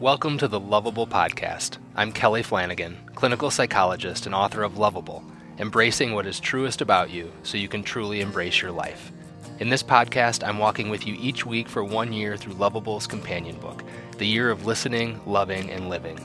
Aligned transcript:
Welcome 0.00 0.38
to 0.38 0.48
the 0.48 0.58
Loveable 0.58 1.06
Podcast. 1.06 1.76
I'm 1.94 2.10
Kelly 2.10 2.42
Flanagan, 2.42 2.96
clinical 3.14 3.50
psychologist 3.50 4.24
and 4.24 4.34
author 4.34 4.62
of 4.62 4.78
Loveable, 4.78 5.22
embracing 5.58 6.14
what 6.14 6.24
is 6.24 6.40
truest 6.40 6.80
about 6.80 7.10
you 7.10 7.30
so 7.42 7.58
you 7.58 7.68
can 7.68 7.82
truly 7.82 8.22
embrace 8.22 8.62
your 8.62 8.70
life. 8.72 9.12
In 9.58 9.68
this 9.68 9.82
podcast, 9.82 10.42
I'm 10.42 10.56
walking 10.56 10.88
with 10.88 11.06
you 11.06 11.18
each 11.20 11.44
week 11.44 11.68
for 11.68 11.84
one 11.84 12.14
year 12.14 12.38
through 12.38 12.54
Loveable's 12.54 13.06
companion 13.06 13.56
book, 13.58 13.84
The 14.16 14.24
Year 14.24 14.50
of 14.50 14.64
Listening, 14.64 15.20
Loving, 15.26 15.68
and 15.68 15.90
Living. 15.90 16.18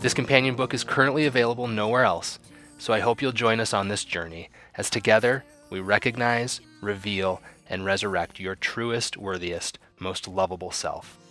This 0.00 0.14
companion 0.14 0.56
book 0.56 0.74
is 0.74 0.82
currently 0.82 1.26
available 1.26 1.68
nowhere 1.68 2.02
else, 2.02 2.40
so 2.78 2.92
I 2.92 2.98
hope 2.98 3.22
you'll 3.22 3.30
join 3.30 3.60
us 3.60 3.72
on 3.72 3.86
this 3.86 4.04
journey 4.04 4.50
as 4.74 4.90
together 4.90 5.44
we 5.70 5.78
recognize, 5.78 6.60
reveal, 6.80 7.40
and 7.68 7.84
resurrect 7.84 8.40
your 8.40 8.56
truest, 8.56 9.16
worthiest, 9.16 9.78
most 10.00 10.26
lovable 10.26 10.72
self. 10.72 11.21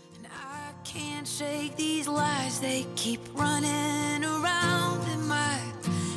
Can't 0.84 1.27
shake 1.27 1.75
these 1.75 2.07
lies, 2.07 2.59
they 2.59 2.86
keep 2.95 3.22
running 3.34 4.23
around 4.26 5.08
in 5.09 5.27
my 5.27 5.59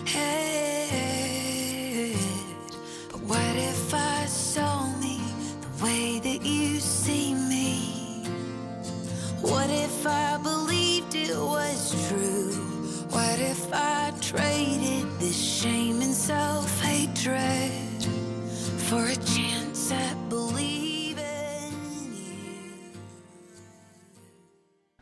head. 0.06 0.96
But 3.10 3.20
what 3.20 3.56
if 3.56 3.94
I 3.94 4.24
saw 4.26 4.86
me 4.98 5.20
the 5.60 5.84
way 5.84 6.18
that 6.20 6.44
you 6.44 6.80
see 6.80 7.34
me? 7.34 8.24
What 9.40 9.68
if 9.70 10.06
I 10.06 10.38
believed 10.42 11.14
it 11.14 11.36
was 11.36 12.08
true? 12.08 12.52
What 13.10 13.38
if 13.40 13.72
I 13.72 14.12
traded 14.20 15.06
this 15.20 15.36
shame 15.36 16.00
and 16.00 16.14
self 16.14 16.80
hatred 16.80 18.02
for 18.88 19.04
a 19.06 19.16
chance 19.16 19.92
at 19.92 20.28
believing 20.28 20.73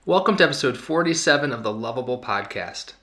Welcome 0.04 0.36
to 0.38 0.44
episode 0.44 0.76
47 0.76 1.52
of 1.52 1.62
the 1.62 1.72
Loveable 1.72 2.20
Podcast. 2.20 2.94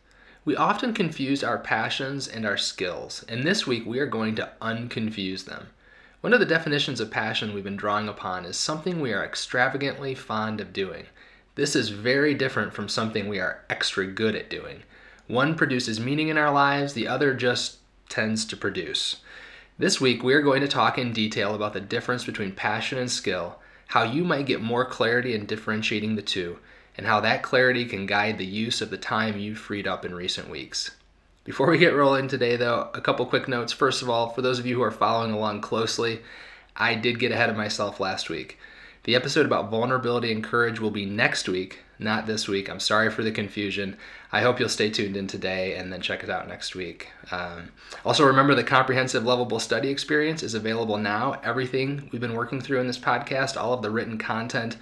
We 0.44 0.58
often 0.58 0.94
confuse 0.94 1.46
our 1.46 1.58
passions 1.58 2.28
and 2.28 2.46
our 2.46 2.58
skills, 2.58 3.24
and 3.30 3.46
this 3.46 3.66
week 3.66 3.86
we 3.86 4.00
are 4.00 4.06
going 4.06 4.36
to 4.36 4.52
unconfuse 4.62 5.46
them. 5.46 5.68
One 6.20 6.34
of 6.34 6.42
the 6.42 6.46
definitions 6.46 7.00
of 7.00 7.10
passion 7.10 7.54
we've 7.54 7.64
been 7.64 7.78
drawing 7.78 8.10
upon 8.10 8.44
is 8.44 8.58
something 8.58 9.00
we 9.00 9.14
are 9.14 9.24
extravagantly 9.24 10.14
fond 10.14 10.60
of 10.60 10.74
doing. 10.74 11.06
This 11.56 11.74
is 11.74 11.88
very 11.88 12.34
different 12.34 12.74
from 12.74 12.90
something 12.90 13.30
we 13.30 13.40
are 13.40 13.64
extra 13.70 14.06
good 14.06 14.36
at 14.36 14.50
doing. 14.50 14.84
One 15.28 15.56
produces 15.56 16.02
meaning 16.02 16.28
in 16.28 16.38
our 16.38 16.52
lives, 16.52 16.96
the 16.96 17.08
other 17.08 17.34
just 17.34 17.78
tends 18.10 18.44
to 18.44 18.58
produce. 18.58 19.22
This 19.78 20.02
week 20.02 20.22
we 20.22 20.34
are 20.34 20.42
going 20.42 20.60
to 20.60 20.68
talk 20.68 20.98
in 20.98 21.14
detail 21.14 21.56
about 21.56 21.72
the 21.72 21.80
difference 21.80 22.26
between 22.26 22.52
passion 22.52 22.98
and 22.98 23.10
skill, 23.10 23.60
how 23.88 24.04
you 24.04 24.26
might 24.26 24.48
get 24.48 24.62
more 24.62 24.84
clarity 24.84 25.34
in 25.34 25.46
differentiating 25.46 26.18
the 26.18 26.22
two, 26.22 26.60
and 27.00 27.08
how 27.08 27.22
that 27.22 27.42
clarity 27.42 27.86
can 27.86 28.06
guide 28.06 28.38
the 28.38 28.46
use 28.46 28.82
of 28.82 28.90
the 28.90 28.98
time 28.98 29.40
you've 29.40 29.58
freed 29.58 29.88
up 29.88 30.04
in 30.04 30.14
recent 30.14 30.50
weeks. 30.50 30.92
Before 31.46 31.70
we 31.70 31.78
get 31.78 31.96
rolling 31.96 32.28
today, 32.28 32.58
though, 32.58 32.90
a 32.94 33.00
couple 33.00 33.26
quick 33.26 33.48
notes. 33.48 33.72
First 33.72 34.02
of 34.02 34.10
all, 34.10 34.32
for 34.32 34.42
those 34.42 34.60
of 34.60 34.66
you 34.66 34.76
who 34.76 34.84
are 34.84 34.92
following 34.92 35.32
along 35.32 35.62
closely, 35.62 36.20
I 36.76 36.96
did 36.96 37.18
get 37.18 37.32
ahead 37.32 37.50
of 37.50 37.56
myself 37.56 38.02
last 38.02 38.30
week. 38.30 38.60
The 39.06 39.16
episode 39.16 39.46
about 39.46 39.72
vulnerability 39.72 40.30
and 40.30 40.44
courage 40.44 40.82
will 40.82 40.92
be 40.92 41.06
next 41.06 41.48
week, 41.48 41.80
not 42.00 42.28
this 42.28 42.50
week. 42.50 42.70
I'm 42.70 42.82
sorry 42.82 43.10
for 43.10 43.24
the 43.24 43.32
confusion. 43.32 43.96
I 44.34 44.42
hope 44.42 44.60
you'll 44.60 44.68
stay 44.68 44.90
tuned 44.90 45.16
in 45.16 45.28
today 45.28 45.78
and 45.78 45.94
then 45.94 46.02
check 46.02 46.22
it 46.22 46.30
out 46.30 46.50
next 46.50 46.76
week. 46.76 47.14
Um, 47.32 47.70
also, 48.04 48.26
remember 48.26 48.56
the 48.56 48.64
comprehensive 48.66 49.24
lovable 49.24 49.62
study 49.62 49.88
experience 49.88 50.44
is 50.44 50.54
available 50.54 50.98
now. 50.98 51.40
Everything 51.46 52.10
we've 52.12 52.20
been 52.20 52.36
working 52.36 52.60
through 52.60 52.82
in 52.82 52.88
this 52.88 53.00
podcast, 53.00 53.56
all 53.56 53.72
of 53.72 53.84
the 53.84 53.90
written 53.90 54.18
content 54.18 54.76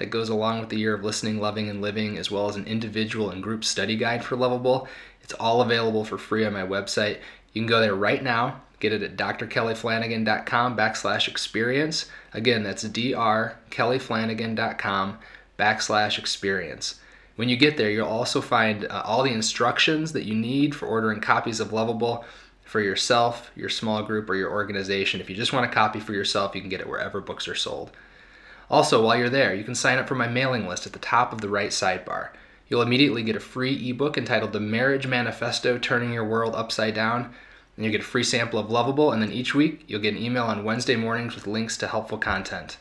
that 0.00 0.10
goes 0.10 0.28
along 0.28 0.58
with 0.58 0.70
the 0.70 0.78
year 0.78 0.94
of 0.94 1.04
listening, 1.04 1.40
loving, 1.40 1.70
and 1.70 1.80
living, 1.80 2.18
as 2.18 2.30
well 2.30 2.48
as 2.48 2.56
an 2.56 2.66
individual 2.66 3.30
and 3.30 3.42
group 3.42 3.64
study 3.64 3.96
guide 3.96 4.24
for 4.24 4.36
Loveable. 4.36 4.88
It's 5.22 5.32
all 5.34 5.62
available 5.62 6.04
for 6.04 6.18
free 6.18 6.44
on 6.44 6.52
my 6.52 6.66
website. 6.66 7.18
You 7.52 7.62
can 7.62 7.68
go 7.68 7.80
there 7.80 7.94
right 7.94 8.22
now. 8.22 8.60
Get 8.80 8.92
it 8.92 9.02
at 9.02 9.16
drkellyflanagan.com 9.16 10.76
backslash 10.76 11.28
experience. 11.28 12.10
Again, 12.32 12.64
that's 12.64 12.84
drkellyflanagan.com 12.84 15.18
backslash 15.58 16.18
experience. 16.18 17.00
When 17.36 17.48
you 17.48 17.56
get 17.56 17.76
there, 17.76 17.90
you'll 17.90 18.08
also 18.08 18.40
find 18.40 18.86
uh, 18.86 19.02
all 19.04 19.22
the 19.22 19.32
instructions 19.32 20.12
that 20.12 20.24
you 20.24 20.34
need 20.34 20.74
for 20.74 20.86
ordering 20.86 21.20
copies 21.20 21.60
of 21.60 21.68
Loveable 21.68 22.24
for 22.64 22.80
yourself, 22.80 23.50
your 23.54 23.68
small 23.68 24.02
group, 24.02 24.30
or 24.30 24.34
your 24.34 24.50
organization. 24.50 25.20
If 25.20 25.28
you 25.28 25.36
just 25.36 25.52
want 25.52 25.66
a 25.66 25.74
copy 25.74 26.00
for 26.00 26.12
yourself, 26.12 26.54
you 26.54 26.60
can 26.60 26.70
get 26.70 26.80
it 26.80 26.88
wherever 26.88 27.20
books 27.20 27.48
are 27.48 27.54
sold. 27.54 27.90
Also, 28.70 29.04
while 29.04 29.18
you're 29.18 29.28
there, 29.28 29.52
you 29.52 29.64
can 29.64 29.74
sign 29.74 29.98
up 29.98 30.06
for 30.06 30.14
my 30.14 30.28
mailing 30.28 30.68
list 30.68 30.86
at 30.86 30.92
the 30.92 30.98
top 31.00 31.32
of 31.32 31.40
the 31.40 31.48
right 31.48 31.70
sidebar. 31.70 32.28
You'll 32.68 32.82
immediately 32.82 33.24
get 33.24 33.34
a 33.34 33.40
free 33.40 33.90
ebook 33.90 34.16
entitled 34.16 34.52
The 34.52 34.60
Marriage 34.60 35.08
Manifesto 35.08 35.76
Turning 35.76 36.12
Your 36.12 36.24
World 36.24 36.54
Upside 36.54 36.94
Down. 36.94 37.34
And 37.76 37.84
you 37.84 37.90
get 37.90 38.02
a 38.02 38.04
free 38.04 38.22
sample 38.22 38.60
of 38.60 38.68
Loveable, 38.68 39.12
and 39.12 39.20
then 39.20 39.32
each 39.32 39.56
week 39.56 39.82
you'll 39.88 40.00
get 40.00 40.14
an 40.14 40.22
email 40.22 40.44
on 40.44 40.62
Wednesday 40.62 40.94
mornings 40.94 41.34
with 41.34 41.48
links 41.48 41.76
to 41.78 41.88
helpful 41.88 42.18
content. 42.18 42.76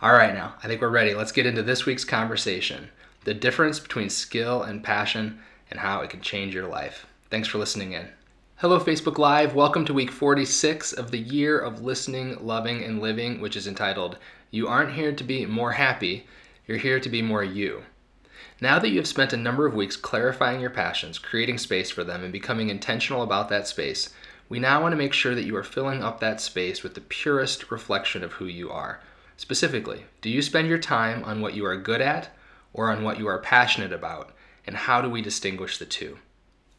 All 0.00 0.14
right, 0.14 0.32
now, 0.32 0.54
I 0.62 0.66
think 0.66 0.80
we're 0.80 0.88
ready. 0.88 1.12
Let's 1.12 1.32
get 1.32 1.44
into 1.44 1.62
this 1.62 1.84
week's 1.84 2.04
conversation 2.04 2.88
the 3.24 3.34
difference 3.34 3.78
between 3.78 4.08
skill 4.08 4.62
and 4.62 4.82
passion 4.82 5.40
and 5.70 5.80
how 5.80 6.00
it 6.00 6.08
can 6.08 6.22
change 6.22 6.54
your 6.54 6.66
life. 6.66 7.04
Thanks 7.28 7.48
for 7.48 7.58
listening 7.58 7.92
in. 7.92 8.08
Hello, 8.56 8.80
Facebook 8.80 9.18
Live. 9.18 9.54
Welcome 9.54 9.84
to 9.84 9.92
week 9.92 10.10
46 10.10 10.94
of 10.94 11.10
the 11.10 11.18
year 11.18 11.58
of 11.58 11.82
listening, 11.82 12.38
loving, 12.40 12.82
and 12.82 13.02
living, 13.02 13.40
which 13.40 13.56
is 13.56 13.66
entitled 13.66 14.16
You 14.50 14.66
Aren't 14.66 14.94
Here 14.94 15.12
to 15.12 15.24
Be 15.24 15.44
More 15.44 15.72
Happy, 15.72 16.26
You're 16.66 16.78
Here 16.78 16.98
to 17.00 17.08
Be 17.10 17.20
More 17.20 17.44
You. 17.44 17.82
Now 18.62 18.78
that 18.78 18.88
you 18.88 18.96
have 18.96 19.06
spent 19.06 19.34
a 19.34 19.36
number 19.36 19.66
of 19.66 19.74
weeks 19.74 19.94
clarifying 19.94 20.58
your 20.58 20.70
passions, 20.70 21.18
creating 21.18 21.58
space 21.58 21.90
for 21.90 22.02
them, 22.02 22.24
and 22.24 22.32
becoming 22.32 22.70
intentional 22.70 23.22
about 23.22 23.50
that 23.50 23.68
space, 23.68 24.08
we 24.48 24.58
now 24.58 24.80
want 24.80 24.92
to 24.92 24.96
make 24.96 25.12
sure 25.12 25.34
that 25.34 25.44
you 25.44 25.54
are 25.54 25.62
filling 25.62 26.02
up 26.02 26.20
that 26.20 26.40
space 26.40 26.82
with 26.82 26.94
the 26.94 27.02
purest 27.02 27.70
reflection 27.70 28.24
of 28.24 28.32
who 28.32 28.46
you 28.46 28.70
are. 28.70 29.00
Specifically, 29.36 30.06
do 30.22 30.30
you 30.30 30.40
spend 30.40 30.66
your 30.66 30.78
time 30.78 31.22
on 31.24 31.42
what 31.42 31.52
you 31.52 31.66
are 31.66 31.76
good 31.76 32.00
at 32.00 32.30
or 32.72 32.90
on 32.90 33.04
what 33.04 33.18
you 33.18 33.26
are 33.26 33.40
passionate 33.40 33.92
about, 33.92 34.34
and 34.66 34.74
how 34.74 35.02
do 35.02 35.10
we 35.10 35.20
distinguish 35.20 35.76
the 35.76 35.84
two? 35.84 36.16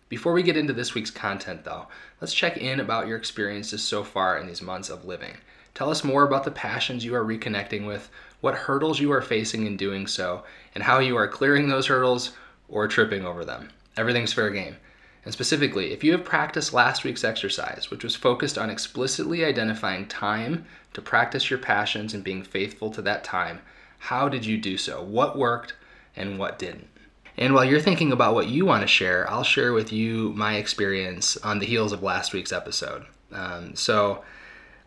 Before 0.07 0.33
we 0.33 0.41
get 0.41 0.57
into 0.57 0.73
this 0.73 0.95
week's 0.95 1.11
content, 1.11 1.65
though, 1.65 1.85
let's 2.19 2.33
check 2.33 2.57
in 2.57 2.79
about 2.79 3.05
your 3.05 3.15
experiences 3.15 3.83
so 3.83 4.03
far 4.03 4.39
in 4.39 4.47
these 4.47 4.63
months 4.63 4.89
of 4.89 5.05
living. 5.05 5.37
Tell 5.79 5.91
us 5.91 6.03
more 6.03 6.23
about 6.23 6.43
the 6.43 6.51
passions 6.51 7.05
you 7.05 7.15
are 7.15 7.23
reconnecting 7.23 7.87
with, 7.87 8.09
what 8.41 8.53
hurdles 8.53 8.99
you 8.99 9.13
are 9.13 9.21
facing 9.21 9.65
in 9.65 9.77
doing 9.77 10.07
so, 10.07 10.43
and 10.75 10.83
how 10.83 10.99
you 10.99 11.15
are 11.15 11.25
clearing 11.25 11.69
those 11.69 11.87
hurdles 11.87 12.33
or 12.67 12.85
tripping 12.85 13.25
over 13.25 13.45
them. 13.45 13.69
Everything's 13.95 14.33
fair 14.33 14.49
game. 14.49 14.75
And 15.23 15.33
specifically, 15.33 15.93
if 15.93 16.03
you 16.03 16.11
have 16.11 16.25
practiced 16.25 16.73
last 16.73 17.05
week's 17.05 17.23
exercise, 17.23 17.89
which 17.89 18.03
was 18.03 18.17
focused 18.17 18.57
on 18.57 18.69
explicitly 18.69 19.45
identifying 19.45 20.05
time 20.05 20.65
to 20.95 21.01
practice 21.01 21.49
your 21.49 21.59
passions 21.59 22.13
and 22.13 22.25
being 22.25 22.43
faithful 22.43 22.91
to 22.91 23.01
that 23.03 23.23
time, 23.23 23.61
how 23.99 24.27
did 24.27 24.45
you 24.45 24.57
do 24.57 24.77
so? 24.77 25.01
What 25.01 25.37
worked 25.37 25.75
and 26.13 26.37
what 26.37 26.59
didn't? 26.59 26.89
And 27.37 27.53
while 27.53 27.63
you're 27.63 27.79
thinking 27.79 28.11
about 28.11 28.33
what 28.33 28.49
you 28.49 28.65
want 28.65 28.81
to 28.81 28.87
share, 28.87 29.29
I'll 29.29 29.45
share 29.45 29.71
with 29.71 29.93
you 29.93 30.33
my 30.35 30.55
experience 30.55 31.37
on 31.37 31.59
the 31.59 31.65
heels 31.65 31.93
of 31.93 32.03
last 32.03 32.33
week's 32.33 32.51
episode. 32.51 33.05
Um, 33.31 33.75
so, 33.75 34.25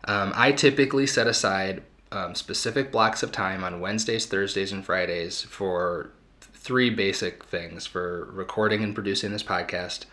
um, 0.05 0.33
I 0.35 0.51
typically 0.51 1.07
set 1.07 1.27
aside 1.27 1.83
um, 2.11 2.35
specific 2.35 2.91
blocks 2.91 3.23
of 3.23 3.31
time 3.31 3.63
on 3.63 3.79
Wednesdays, 3.79 4.25
Thursdays, 4.25 4.71
and 4.71 4.85
Fridays 4.85 5.41
for 5.43 6.11
three 6.39 6.89
basic 6.89 7.43
things 7.43 7.85
for 7.85 8.29
recording 8.31 8.83
and 8.83 8.93
producing 8.93 9.31
this 9.31 9.43
podcast, 9.43 10.05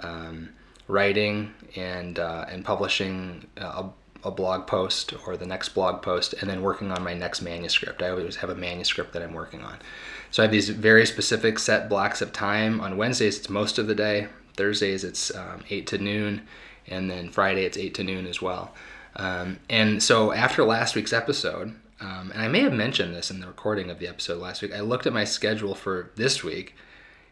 um, 0.00 0.50
writing 0.86 1.54
and 1.76 2.18
uh, 2.18 2.44
and 2.48 2.64
publishing 2.64 3.46
a, 3.56 3.86
a 4.24 4.30
blog 4.30 4.66
post 4.66 5.14
or 5.26 5.36
the 5.36 5.46
next 5.46 5.70
blog 5.70 6.02
post, 6.02 6.34
and 6.34 6.50
then 6.50 6.62
working 6.62 6.92
on 6.92 7.02
my 7.02 7.14
next 7.14 7.40
manuscript. 7.40 8.02
I 8.02 8.10
always 8.10 8.36
have 8.36 8.50
a 8.50 8.54
manuscript 8.54 9.12
that 9.12 9.22
I'm 9.22 9.32
working 9.32 9.62
on. 9.62 9.78
So 10.30 10.42
I 10.42 10.44
have 10.44 10.52
these 10.52 10.68
very 10.68 11.06
specific 11.06 11.58
set 11.58 11.88
blocks 11.88 12.20
of 12.20 12.32
time. 12.32 12.80
On 12.80 12.96
Wednesdays, 12.96 13.38
it's 13.38 13.48
most 13.48 13.78
of 13.78 13.86
the 13.86 13.94
day. 13.94 14.28
Thursdays, 14.54 15.04
it's 15.04 15.34
um, 15.34 15.62
8 15.70 15.86
to 15.86 15.98
noon. 15.98 16.42
And 16.86 17.10
then 17.10 17.30
Friday, 17.30 17.64
it's 17.64 17.78
8 17.78 17.94
to 17.94 18.04
noon 18.04 18.26
as 18.26 18.42
well. 18.42 18.74
Um, 19.18 19.58
and 19.68 20.02
so 20.02 20.32
after 20.32 20.64
last 20.64 20.94
week's 20.94 21.12
episode, 21.12 21.74
um, 22.00 22.30
and 22.32 22.40
I 22.40 22.48
may 22.48 22.60
have 22.60 22.72
mentioned 22.72 23.14
this 23.14 23.30
in 23.30 23.40
the 23.40 23.46
recording 23.46 23.90
of 23.90 23.98
the 23.98 24.08
episode 24.08 24.40
last 24.40 24.62
week, 24.62 24.72
I 24.72 24.80
looked 24.80 25.06
at 25.06 25.12
my 25.12 25.24
schedule 25.24 25.74
for 25.74 26.10
this 26.14 26.44
week 26.44 26.76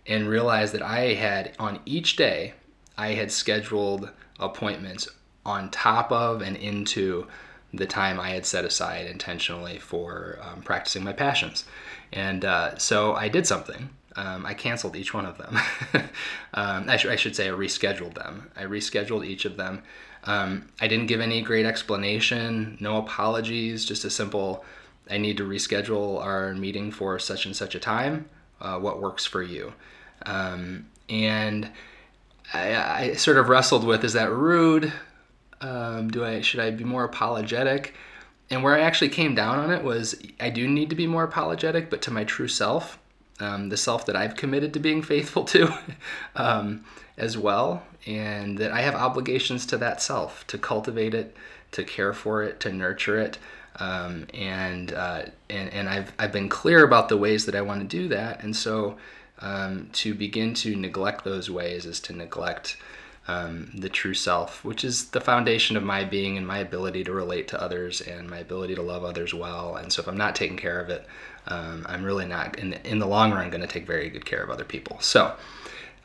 and 0.07 0.29
realized 0.29 0.75
that 0.75 0.83
I 0.83 1.15
had, 1.15 1.55
on 1.59 1.81
each 1.87 2.17
day, 2.17 2.55
I 2.99 3.15
had 3.15 3.31
scheduled 3.31 4.11
appointments 4.39 5.09
on 5.45 5.71
top 5.71 6.11
of 6.11 6.43
and 6.43 6.57
into 6.57 7.27
the 7.73 7.87
time 7.87 8.19
I 8.19 8.31
had 8.31 8.47
set 8.47 8.65
aside 8.65 9.07
intentionally 9.07 9.79
for 9.79 10.39
um, 10.43 10.63
practicing 10.63 11.05
my 11.05 11.13
passions. 11.13 11.65
And 12.13 12.45
uh, 12.45 12.79
so 12.79 13.15
I 13.15 13.29
did 13.29 13.47
something. 13.47 13.91
Um, 14.17 14.47
I 14.47 14.55
canceled 14.55 14.97
each 14.97 15.13
one 15.13 15.27
of 15.27 15.37
them. 15.37 15.59
um, 16.55 16.89
I, 16.89 16.97
sh- 16.97 17.07
I, 17.07 17.17
should 17.17 17.37
say 17.37 17.49
I 17.49 17.53
rescheduled 17.53 18.15
them. 18.15 18.51
I 18.57 18.63
rescheduled 18.63 19.27
each 19.27 19.45
of 19.45 19.57
them. 19.57 19.83
Um, 20.27 20.69
I 20.81 20.89
didn't 20.89 21.07
give 21.07 21.21
any 21.21 21.41
great 21.41 21.67
explanation, 21.67 22.77
no 22.81 22.97
apologies, 22.99 23.85
just 23.85 24.05
a 24.05 24.11
simple 24.11 24.65
I 25.09 25.19
need 25.19 25.37
to 25.37 25.49
reschedule 25.49 26.21
our 26.21 26.53
meeting 26.55 26.91
for 26.91 27.19
such 27.19 27.47
and 27.47 27.55
such 27.55 27.75
a 27.75 27.81
time, 27.81 28.29
uh, 28.61 28.79
what 28.79 29.01
works 29.01 29.25
for 29.25 29.43
you. 29.43 29.73
Um, 30.25 30.87
and 31.09 31.71
I, 32.53 32.75
I, 32.75 33.13
sort 33.15 33.37
of 33.37 33.49
wrestled 33.49 33.85
with 33.85 34.05
is 34.05 34.15
that 34.15 34.33
rude? 34.33 34.93
Um, 35.61 36.11
do 36.11 36.25
I 36.25 36.41
should 36.41 36.61
I 36.61 36.71
be 36.71 36.85
more 36.85 37.05
apologetic? 37.05 37.95
And 38.51 38.63
where 38.63 38.75
I 38.75 38.81
actually 38.81 39.09
came 39.09 39.35
down 39.35 39.59
on 39.59 39.71
it 39.71 39.83
was 39.83 40.21
I 40.41 40.51
do 40.51 40.67
need 40.67 40.91
to 40.91 40.97
be 40.97 41.07
more 41.07 41.25
apologetic, 41.25 41.91
but 41.91 42.03
to 42.03 42.11
my 42.11 42.25
true 42.25 42.49
self, 42.49 42.99
um, 43.41 43.69
the 43.69 43.77
self 43.77 44.07
that 44.07 44.17
I've 44.17 44.37
committed 44.37 44.73
to 44.75 44.81
being 44.81 45.03
faithful 45.15 45.45
to 45.45 45.73
um, 46.35 46.85
as 47.17 47.39
well, 47.39 47.85
and 48.07 48.59
that 48.59 48.73
I 48.73 48.83
have 48.83 48.95
obligations 48.95 49.67
to 49.67 49.77
that 49.79 50.01
self 50.01 50.47
to 50.49 50.59
cultivate 50.59 51.15
it, 51.15 51.37
to 51.73 51.85
care 51.85 52.13
for 52.13 52.43
it, 52.43 52.61
to 52.61 52.73
nurture 52.73 53.19
it. 53.19 53.39
Um, 53.79 54.27
and, 54.33 54.93
uh, 54.95 55.23
and 55.51 55.69
and 55.71 55.89
I've 55.89 56.13
I've 56.19 56.33
been 56.33 56.49
clear 56.49 56.83
about 56.83 57.09
the 57.11 57.17
ways 57.19 57.45
that 57.47 57.55
I 57.55 57.61
want 57.61 57.81
to 57.83 57.87
do 57.87 58.09
that, 58.09 58.43
and 58.43 58.57
so 58.57 58.97
um, 59.41 59.91
to 59.93 60.15
begin 60.15 60.55
to 60.55 60.75
neglect 60.77 61.25
those 61.25 61.51
ways 61.51 61.85
is 61.85 62.01
to 62.01 62.15
neglect 62.15 62.79
um, 63.29 63.71
the 63.75 63.89
true 63.89 64.15
self, 64.15 64.65
which 64.65 64.85
is 64.85 65.09
the 65.11 65.21
foundation 65.21 65.77
of 65.77 65.83
my 65.83 66.05
being 66.05 66.39
and 66.39 66.47
my 66.47 66.59
ability 66.59 67.05
to 67.05 67.13
relate 67.13 67.49
to 67.49 67.61
others 67.61 68.01
and 68.01 68.31
my 68.31 68.39
ability 68.39 68.75
to 68.77 68.83
love 68.83 69.05
others 69.05 69.35
well. 69.35 69.77
And 69.77 69.93
so 69.93 70.01
if 70.01 70.09
I'm 70.09 70.17
not 70.17 70.37
taking 70.37 70.57
care 70.57 70.81
of 70.81 70.89
it, 70.89 71.07
um, 71.49 71.85
I'm 71.89 72.05
really 72.05 72.27
not 72.27 72.59
in 72.59 72.71
the, 72.71 72.89
in 72.89 72.99
the 72.99 73.07
long 73.07 73.33
run 73.33 73.51
going 73.51 73.61
to 73.61 73.67
take 73.67 73.87
very 73.87 74.09
good 74.09 74.25
care 74.25 74.43
of 74.43 74.49
other 74.49 74.65
people. 74.65 74.99
So 75.01 75.35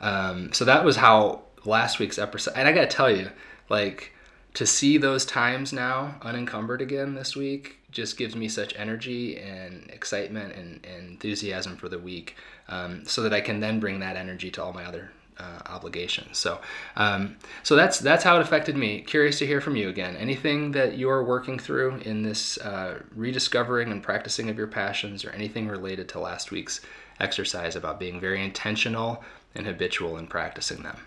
um, 0.00 0.52
so 0.52 0.64
that 0.64 0.84
was 0.84 0.96
how 0.96 1.42
last 1.64 1.98
week's 1.98 2.18
episode. 2.18 2.54
And 2.56 2.68
I 2.68 2.72
got 2.72 2.90
to 2.90 2.96
tell 2.96 3.10
you, 3.10 3.30
like 3.68 4.12
to 4.54 4.66
see 4.66 4.98
those 4.98 5.24
times 5.24 5.72
now 5.72 6.16
unencumbered 6.22 6.82
again 6.82 7.14
this 7.14 7.34
week 7.34 7.78
just 7.90 8.16
gives 8.16 8.34
me 8.34 8.48
such 8.48 8.74
energy 8.76 9.38
and 9.38 9.88
excitement 9.90 10.54
and, 10.54 10.84
and 10.84 11.08
enthusiasm 11.10 11.76
for 11.76 11.88
the 11.88 11.98
week 11.98 12.36
um, 12.68 13.04
so 13.06 13.22
that 13.22 13.32
I 13.32 13.40
can 13.40 13.60
then 13.60 13.80
bring 13.80 14.00
that 14.00 14.16
energy 14.16 14.50
to 14.52 14.62
all 14.62 14.72
my 14.72 14.84
other 14.84 15.10
uh, 15.38 15.60
obligations. 15.66 16.38
So, 16.38 16.60
um, 16.96 17.36
so 17.62 17.76
that's 17.76 17.98
that's 17.98 18.22
how 18.22 18.36
it 18.36 18.42
affected 18.42 18.76
me. 18.76 19.00
Curious 19.00 19.38
to 19.38 19.46
hear 19.46 19.60
from 19.60 19.76
you 19.76 19.88
again. 19.88 20.16
Anything 20.16 20.72
that 20.72 20.98
you're 20.98 21.24
working 21.24 21.58
through 21.58 21.96
in 22.04 22.22
this 22.22 22.58
uh, 22.58 23.00
rediscovering 23.14 23.90
and 23.90 24.02
practicing 24.02 24.50
of 24.50 24.58
your 24.58 24.66
passions, 24.66 25.24
or 25.24 25.30
anything 25.30 25.68
related 25.68 26.08
to 26.10 26.20
last 26.20 26.50
week's 26.50 26.80
exercise 27.20 27.76
about 27.76 27.98
being 27.98 28.20
very 28.20 28.44
intentional 28.44 29.24
and 29.54 29.66
habitual 29.66 30.18
in 30.18 30.26
practicing 30.26 30.82
them. 30.82 30.98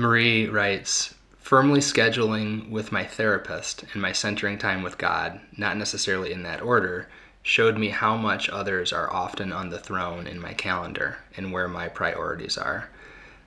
Marie 0.00 0.48
writes, 0.48 1.14
firmly 1.38 1.80
scheduling 1.80 2.70
with 2.70 2.90
my 2.90 3.04
therapist 3.04 3.84
and 3.92 4.00
my 4.00 4.12
centering 4.12 4.56
time 4.56 4.82
with 4.82 4.96
God, 4.96 5.40
not 5.56 5.76
necessarily 5.76 6.32
in 6.32 6.42
that 6.44 6.62
order, 6.62 7.06
showed 7.42 7.76
me 7.76 7.90
how 7.90 8.16
much 8.16 8.48
others 8.48 8.92
are 8.92 9.12
often 9.12 9.52
on 9.52 9.68
the 9.68 9.78
throne 9.78 10.26
in 10.26 10.40
my 10.40 10.54
calendar 10.54 11.18
and 11.36 11.52
where 11.52 11.68
my 11.68 11.88
priorities 11.88 12.56
are. 12.56 12.88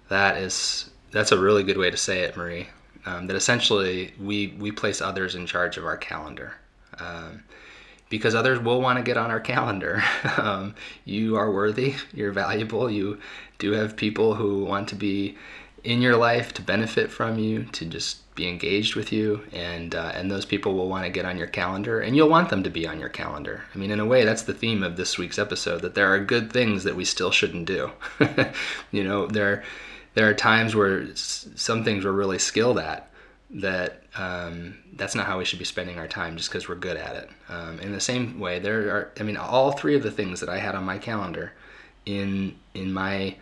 That 0.09 0.37
is 0.37 0.91
that's 1.11 1.31
a 1.31 1.39
really 1.39 1.63
good 1.63 1.77
way 1.77 1.89
to 1.89 1.97
say 1.97 2.21
it, 2.21 2.37
Marie. 2.37 2.67
Um, 3.05 3.27
that 3.27 3.35
essentially 3.35 4.13
we 4.19 4.55
we 4.59 4.71
place 4.71 5.01
others 5.01 5.33
in 5.35 5.47
charge 5.47 5.77
of 5.77 5.85
our 5.85 5.97
calendar. 5.97 6.53
Um, 6.99 7.43
because 8.09 8.35
others 8.35 8.59
will 8.59 8.79
want 8.79 8.99
to 8.99 9.03
get 9.03 9.17
on 9.17 9.31
our 9.31 9.39
calendar. 9.39 10.03
um, 10.37 10.75
you 11.03 11.35
are 11.35 11.51
worthy, 11.51 11.95
you're 12.13 12.31
valuable, 12.31 12.87
you 12.91 13.19
do 13.57 13.71
have 13.71 13.95
people 13.95 14.35
who 14.35 14.63
want 14.65 14.87
to 14.89 14.95
be 14.95 15.35
in 15.83 16.01
your 16.01 16.15
life 16.15 16.53
to 16.53 16.61
benefit 16.61 17.11
from 17.11 17.37
you, 17.37 17.65
to 17.65 17.85
just 17.85 18.19
be 18.35 18.47
engaged 18.47 18.95
with 18.95 19.11
you, 19.11 19.43
and 19.51 19.93
uh, 19.93 20.11
and 20.15 20.31
those 20.31 20.45
people 20.45 20.73
will 20.73 20.89
want 20.89 21.05
to 21.05 21.11
get 21.11 21.25
on 21.25 21.37
your 21.37 21.47
calendar, 21.47 21.99
and 21.99 22.15
you'll 22.15 22.29
want 22.29 22.49
them 22.49 22.63
to 22.63 22.69
be 22.69 22.87
on 22.87 22.99
your 22.99 23.09
calendar. 23.09 23.63
I 23.73 23.77
mean, 23.77 23.91
in 23.91 23.99
a 23.99 24.05
way, 24.05 24.23
that's 24.23 24.43
the 24.43 24.53
theme 24.53 24.83
of 24.83 24.95
this 24.95 25.17
week's 25.17 25.37
episode: 25.37 25.81
that 25.81 25.95
there 25.95 26.13
are 26.13 26.19
good 26.19 26.51
things 26.51 26.83
that 26.83 26.95
we 26.95 27.05
still 27.05 27.31
shouldn't 27.31 27.65
do. 27.65 27.91
you 28.91 29.03
know, 29.03 29.27
there 29.27 29.63
there 30.13 30.29
are 30.29 30.33
times 30.33 30.75
where 30.75 31.07
some 31.15 31.83
things 31.83 32.05
we're 32.05 32.11
really 32.11 32.39
skilled 32.39 32.79
at 32.79 33.09
that 33.49 34.03
um, 34.15 34.77
that's 34.93 35.15
not 35.15 35.27
how 35.27 35.37
we 35.37 35.45
should 35.45 35.59
be 35.59 35.65
spending 35.65 35.99
our 35.99 36.07
time 36.07 36.37
just 36.37 36.49
because 36.49 36.67
we're 36.67 36.75
good 36.75 36.97
at 36.97 37.15
it. 37.15 37.29
Um, 37.49 37.79
in 37.79 37.91
the 37.91 37.99
same 37.99 38.39
way, 38.39 38.59
there 38.59 38.89
are 38.89 39.11
I 39.19 39.23
mean, 39.23 39.37
all 39.37 39.73
three 39.73 39.95
of 39.95 40.03
the 40.03 40.11
things 40.11 40.39
that 40.39 40.49
I 40.49 40.57
had 40.57 40.75
on 40.75 40.85
my 40.85 40.97
calendar 40.97 41.51
in 42.05 42.55
in 42.73 42.93
my 42.93 43.35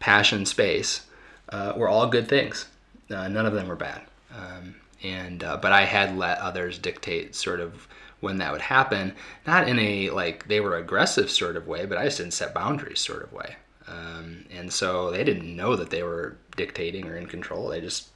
passion 0.00 0.46
space 0.46 1.07
uh, 1.50 1.72
were 1.76 1.88
all 1.88 2.06
good 2.06 2.28
things. 2.28 2.66
Uh, 3.10 3.28
none 3.28 3.46
of 3.46 3.52
them 3.52 3.68
were 3.68 3.76
bad. 3.76 4.02
Um, 4.34 4.76
and 5.02 5.42
uh, 5.42 5.56
but 5.56 5.72
I 5.72 5.84
had 5.84 6.16
let 6.16 6.38
others 6.38 6.78
dictate 6.78 7.34
sort 7.34 7.60
of 7.60 7.86
when 8.20 8.38
that 8.38 8.52
would 8.52 8.60
happen, 8.60 9.14
not 9.46 9.68
in 9.68 9.78
a 9.78 10.10
like 10.10 10.48
they 10.48 10.60
were 10.60 10.76
aggressive 10.76 11.30
sort 11.30 11.56
of 11.56 11.66
way, 11.66 11.86
but 11.86 11.98
I 11.98 12.04
just 12.04 12.18
didn't 12.18 12.34
set 12.34 12.54
boundaries 12.54 13.00
sort 13.00 13.22
of 13.22 13.32
way. 13.32 13.56
Um, 13.86 14.44
and 14.50 14.72
so 14.72 15.10
they 15.10 15.24
didn't 15.24 15.54
know 15.54 15.76
that 15.76 15.90
they 15.90 16.02
were 16.02 16.36
dictating 16.56 17.06
or 17.06 17.16
in 17.16 17.26
control. 17.26 17.68
They 17.68 17.80
just 17.80 18.08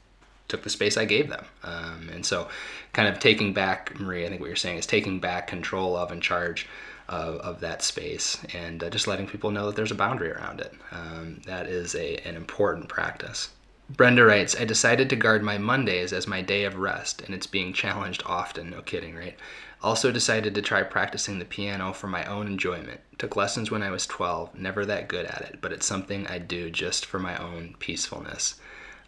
took 0.48 0.62
the 0.62 0.70
space 0.70 0.98
I 0.98 1.06
gave 1.06 1.30
them. 1.30 1.46
Um, 1.62 2.10
and 2.12 2.26
so, 2.26 2.48
kind 2.92 3.08
of 3.08 3.18
taking 3.18 3.54
back, 3.54 3.98
Marie, 3.98 4.26
I 4.26 4.28
think 4.28 4.40
what 4.40 4.48
you're 4.48 4.56
saying 4.56 4.78
is 4.78 4.86
taking 4.86 5.18
back 5.18 5.46
control 5.46 5.96
of 5.96 6.12
and 6.12 6.22
charge 6.22 6.68
of, 7.08 7.36
of 7.36 7.60
that 7.60 7.82
space 7.82 8.38
and 8.54 8.82
uh, 8.82 8.90
just 8.90 9.06
letting 9.06 9.26
people 9.26 9.50
know 9.50 9.66
that 9.66 9.76
there's 9.76 9.90
a 9.90 9.96
boundary 9.96 10.30
around 10.30 10.60
it. 10.60 10.72
Um, 10.90 11.40
that 11.46 11.66
is 11.66 11.94
a, 11.94 12.16
an 12.26 12.36
important 12.36 12.88
practice. 12.88 13.50
Brenda 13.90 14.24
writes, 14.24 14.56
I 14.58 14.64
decided 14.64 15.10
to 15.10 15.16
guard 15.16 15.42
my 15.42 15.58
Mondays 15.58 16.12
as 16.12 16.26
my 16.26 16.40
day 16.40 16.64
of 16.64 16.76
rest, 16.76 17.20
and 17.20 17.34
it's 17.34 17.46
being 17.46 17.72
challenged 17.72 18.22
often. 18.24 18.70
No 18.70 18.80
kidding, 18.80 19.14
right? 19.14 19.36
Also 19.82 20.12
decided 20.12 20.54
to 20.54 20.62
try 20.62 20.82
practicing 20.82 21.38
the 21.38 21.44
piano 21.44 21.92
for 21.92 22.06
my 22.06 22.24
own 22.24 22.46
enjoyment. 22.46 23.00
Took 23.18 23.36
lessons 23.36 23.70
when 23.70 23.82
I 23.82 23.90
was 23.90 24.06
12, 24.06 24.54
never 24.54 24.86
that 24.86 25.08
good 25.08 25.26
at 25.26 25.42
it, 25.42 25.58
but 25.60 25.72
it's 25.72 25.84
something 25.84 26.26
I 26.26 26.38
do 26.38 26.70
just 26.70 27.04
for 27.04 27.18
my 27.18 27.36
own 27.36 27.74
peacefulness. 27.80 28.54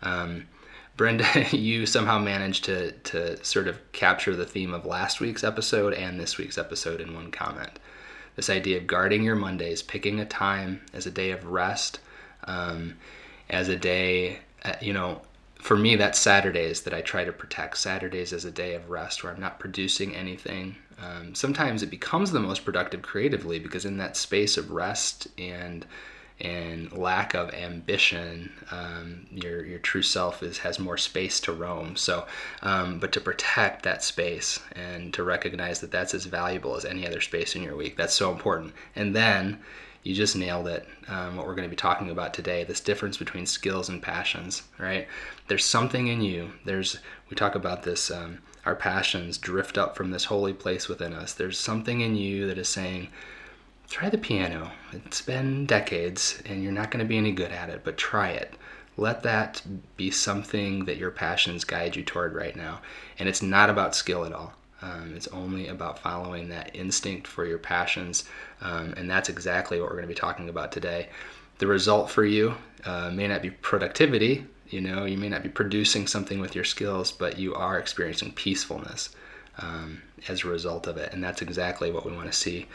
Um, 0.03 0.49
Brenda, 0.97 1.27
you 1.57 1.87
somehow 1.87 2.19
managed 2.19 2.65
to, 2.65 2.93
to 2.93 3.43
sort 3.43 3.69
of 3.69 3.81
capture 3.93 4.37
the 4.37 4.45
theme 4.45 4.75
of 4.75 4.85
last 4.85 5.21
week's 5.21 5.45
episode 5.45 5.95
and 5.95 6.21
this 6.21 6.37
week's 6.37 6.59
episode 6.59 7.01
in 7.01 7.15
one 7.15 7.31
comment 7.31 7.79
this 8.37 8.51
idea 8.51 8.79
of 8.79 8.87
guarding 8.87 9.23
your 9.23 9.37
Mondays, 9.37 9.83
picking 9.83 10.21
a 10.21 10.25
time 10.25 10.81
as 10.93 11.07
a 11.07 11.11
day 11.11 11.31
of 11.31 11.45
rest, 11.47 12.01
um, 12.45 12.97
as 13.49 13.69
a 13.69 13.77
day, 13.77 14.41
uh, 14.65 14.75
you 14.81 14.93
know, 14.93 15.23
for 15.65 15.77
me, 15.77 15.97
that's 15.97 16.19
Saturdays 16.19 16.83
that 16.83 16.93
I 16.93 17.01
try 17.01 17.25
to 17.25 17.33
protect. 17.33 17.79
Saturdays 17.79 18.35
as 18.35 18.45
a 18.45 18.51
day 18.51 18.75
of 18.75 18.91
rest 18.91 19.25
where 19.25 19.33
I'm 19.33 19.41
not 19.41 19.59
producing 19.59 20.15
anything. 20.15 20.77
Um, 21.03 21.35
sometimes 21.35 21.83
it 21.83 21.91
becomes 21.91 22.33
the 22.33 22.41
most 22.41 22.65
productive 22.67 23.01
creatively 23.01 23.59
because 23.59 23.85
in 23.87 23.97
that 23.97 24.17
space 24.17 24.59
of 24.59 24.71
rest 24.71 25.27
and 25.39 25.87
and 26.41 26.93
lack 26.93 27.35
of 27.35 27.55
ambition, 27.55 28.53
um, 28.73 29.27
your 29.31 29.65
your 29.65 29.79
true 29.79 30.03
self 30.03 30.43
is 30.43 30.59
has 30.59 30.79
more 30.79 30.99
space 30.99 31.39
to 31.41 31.53
roam. 31.53 31.97
So, 31.97 32.27
um, 32.63 32.99
but 32.99 33.13
to 33.13 33.21
protect 33.21 33.85
that 33.85 34.03
space 34.03 34.61
and 34.73 35.15
to 35.15 35.23
recognize 35.23 35.81
that 35.81 35.93
that's 35.93 36.15
as 36.15 36.27
valuable 36.27 36.77
as 36.77 36.85
any 36.85 37.07
other 37.07 37.21
space 37.21 37.55
in 37.55 37.63
your 37.63 37.77
week, 37.77 37.97
that's 37.97 38.15
so 38.15 38.33
important. 38.33 38.73
And 38.97 39.15
then 39.15 39.61
you 40.03 40.15
just 40.15 40.37
nailed 40.37 40.67
it. 40.69 40.87
Um, 41.09 41.37
what 41.37 41.47
we're 41.47 41.55
going 41.55 41.69
to 41.69 41.71
be 41.71 41.77
talking 41.77 42.11
about 42.11 42.35
today, 42.35 42.65
this 42.65 42.81
difference 42.81 43.17
between 43.17 43.47
skills 43.47 43.89
and 43.89 44.03
passions. 44.03 44.65
Right? 44.79 45.07
There's 45.47 45.65
something 45.65 46.09
in 46.09 46.21
you. 46.21 46.51
There's 46.65 46.99
we 47.31 47.37
talk 47.37 47.55
about 47.55 47.85
this. 47.85 48.11
Um, 48.11 48.41
our 48.67 48.75
passions 48.75 49.39
drift 49.39 49.79
up 49.79 49.95
from 49.95 50.11
this 50.11 50.25
holy 50.25 50.55
place 50.55 50.89
within 50.89 51.13
us. 51.13 51.33
There's 51.33 51.59
something 51.59 52.01
in 52.01 52.17
you 52.17 52.47
that 52.47 52.59
is 52.59 52.69
saying 52.69 53.09
try 53.89 54.09
the 54.11 54.19
piano. 54.19 54.71
It's 54.93 55.23
been 55.23 55.67
decades 55.67 56.43
and 56.47 56.63
you're 56.63 56.73
not 56.73 56.91
going 56.91 57.05
to 57.05 57.09
be 57.09 57.19
any 57.19 57.33
good 57.33 57.53
at 57.53 57.71
it, 57.71 57.83
but 57.85 57.97
try 57.97 58.31
it. 58.31 58.55
Let 58.97 59.23
that 59.25 59.63
be 59.97 60.11
something 60.11 60.85
that 60.85 60.99
your 60.99 61.11
passions 61.11 61.65
guide 61.65 61.97
you 61.97 62.05
toward 62.05 62.35
right 62.35 62.55
now. 62.55 62.81
And 63.19 63.29
it's 63.29 63.43
not 63.43 63.71
about 63.71 63.95
skill 63.95 64.25
at 64.25 64.33
all. 64.33 64.53
Um, 64.83 65.15
it's 65.17 65.29
only 65.29 65.69
about 65.69 65.99
following 65.99 66.49
that 66.51 66.75
instinct 66.75 67.27
for 67.27 67.47
your 67.47 67.59
passions. 67.59 68.25
Um, 68.61 68.95
and 68.97 69.11
that's 69.11 69.29
exactly 69.29 69.81
what 69.81 69.89
we're 69.89 69.97
going 69.97 70.09
to 70.09 70.15
be 70.15 70.15
talking 70.15 70.49
about 70.49 70.73
today. 70.73 71.09
The 71.59 71.67
result 71.67 72.11
for 72.11 72.25
you 72.25 72.55
uh, 72.85 73.11
may 73.11 73.27
not 73.27 73.43
be 73.43 73.51
productivity, 73.51 74.47
you 74.69 74.81
know, 74.81 75.05
you 75.05 75.17
may 75.17 75.29
not 75.29 75.43
be 75.43 75.49
producing 75.49 76.07
something 76.07 76.41
with 76.41 76.55
your 76.55 76.65
skills, 76.65 77.13
but 77.13 77.39
you 77.39 77.55
are 77.55 77.79
experiencing 77.79 78.33
peacefulness 78.33 79.15
um, 79.59 80.03
as 80.29 80.43
a 80.43 80.49
result 80.49 80.87
of 80.87 80.97
it. 80.97 81.13
And 81.13 81.23
that's 81.23 81.43
exactly 81.43 81.91
what 81.91 82.05
we 82.05 82.13
want 82.13 82.31
to 82.31 82.37
see 82.37 82.67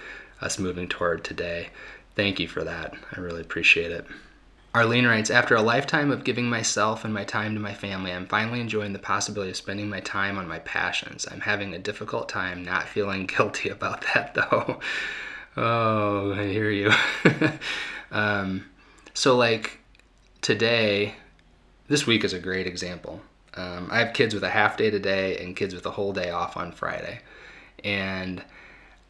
us 0.41 0.59
moving 0.59 0.87
toward 0.87 1.23
today. 1.23 1.69
Thank 2.15 2.39
you 2.39 2.47
for 2.47 2.63
that. 2.63 2.93
I 3.15 3.19
really 3.19 3.41
appreciate 3.41 3.91
it. 3.91 4.05
Arlene 4.73 5.07
writes 5.07 5.29
After 5.29 5.55
a 5.55 5.61
lifetime 5.61 6.11
of 6.11 6.23
giving 6.23 6.45
myself 6.45 7.03
and 7.03 7.13
my 7.13 7.23
time 7.23 7.53
to 7.55 7.59
my 7.59 7.73
family, 7.73 8.11
I'm 8.11 8.27
finally 8.27 8.59
enjoying 8.59 8.93
the 8.93 8.99
possibility 8.99 9.51
of 9.51 9.57
spending 9.57 9.89
my 9.89 9.99
time 9.99 10.37
on 10.37 10.47
my 10.47 10.59
passions. 10.59 11.27
I'm 11.29 11.41
having 11.41 11.73
a 11.73 11.79
difficult 11.79 12.29
time 12.29 12.63
not 12.63 12.87
feeling 12.87 13.25
guilty 13.37 13.69
about 13.69 14.05
that, 14.13 14.35
though. 14.35 14.79
oh, 15.57 16.33
I 16.33 16.47
hear 16.47 16.69
you. 16.69 16.91
um, 18.11 18.65
so, 19.13 19.35
like 19.35 19.79
today, 20.41 21.15
this 21.87 22.05
week 22.05 22.23
is 22.23 22.33
a 22.33 22.39
great 22.39 22.67
example. 22.67 23.21
Um, 23.55 23.89
I 23.91 23.99
have 23.99 24.13
kids 24.13 24.35
with 24.35 24.43
a 24.43 24.49
half 24.49 24.77
day 24.77 24.91
today 24.91 25.43
and 25.43 25.55
kids 25.55 25.73
with 25.73 25.85
a 25.87 25.91
whole 25.91 26.13
day 26.13 26.29
off 26.29 26.55
on 26.55 26.71
Friday. 26.71 27.21
And 27.83 28.43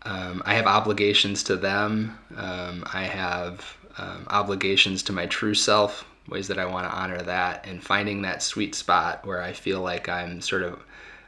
um, 0.04 0.42
I 0.46 0.54
have 0.54 0.66
obligations 0.66 1.44
to 1.44 1.56
them. 1.56 2.18
Um, 2.36 2.84
I 2.94 3.04
have 3.04 3.78
um, 3.98 4.26
obligations 4.30 5.04
to 5.04 5.14
my 5.14 5.26
true 5.26 5.54
self, 5.54 6.06
ways 6.28 6.48
that 6.48 6.60
I 6.60 6.66
want 6.66 6.90
to 6.90 6.96
honor 6.96 7.22
that, 7.22 7.66
and 7.68 7.84
finding 7.84 8.22
that 8.22 8.42
sweet 8.42 8.76
spot 8.76 9.26
where 9.26 9.42
I 9.42 9.52
feel 9.52 9.82
like 9.82 10.08
I'm 10.08 10.42
sort 10.42 10.64
of 10.64 10.84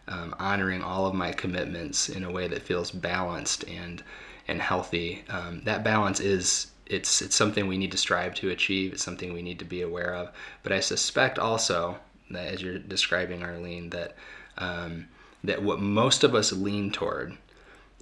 um, 0.07 0.35
honoring 0.39 0.81
all 0.81 1.05
of 1.05 1.13
my 1.13 1.31
commitments 1.31 2.09
in 2.09 2.23
a 2.23 2.31
way 2.31 2.47
that 2.47 2.63
feels 2.63 2.91
balanced 2.91 3.67
and 3.67 4.03
and 4.47 4.61
healthy. 4.61 5.23
Um, 5.29 5.61
that 5.65 5.83
balance 5.83 6.19
is 6.19 6.67
it's 6.85 7.21
it's 7.21 7.35
something 7.35 7.67
we 7.67 7.77
need 7.77 7.91
to 7.91 7.97
strive 7.97 8.35
to 8.35 8.49
achieve. 8.49 8.93
It's 8.93 9.03
something 9.03 9.33
we 9.33 9.41
need 9.41 9.59
to 9.59 9.65
be 9.65 9.81
aware 9.81 10.15
of. 10.15 10.31
But 10.63 10.71
I 10.71 10.79
suspect 10.79 11.39
also 11.39 11.97
that 12.29 12.47
as 12.53 12.61
you're 12.61 12.79
describing 12.79 13.43
Arlene, 13.43 13.89
that 13.91 14.15
um, 14.57 15.07
that 15.43 15.61
what 15.61 15.79
most 15.79 16.23
of 16.23 16.35
us 16.35 16.51
lean 16.51 16.91
toward 16.91 17.37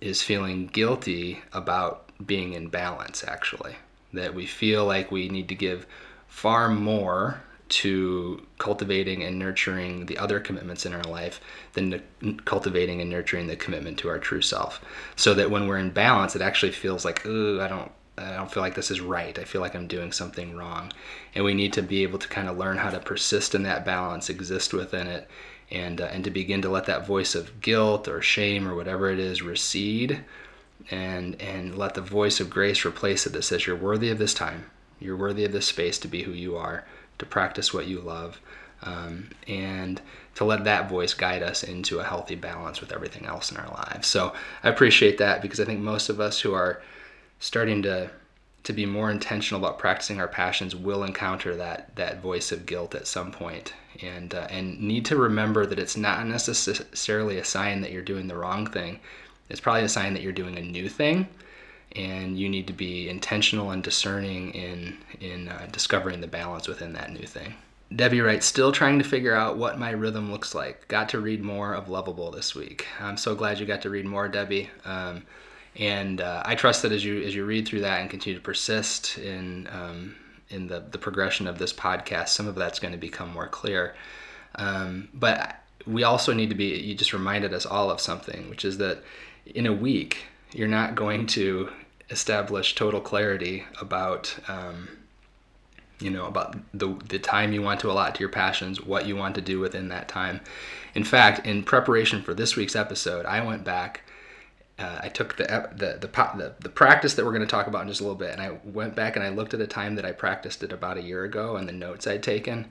is 0.02 0.22
feeling 0.22 0.68
guilty 0.68 1.42
about 1.54 2.10
being 2.26 2.54
in 2.54 2.68
balance. 2.68 3.24
Actually, 3.28 3.76
that 4.14 4.34
we 4.34 4.46
feel 4.46 4.86
like 4.86 5.12
we 5.12 5.30
need 5.30 5.48
to 5.50 5.56
give 5.56 5.86
far 6.28 6.70
more 6.70 7.42
to 7.70 8.46
cultivating 8.58 9.24
and 9.24 9.38
nurturing 9.38 10.08
the 10.08 10.18
other 10.18 10.40
commitments 10.40 10.86
in 10.86 10.94
our 10.94 11.04
life 11.04 11.40
than 11.74 12.02
cultivating 12.46 13.00
and 13.00 13.10
nurturing 13.10 13.46
the 13.46 13.56
commitment 13.56 14.00
to 14.00 14.10
our 14.10 14.18
true 14.18 14.42
self. 14.42 14.84
So 15.16 15.36
that 15.36 15.52
when 15.52 15.68
we're 15.68 15.78
in 15.78 15.92
balance, 15.92 16.36
it 16.36 16.42
actually 16.42 16.72
feels 16.72 17.06
like, 17.06 17.26
ooh, 17.26 17.62
I 17.62 17.68
don't. 17.68 17.92
I 18.18 18.36
don't 18.36 18.52
feel 18.52 18.62
like 18.62 18.76
this 18.76 18.92
is 18.92 19.00
right. 19.00 19.40
I 19.40 19.46
feel 19.46 19.62
like 19.62 19.76
I'm 19.76 19.88
doing 19.88 20.12
something 20.12 20.54
wrong. 20.54 20.92
And 21.34 21.46
we 21.46 21.54
need 21.54 21.72
to 21.72 21.82
be 21.82 22.04
able 22.04 22.20
to 22.20 22.28
kind 22.28 22.50
of 22.50 22.58
learn 22.58 22.76
how 22.76 22.90
to 22.90 23.00
persist 23.00 23.56
in 23.56 23.64
that 23.64 23.86
balance, 23.86 24.30
exist 24.30 24.74
within 24.74 25.08
it, 25.08 25.30
and, 25.72 26.02
uh, 26.02 26.06
and 26.06 26.24
to 26.24 26.32
begin 26.32 26.62
to 26.62 26.70
let 26.70 26.86
that 26.86 27.06
voice 27.06 27.36
of 27.36 27.62
guilt 27.62 28.08
or 28.08 28.22
shame 28.22 28.68
or 28.68 28.76
whatever 28.76 29.10
it 29.10 29.20
is 29.20 29.42
recede 29.42 30.24
and, 30.90 31.40
and 31.42 31.78
let 31.78 31.94
the 31.94 32.02
voice 32.02 32.40
of 32.40 32.50
grace 32.50 32.86
replace 32.86 33.26
it 33.26 33.34
that 33.34 33.44
says, 33.44 33.68
You're 33.68 33.76
worthy 33.76 34.10
of 34.10 34.18
this 34.18 34.34
time. 34.34 34.72
You're 35.00 35.18
worthy 35.18 35.46
of 35.46 35.52
this 35.52 35.68
space 35.68 35.98
to 36.00 36.08
be 36.08 36.24
who 36.24 36.32
you 36.32 36.58
are 36.58 36.86
to 37.20 37.26
practice 37.26 37.74
what 37.74 37.88
you 37.88 38.00
love, 38.00 38.42
um, 38.82 39.30
and 39.48 40.02
to 40.36 40.46
let 40.46 40.64
that 40.64 40.90
voice 40.90 41.14
guide 41.14 41.44
us 41.44 41.64
into 41.64 42.00
a 42.00 42.04
healthy 42.04 42.36
balance 42.36 42.80
with 42.82 42.92
everything 42.92 43.26
else 43.26 43.52
in 43.52 43.58
our 43.58 43.68
lives. 43.68 44.08
So 44.08 44.34
I 44.64 44.70
appreciate 44.70 45.18
that 45.18 45.42
because 45.42 45.60
I 45.60 45.66
think 45.66 45.82
most 45.82 46.10
of 46.10 46.20
us 46.20 46.40
who 46.40 46.54
are 46.54 46.82
starting 47.40 47.84
to 47.84 48.10
to 48.62 48.74
be 48.74 48.86
more 48.86 49.10
intentional 49.10 49.64
about 49.64 49.80
practicing 49.80 50.20
our 50.20 50.28
passions 50.28 50.76
will 50.76 51.04
encounter 51.04 51.56
that 51.56 51.96
that 51.96 52.22
voice 52.22 52.52
of 52.52 52.66
guilt 52.66 52.96
at 52.96 53.08
some 53.08 53.32
point 53.32 53.74
and 54.02 54.34
uh, 54.34 54.48
and 54.50 54.80
need 54.80 55.06
to 55.06 55.16
remember 55.16 55.66
that 55.66 55.80
it's 55.80 55.98
not 55.98 56.26
necessarily 56.26 57.38
a 57.38 57.44
sign 57.44 57.82
that 57.82 57.92
you're 57.92 58.02
doing 58.02 58.28
the 58.28 58.36
wrong 58.36 58.66
thing 58.66 59.00
it's 59.50 59.60
probably 59.60 59.84
a 59.84 59.90
sign 59.90 60.14
that 60.14 60.22
you're 60.22 60.32
doing 60.32 60.58
a 60.58 60.62
new 60.62 60.88
thing 60.88 61.28
and 61.96 62.38
you 62.38 62.48
need 62.50 62.68
to 62.68 62.74
be 62.74 63.10
intentional 63.10 63.72
and 63.72 63.84
discerning 63.84 64.52
in 64.54 64.98
in 65.20 65.50
uh, 65.50 65.68
discovering 65.72 66.22
the 66.22 66.28
balance 66.28 66.68
within 66.68 66.94
that 66.94 67.12
new 67.12 67.26
thing. 67.26 67.56
Debbie 67.96 68.22
writes, 68.22 68.46
still 68.46 68.72
trying 68.72 69.00
to 69.00 69.04
figure 69.04 69.34
out 69.34 69.58
what 69.58 69.80
my 69.80 69.90
rhythm 69.90 70.32
looks 70.32 70.54
like. 70.54 70.88
Got 70.88 71.10
to 71.10 71.20
read 71.20 71.42
more 71.42 71.74
of 71.74 71.88
Loveable 71.88 72.32
this 72.32 72.54
week. 72.54 72.86
I'm 73.00 73.18
so 73.18 73.34
glad 73.34 73.60
you 73.60 73.66
got 73.66 73.82
to 73.82 73.90
read 73.90 74.06
more, 74.06 74.28
Debbie. 74.28 74.70
Um, 74.86 75.24
and 75.76 76.22
uh, 76.22 76.44
I 76.46 76.54
trust 76.54 76.84
that 76.84 76.92
as 76.92 77.04
you 77.04 77.22
as 77.24 77.34
you 77.34 77.46
read 77.46 77.68
through 77.68 77.82
that 77.82 78.02
and 78.02 78.10
continue 78.10 78.38
to 78.38 78.44
persist 78.44 79.18
in 79.18 79.68
um, 79.72 80.16
in 80.50 80.68
the 80.68 80.80
the 80.80 80.98
progression 80.98 81.48
of 81.48 81.60
this 81.60 81.74
podcast, 81.74 82.30
some 82.30 82.48
of 82.48 82.56
that's 82.56 82.80
going 82.80 82.94
to 82.94 82.98
become 82.98 83.32
more 83.32 83.48
clear. 83.48 83.96
Um, 84.56 85.10
but 85.14 85.56
we 85.86 86.04
also 86.04 86.34
need 86.34 86.50
to 86.50 86.56
be. 86.56 86.78
You 86.78 86.96
just 86.96 87.14
reminded 87.14 87.54
us 87.54 87.66
all 87.66 87.90
of 87.92 88.02
something, 88.02 88.50
which 88.50 88.66
is 88.66 88.78
that 88.78 89.04
in 89.46 89.66
a 89.66 89.74
week 89.74 90.26
you're 90.52 90.68
not 90.68 90.96
going 90.96 91.28
to 91.28 91.70
establish 92.10 92.76
total 92.76 93.00
clarity 93.00 93.66
about 93.80 94.36
um, 94.48 94.90
you 96.00 96.10
know 96.10 96.26
about 96.26 96.58
the 96.74 96.96
the 97.08 97.20
time 97.20 97.54
you 97.54 97.62
want 97.62 97.80
to 97.82 97.92
allot 97.92 98.16
to 98.16 98.20
your 98.20 98.30
passions, 98.30 98.82
what 98.82 99.06
you 99.06 99.16
want 99.16 99.36
to 99.36 99.42
do 99.42 99.60
within 99.60 99.90
that 99.90 100.08
time. 100.08 100.42
In 100.96 101.04
fact, 101.04 101.46
in 101.46 101.64
preparation 101.64 102.22
for 102.22 102.34
this 102.34 102.56
week's 102.56 102.76
episode, 102.76 103.26
I 103.26 103.44
went 103.46 103.64
back. 103.64 104.02
Uh, 104.80 105.00
I 105.04 105.10
took 105.10 105.36
the, 105.36 105.44
the 105.76 105.98
the, 106.00 106.08
the 106.08 106.54
the 106.60 106.70
practice 106.70 107.16
that 107.16 107.26
we're 107.26 107.34
going 107.34 107.42
to 107.42 107.48
talk 107.48 107.68
about 107.68 107.82
in 107.82 107.90
just 107.90 108.00
a 108.00 108.04
little 108.04 108.18
bit, 108.18 108.32
and 108.32 108.42
I 108.42 108.58
went 108.64 108.96
back 108.96 109.16
and 109.16 109.26
I 109.26 109.30
looked 109.30 109.54
at 109.54 109.62
a 109.62 109.68
time 109.68 109.96
that 109.96 110.06
I 110.06 110.14
practiced 110.14 110.64
it 110.64 110.72
about 110.72 110.98
a 110.98 111.02
year 111.02 111.26
ago 111.26 111.58
and 111.58 111.68
the 111.68 111.74
notes 111.74 112.08
I'd 112.08 112.24
taken, 112.24 112.68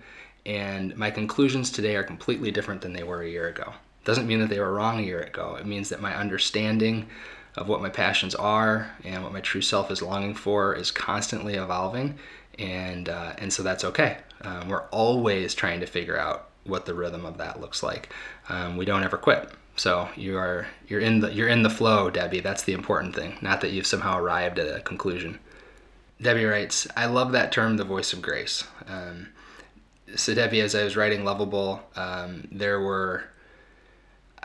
and 0.46 0.96
my 0.96 1.10
conclusions 1.10 1.70
today 1.70 1.96
are 1.96 2.04
completely 2.04 2.50
different 2.50 2.80
than 2.80 2.94
they 2.94 3.02
were 3.02 3.22
a 3.22 3.28
year 3.28 3.48
ago. 3.48 3.74
Doesn't 4.04 4.26
mean 4.26 4.40
that 4.40 4.48
they 4.48 4.60
were 4.60 4.72
wrong 4.72 4.98
a 4.98 5.02
year 5.02 5.20
ago. 5.20 5.56
It 5.60 5.66
means 5.66 5.90
that 5.90 6.00
my 6.00 6.16
understanding 6.16 7.08
of 7.56 7.68
what 7.68 7.82
my 7.82 7.90
passions 7.90 8.34
are 8.34 8.90
and 9.04 9.22
what 9.22 9.32
my 9.32 9.40
true 9.40 9.60
self 9.60 9.90
is 9.90 10.00
longing 10.00 10.34
for 10.34 10.74
is 10.74 10.90
constantly 10.90 11.54
evolving, 11.54 12.18
and 12.58 13.08
uh, 13.08 13.34
and 13.38 13.52
so 13.52 13.62
that's 13.62 13.84
okay. 13.84 14.18
Um, 14.42 14.68
we're 14.68 14.86
always 14.88 15.54
trying 15.54 15.80
to 15.80 15.86
figure 15.86 16.18
out 16.18 16.48
what 16.64 16.86
the 16.86 16.94
rhythm 16.94 17.24
of 17.24 17.38
that 17.38 17.60
looks 17.60 17.82
like. 17.82 18.12
Um, 18.48 18.76
we 18.76 18.84
don't 18.84 19.02
ever 19.02 19.18
quit. 19.18 19.50
So 19.78 20.08
you 20.16 20.36
are 20.36 20.66
you're 20.88 21.00
in 21.00 21.20
the 21.20 21.32
you're 21.32 21.48
in 21.48 21.62
the 21.62 21.70
flow, 21.70 22.10
Debbie. 22.10 22.40
That's 22.40 22.64
the 22.64 22.72
important 22.72 23.14
thing. 23.14 23.38
Not 23.40 23.60
that 23.60 23.70
you've 23.70 23.86
somehow 23.86 24.18
arrived 24.18 24.58
at 24.58 24.76
a 24.76 24.80
conclusion. 24.80 25.38
Debbie 26.20 26.44
writes, 26.44 26.88
"I 26.96 27.06
love 27.06 27.32
that 27.32 27.52
term, 27.52 27.76
the 27.76 27.84
voice 27.84 28.12
of 28.12 28.20
grace." 28.20 28.64
Um, 28.88 29.28
so 30.16 30.34
Debbie, 30.34 30.60
as 30.60 30.74
I 30.74 30.82
was 30.82 30.96
writing 30.96 31.22
Loveable, 31.22 31.80
um, 31.96 32.48
there 32.50 32.80
were 32.80 33.24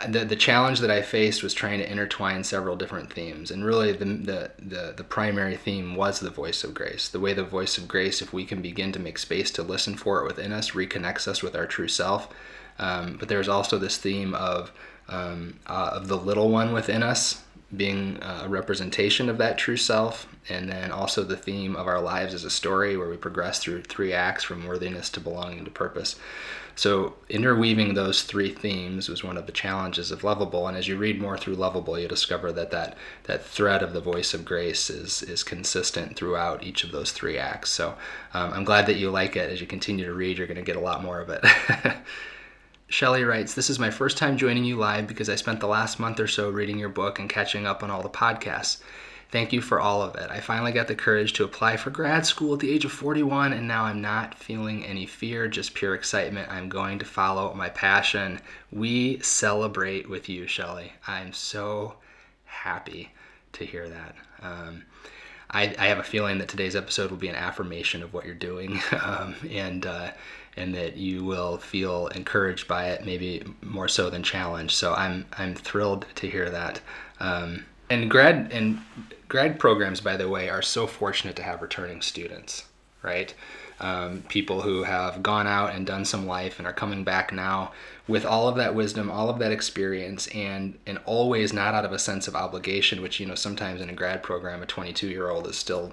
the, 0.08 0.24
the 0.24 0.36
challenge 0.36 0.80
that 0.80 0.90
I 0.90 1.02
faced 1.02 1.42
was 1.42 1.54
trying 1.54 1.78
to 1.80 1.90
intertwine 1.90 2.44
several 2.44 2.76
different 2.76 3.12
themes, 3.12 3.50
and 3.50 3.64
really 3.64 3.90
the, 3.90 4.04
the, 4.04 4.50
the 4.58 4.94
the 4.96 5.04
primary 5.04 5.56
theme 5.56 5.96
was 5.96 6.20
the 6.20 6.30
voice 6.30 6.62
of 6.62 6.74
grace. 6.74 7.08
The 7.08 7.20
way 7.20 7.32
the 7.32 7.42
voice 7.42 7.76
of 7.76 7.88
grace, 7.88 8.22
if 8.22 8.32
we 8.32 8.44
can 8.44 8.62
begin 8.62 8.92
to 8.92 9.00
make 9.00 9.18
space 9.18 9.50
to 9.52 9.64
listen 9.64 9.96
for 9.96 10.20
it 10.20 10.26
within 10.28 10.52
us, 10.52 10.72
reconnects 10.72 11.26
us 11.26 11.42
with 11.42 11.56
our 11.56 11.66
true 11.66 11.88
self. 11.88 12.28
Um, 12.78 13.16
but 13.18 13.28
there's 13.28 13.48
also 13.48 13.78
this 13.78 13.96
theme 13.96 14.34
of 14.34 14.72
um, 15.08 15.58
uh, 15.66 15.90
of 15.92 16.08
the 16.08 16.16
little 16.16 16.50
one 16.50 16.72
within 16.72 17.02
us 17.02 17.42
being 17.76 18.18
a 18.22 18.48
representation 18.48 19.28
of 19.28 19.38
that 19.38 19.58
true 19.58 19.76
self, 19.76 20.28
and 20.48 20.68
then 20.68 20.90
also 20.90 21.24
the 21.24 21.36
theme 21.36 21.74
of 21.74 21.86
our 21.86 22.00
lives 22.00 22.34
as 22.34 22.44
a 22.44 22.50
story 22.50 22.96
where 22.96 23.08
we 23.08 23.16
progress 23.16 23.58
through 23.58 23.82
three 23.82 24.12
acts 24.12 24.44
from 24.44 24.66
worthiness 24.66 25.10
to 25.10 25.20
belonging 25.20 25.64
to 25.64 25.70
purpose. 25.70 26.16
So 26.76 27.14
interweaving 27.28 27.94
those 27.94 28.22
three 28.22 28.50
themes 28.50 29.08
was 29.08 29.22
one 29.22 29.36
of 29.36 29.46
the 29.46 29.52
challenges 29.52 30.10
of 30.10 30.22
Loveable, 30.22 30.66
and 30.68 30.76
as 30.76 30.88
you 30.88 30.96
read 30.96 31.20
more 31.20 31.38
through 31.38 31.56
Loveable, 31.56 32.00
you 32.00 32.08
discover 32.08 32.50
that 32.52 32.72
that, 32.72 32.96
that 33.24 33.44
thread 33.44 33.82
of 33.82 33.92
the 33.92 34.00
voice 34.00 34.34
of 34.34 34.44
grace 34.44 34.90
is 34.90 35.22
is 35.22 35.44
consistent 35.44 36.16
throughout 36.16 36.64
each 36.64 36.82
of 36.82 36.90
those 36.90 37.12
three 37.12 37.38
acts. 37.38 37.70
So 37.70 37.94
um, 38.32 38.52
I'm 38.52 38.64
glad 38.64 38.86
that 38.86 38.96
you 38.96 39.10
like 39.10 39.36
it. 39.36 39.50
As 39.50 39.60
you 39.60 39.66
continue 39.66 40.04
to 40.04 40.14
read, 40.14 40.36
you're 40.36 40.48
going 40.48 40.56
to 40.56 40.62
get 40.62 40.76
a 40.76 40.80
lot 40.80 41.02
more 41.02 41.20
of 41.20 41.30
it. 41.30 41.44
Shelley 42.94 43.24
writes, 43.24 43.54
This 43.54 43.70
is 43.70 43.80
my 43.80 43.90
first 43.90 44.16
time 44.16 44.36
joining 44.36 44.64
you 44.64 44.76
live 44.76 45.08
because 45.08 45.28
I 45.28 45.34
spent 45.34 45.58
the 45.58 45.66
last 45.66 45.98
month 45.98 46.20
or 46.20 46.28
so 46.28 46.48
reading 46.48 46.78
your 46.78 46.88
book 46.88 47.18
and 47.18 47.28
catching 47.28 47.66
up 47.66 47.82
on 47.82 47.90
all 47.90 48.02
the 48.02 48.08
podcasts. 48.08 48.80
Thank 49.32 49.52
you 49.52 49.60
for 49.60 49.80
all 49.80 50.00
of 50.00 50.14
it. 50.14 50.30
I 50.30 50.38
finally 50.38 50.70
got 50.70 50.86
the 50.86 50.94
courage 50.94 51.32
to 51.32 51.42
apply 51.42 51.76
for 51.76 51.90
grad 51.90 52.24
school 52.24 52.54
at 52.54 52.60
the 52.60 52.70
age 52.70 52.84
of 52.84 52.92
41, 52.92 53.52
and 53.52 53.66
now 53.66 53.82
I'm 53.82 54.00
not 54.00 54.38
feeling 54.38 54.86
any 54.86 55.06
fear, 55.06 55.48
just 55.48 55.74
pure 55.74 55.96
excitement. 55.96 56.48
I'm 56.48 56.68
going 56.68 57.00
to 57.00 57.04
follow 57.04 57.52
my 57.54 57.68
passion. 57.68 58.40
We 58.70 59.18
celebrate 59.18 60.08
with 60.08 60.28
you, 60.28 60.46
Shelly. 60.46 60.92
I'm 61.04 61.32
so 61.32 61.96
happy 62.44 63.10
to 63.54 63.66
hear 63.66 63.88
that. 63.88 64.14
Um, 64.40 64.84
I, 65.50 65.74
I, 65.78 65.86
have 65.86 65.98
a 65.98 66.04
feeling 66.04 66.38
that 66.38 66.48
today's 66.48 66.76
episode 66.76 67.10
will 67.10 67.18
be 67.18 67.28
an 67.28 67.34
affirmation 67.34 68.02
of 68.02 68.12
what 68.12 68.24
you're 68.24 68.34
doing, 68.34 68.80
um, 69.02 69.34
and 69.50 69.84
uh, 69.84 70.10
and 70.56 70.74
that 70.74 70.96
you 70.96 71.24
will 71.24 71.58
feel 71.58 72.06
encouraged 72.08 72.68
by 72.68 72.88
it, 72.88 73.04
maybe 73.04 73.42
more 73.60 73.88
so 73.88 74.10
than 74.10 74.22
challenged. 74.22 74.74
So 74.74 74.94
I'm 74.94 75.26
I'm 75.36 75.54
thrilled 75.54 76.06
to 76.16 76.28
hear 76.28 76.50
that. 76.50 76.80
Um, 77.20 77.64
and 77.90 78.10
grad 78.10 78.50
and 78.52 78.80
grad 79.28 79.58
programs, 79.58 80.00
by 80.00 80.16
the 80.16 80.28
way, 80.28 80.48
are 80.48 80.62
so 80.62 80.86
fortunate 80.86 81.36
to 81.36 81.42
have 81.42 81.62
returning 81.62 82.02
students, 82.02 82.64
right? 83.02 83.34
Um, 83.80 84.22
people 84.28 84.62
who 84.62 84.84
have 84.84 85.22
gone 85.22 85.48
out 85.48 85.74
and 85.74 85.84
done 85.84 86.04
some 86.04 86.26
life 86.26 86.58
and 86.58 86.66
are 86.66 86.72
coming 86.72 87.02
back 87.02 87.32
now 87.32 87.72
with 88.06 88.24
all 88.24 88.48
of 88.48 88.54
that 88.56 88.74
wisdom, 88.74 89.10
all 89.10 89.28
of 89.28 89.40
that 89.40 89.52
experience, 89.52 90.28
and 90.28 90.78
and 90.86 90.98
always 91.04 91.52
not 91.52 91.74
out 91.74 91.84
of 91.84 91.92
a 91.92 91.98
sense 91.98 92.28
of 92.28 92.36
obligation, 92.36 93.02
which 93.02 93.18
you 93.18 93.26
know 93.26 93.34
sometimes 93.34 93.80
in 93.80 93.90
a 93.90 93.94
grad 93.94 94.22
program, 94.22 94.62
a 94.62 94.66
22 94.66 95.08
year 95.08 95.28
old 95.28 95.46
is 95.48 95.56
still 95.56 95.92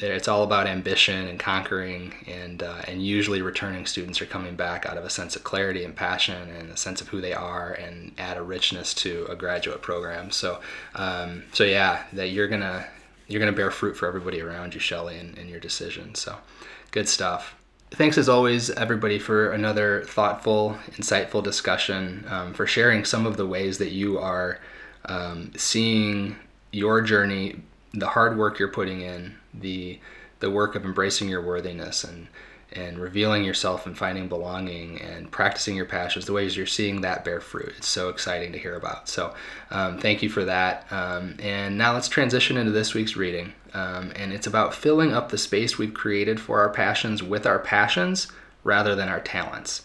it's 0.00 0.28
all 0.28 0.42
about 0.42 0.66
ambition 0.66 1.28
and 1.28 1.38
conquering 1.38 2.14
and 2.26 2.62
uh, 2.62 2.82
and 2.88 3.04
usually 3.04 3.42
returning 3.42 3.86
students 3.86 4.22
are 4.22 4.26
coming 4.26 4.56
back 4.56 4.86
out 4.86 4.96
of 4.96 5.04
a 5.04 5.10
sense 5.10 5.36
of 5.36 5.44
clarity 5.44 5.84
and 5.84 5.94
passion 5.94 6.48
and 6.50 6.70
a 6.70 6.76
sense 6.76 7.00
of 7.00 7.08
who 7.08 7.20
they 7.20 7.32
are 7.32 7.72
and 7.72 8.12
add 8.18 8.36
a 8.36 8.42
richness 8.42 8.94
to 8.94 9.26
a 9.28 9.36
graduate 9.36 9.82
program. 9.82 10.30
So 10.30 10.60
um, 10.94 11.44
so 11.52 11.64
yeah 11.64 12.04
that 12.12 12.28
you're 12.28 12.48
gonna 12.48 12.86
you're 13.28 13.40
gonna 13.40 13.52
bear 13.52 13.70
fruit 13.70 13.96
for 13.96 14.08
everybody 14.08 14.40
around 14.40 14.74
you 14.74 14.80
Shelly 14.80 15.18
in, 15.18 15.34
in 15.34 15.48
your 15.48 15.60
decision. 15.60 16.14
So 16.14 16.36
good 16.90 17.08
stuff. 17.08 17.54
Thanks 17.90 18.16
as 18.16 18.28
always 18.30 18.70
everybody 18.70 19.18
for 19.18 19.52
another 19.52 20.04
thoughtful 20.06 20.78
insightful 20.92 21.42
discussion 21.42 22.24
um, 22.30 22.54
for 22.54 22.66
sharing 22.66 23.04
some 23.04 23.26
of 23.26 23.36
the 23.36 23.46
ways 23.46 23.76
that 23.78 23.90
you 23.90 24.18
are 24.18 24.58
um, 25.04 25.52
seeing 25.56 26.36
your 26.70 27.02
journey 27.02 27.56
the 27.94 28.08
hard 28.08 28.38
work 28.38 28.58
you're 28.58 28.68
putting 28.68 29.00
in, 29.00 29.36
the 29.54 29.98
the 30.40 30.50
work 30.50 30.74
of 30.74 30.84
embracing 30.84 31.28
your 31.28 31.42
worthiness 31.42 32.04
and 32.04 32.28
and 32.74 32.98
revealing 32.98 33.44
yourself 33.44 33.86
and 33.86 33.96
finding 33.96 34.28
belonging 34.28 35.00
and 35.00 35.30
practicing 35.30 35.76
your 35.76 35.84
passions, 35.84 36.26
the 36.26 36.32
ways 36.32 36.56
you're 36.56 36.66
seeing 36.66 37.00
that 37.00 37.24
bear 37.24 37.40
fruit. 37.40 37.74
It's 37.76 37.88
so 37.88 38.08
exciting 38.08 38.52
to 38.52 38.58
hear 38.58 38.76
about. 38.76 39.08
So, 39.08 39.34
um, 39.70 39.98
thank 39.98 40.22
you 40.22 40.30
for 40.30 40.44
that. 40.44 40.90
Um, 40.90 41.36
and 41.38 41.76
now 41.76 41.92
let's 41.92 42.08
transition 42.08 42.56
into 42.56 42.72
this 42.72 42.94
week's 42.94 43.16
reading. 43.16 43.52
Um, 43.74 44.12
and 44.16 44.32
it's 44.32 44.46
about 44.46 44.74
filling 44.74 45.12
up 45.12 45.28
the 45.28 45.38
space 45.38 45.78
we've 45.78 45.94
created 45.94 46.40
for 46.40 46.60
our 46.60 46.70
passions 46.70 47.22
with 47.22 47.46
our 47.46 47.58
passions 47.58 48.28
rather 48.64 48.94
than 48.94 49.08
our 49.08 49.20
talents. 49.20 49.82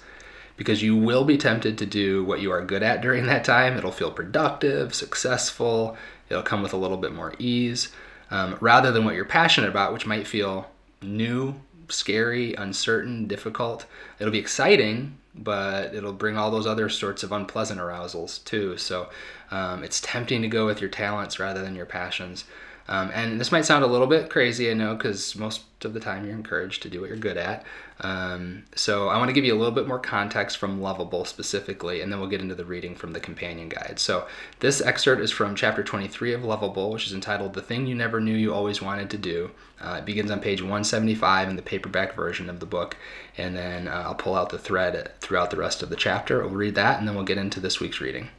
Because 0.56 0.82
you 0.82 0.96
will 0.96 1.24
be 1.24 1.38
tempted 1.38 1.78
to 1.78 1.86
do 1.86 2.24
what 2.24 2.42
you 2.42 2.52
are 2.52 2.66
good 2.66 2.82
at 2.82 3.02
during 3.02 3.28
that 3.28 3.44
time. 3.44 3.78
It'll 3.78 3.92
feel 3.92 4.12
productive, 4.12 4.96
successful, 4.96 5.96
it'll 6.30 6.44
come 6.44 6.62
with 6.62 6.74
a 6.74 6.78
little 6.78 6.98
bit 6.98 7.14
more 7.14 7.34
ease, 7.40 7.90
um, 8.32 8.58
rather 8.60 8.92
than 8.92 9.06
what 9.06 9.16
you're 9.16 9.26
passionate 9.26 9.70
about, 9.70 9.94
which 9.94 10.06
might 10.06 10.28
feel 10.28 10.70
new 11.02 11.56
scary, 11.90 12.54
uncertain, 12.56 13.28
difficult. 13.28 13.86
It'll 14.20 14.32
be 14.32 14.40
exciting, 14.40 15.18
but 15.34 15.94
it'll 15.94 16.14
bring 16.14 16.38
all 16.38 16.52
those 16.52 16.68
other 16.68 16.90
sorts 16.90 17.24
of 17.24 17.32
unpleasant 17.32 17.80
arousals 17.80 18.44
too. 18.44 18.78
So 18.78 19.10
um, 19.52 19.84
it's 19.84 20.02
tempting 20.02 20.42
to 20.42 20.48
go 20.48 20.66
with 20.66 20.82
your 20.82 20.90
talents 20.90 21.40
rather 21.40 21.62
than 21.62 21.76
your 21.76 21.86
passions. 21.86 22.46
Um, 22.90 23.12
and 23.14 23.40
this 23.40 23.52
might 23.52 23.66
sound 23.66 23.84
a 23.84 23.88
little 23.88 24.08
bit 24.08 24.30
crazy, 24.30 24.72
I 24.72 24.74
know, 24.74 24.96
because 24.96 25.36
most 25.36 25.64
of 25.84 25.94
the 25.94 26.00
time 26.00 26.26
you're 26.26 26.36
encouraged 26.36 26.82
to 26.84 26.90
do 26.90 27.02
what 27.02 27.10
you're 27.10 27.18
good 27.18 27.38
at. 27.38 27.66
Um, 28.00 28.66
so 28.75 29.08
I 29.08 29.18
want 29.18 29.30
to 29.30 29.34
give 29.34 29.44
you 29.44 29.56
a 29.56 29.58
little 29.58 29.74
bit 29.74 29.88
more 29.88 30.00
context 30.00 30.58
from 30.58 30.80
Loveable 30.80 31.25
specifically, 31.25 32.01
and 32.01 32.12
then 32.12 32.20
we'll 32.20 32.30
get 32.30 32.42
into 32.42 32.54
the 32.54 32.66
reading 32.66 32.96
from 32.96 33.13
the 33.13 33.20
companion 33.20 33.70
guide. 33.70 33.98
So 33.98 34.27
this 34.60 34.82
excerpt 34.82 35.22
is 35.22 35.32
from 35.32 35.56
chapter 35.56 35.84
23 35.84 36.34
of 36.34 36.42
Loveable, 36.42 36.92
which 36.92 37.08
is 37.08 37.13
entitled 37.13 37.54
"The 37.54 37.62
Thing 37.62 37.88
You 37.88 37.96
Never 37.96 38.20
Knew 38.22 38.36
You 38.36 38.54
Always 38.54 38.82
Wanted 38.82 39.10
to 39.12 39.18
Do." 39.18 39.51
Uh, 39.82 39.98
it 40.00 40.06
begins 40.06 40.30
on 40.30 40.39
page 40.39 40.62
175 40.62 41.50
in 41.50 41.56
the 41.56 41.62
paperback 41.62 42.13
version 42.13 42.50
of 42.50 42.60
the 42.60 42.66
book, 42.66 42.98
and 43.38 43.56
then 43.56 43.88
uh, 43.88 44.04
I'll 44.06 44.16
pull 44.16 44.36
out 44.36 44.50
the 44.50 44.60
thread 44.60 45.12
throughout 45.20 45.50
the 45.50 45.58
rest 45.58 45.82
of 45.82 45.89
the 45.89 45.96
chapter. 45.96 46.42
We'll 46.42 46.51
read 46.51 46.75
that, 46.75 47.00
and 47.00 47.08
then 47.08 47.16
we'll 47.16 47.25
get 47.25 47.38
into 47.38 47.60
this 47.60 47.80
week's 47.80 48.01
reading. 48.01 48.30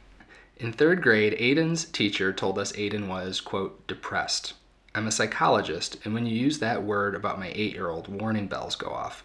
In 0.57 0.73
third 0.73 1.01
grade, 1.01 1.37
Aiden's 1.39 1.85
teacher 1.85 2.33
told 2.33 2.59
us 2.59 2.73
Aiden 2.73 3.07
was, 3.07 3.39
quote, 3.39 3.87
depressed. 3.87 4.53
I'm 4.93 5.07
a 5.07 5.11
psychologist, 5.11 5.97
and 6.03 6.13
when 6.13 6.25
you 6.25 6.35
use 6.35 6.59
that 6.59 6.83
word 6.83 7.15
about 7.15 7.39
my 7.39 7.51
eight 7.55 7.73
year 7.73 7.89
old, 7.89 8.07
warning 8.09 8.47
bells 8.47 8.75
go 8.75 8.87
off. 8.87 9.23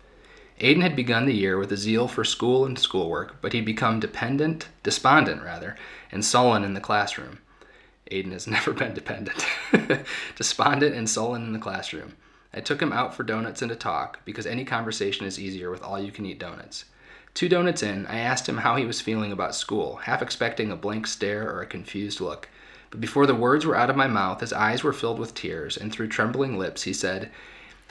Aiden 0.61 0.83
had 0.83 0.95
begun 0.95 1.27
the 1.27 1.35
year 1.35 1.59
with 1.59 1.73
a 1.73 1.77
zeal 1.77 2.07
for 2.07 2.25
school 2.25 2.65
and 2.65 2.79
schoolwork, 2.79 3.41
but 3.41 3.53
he'd 3.53 3.65
become 3.65 3.99
dependent, 3.99 4.69
despondent 4.83 5.43
rather, 5.43 5.77
and 6.13 6.25
sullen 6.25 6.63
in 6.63 6.75
the 6.75 6.81
classroom. 6.81 7.39
Aiden 8.11 8.33
has 8.33 8.47
never 8.47 8.73
been 8.73 8.95
dependent. 8.95 9.45
despondent 10.37 10.95
and 10.95 11.11
sullen 11.11 11.43
in 11.43 11.53
the 11.53 11.59
classroom. 11.59 12.15
I 12.53 12.61
took 12.61 12.81
him 12.81 12.93
out 12.93 13.15
for 13.15 13.25
donuts 13.25 13.63
and 13.63 13.73
a 13.73 13.77
talk 13.77 14.25
because 14.25 14.47
any 14.47 14.65
conversation 14.65 15.27
is 15.27 15.41
easier 15.41 15.71
with 15.71 15.83
all 15.83 15.99
you 15.99 16.13
can 16.13 16.25
eat 16.25 16.39
donuts. 16.39 16.85
Two 17.35 17.49
donuts 17.49 17.83
in, 17.83 18.07
I 18.07 18.19
asked 18.19 18.49
him 18.49 18.59
how 18.59 18.77
he 18.77 18.87
was 18.87 19.01
feeling 19.01 19.33
about 19.33 19.57
school, 19.57 19.97
half 19.97 20.23
expecting 20.23 20.71
a 20.71 20.77
blank 20.77 21.09
stare 21.09 21.51
or 21.51 21.63
a 21.63 21.67
confused 21.67 22.21
look. 22.21 22.49
But 22.91 23.01
before 23.01 23.27
the 23.27 23.35
words 23.35 23.67
were 23.67 23.75
out 23.75 23.91
of 23.91 23.97
my 23.97 24.07
mouth, 24.07 24.41
his 24.41 24.53
eyes 24.53 24.85
were 24.85 24.93
filled 24.93 25.19
with 25.19 25.35
tears, 25.35 25.77
and 25.77 25.91
through 25.91 26.09
trembling 26.09 26.57
lips 26.57 26.85
he 26.85 26.93
said, 26.93 27.33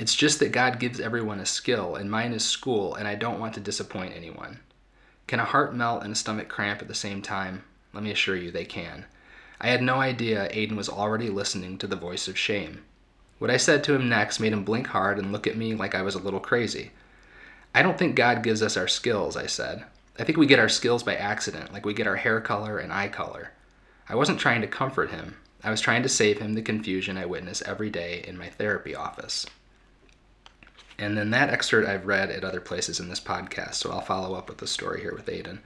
It's 0.04 0.16
just 0.16 0.40
that 0.40 0.52
God 0.52 0.82
gives 0.82 1.00
everyone 1.00 1.40
a 1.40 1.46
skill, 1.46 1.96
and 1.96 2.12
mine 2.12 2.34
is 2.34 2.44
school, 2.44 2.94
and 2.94 3.08
I 3.08 3.16
don't 3.16 3.40
want 3.40 3.54
to 3.54 3.62
disappoint 3.62 4.14
anyone. 4.14 4.60
Can 5.28 5.40
a 5.40 5.46
heart 5.46 5.74
melt 5.74 6.04
and 6.04 6.12
a 6.12 6.16
stomach 6.18 6.50
cramp 6.50 6.82
at 6.82 6.90
the 6.90 6.94
same 6.94 7.22
time? 7.22 7.64
Let 7.94 8.04
me 8.04 8.12
assure 8.12 8.36
you 8.36 8.52
they 8.52 8.66
can. 8.66 9.06
I 9.62 9.70
had 9.70 9.82
no 9.82 10.02
idea 10.02 10.50
Aiden 10.50 10.76
was 10.76 10.90
already 10.90 11.30
listening 11.30 11.78
to 11.78 11.88
the 11.88 11.96
voice 11.96 12.28
of 12.28 12.38
shame. 12.38 12.84
What 13.40 13.50
I 13.50 13.56
said 13.56 13.82
to 13.86 13.96
him 13.96 14.10
next 14.10 14.42
made 14.42 14.52
him 14.52 14.66
blink 14.66 14.88
hard 14.88 15.20
and 15.20 15.32
look 15.32 15.48
at 15.48 15.56
me 15.56 15.74
like 15.74 15.96
I 15.96 16.02
was 16.02 16.16
a 16.16 16.20
little 16.20 16.42
crazy. 16.42 16.92
I 17.74 17.82
don't 17.82 17.98
think 17.98 18.18
God 18.18 18.44
gives 18.44 18.62
us 18.62 18.76
our 18.76 18.90
skills, 18.90 19.38
I 19.38 19.46
said. 19.46 19.86
I 20.20 20.26
think 20.26 20.38
we 20.38 20.48
get 20.48 20.60
our 20.60 20.68
skills 20.68 21.04
by 21.04 21.16
accident, 21.16 21.72
like 21.72 21.86
we 21.86 21.94
get 21.94 22.08
our 22.08 22.18
hair 22.18 22.42
color 22.42 22.78
and 22.78 22.92
eye 22.92 23.08
color. 23.08 23.52
I 24.10 24.16
wasn't 24.16 24.42
trying 24.42 24.60
to 24.60 24.68
comfort 24.68 25.12
him. 25.12 25.38
I 25.64 25.72
was 25.72 25.80
trying 25.80 26.04
to 26.04 26.10
save 26.10 26.40
him 26.40 26.56
the 26.56 26.62
confusion 26.62 27.18
I 27.18 27.26
witness 27.26 27.62
every 27.62 27.90
day 27.90 28.22
in 28.28 28.38
my 28.38 28.50
therapy 28.50 28.94
office. 28.94 29.46
And 30.98 31.18
then 31.18 31.32
that 31.32 31.50
excerpt 31.50 31.88
I've 31.88 32.06
read 32.06 32.30
at 32.30 32.44
other 32.44 32.62
places 32.62 33.00
in 33.00 33.10
this 33.10 33.20
podcast, 33.20 33.76
so 33.76 33.92
I'll 33.92 34.02
follow 34.02 34.36
up 34.36 34.50
with 34.50 34.60
the 34.60 34.68
story 34.68 35.02
here 35.02 35.14
with 35.14 35.26
Aiden. 35.26 35.60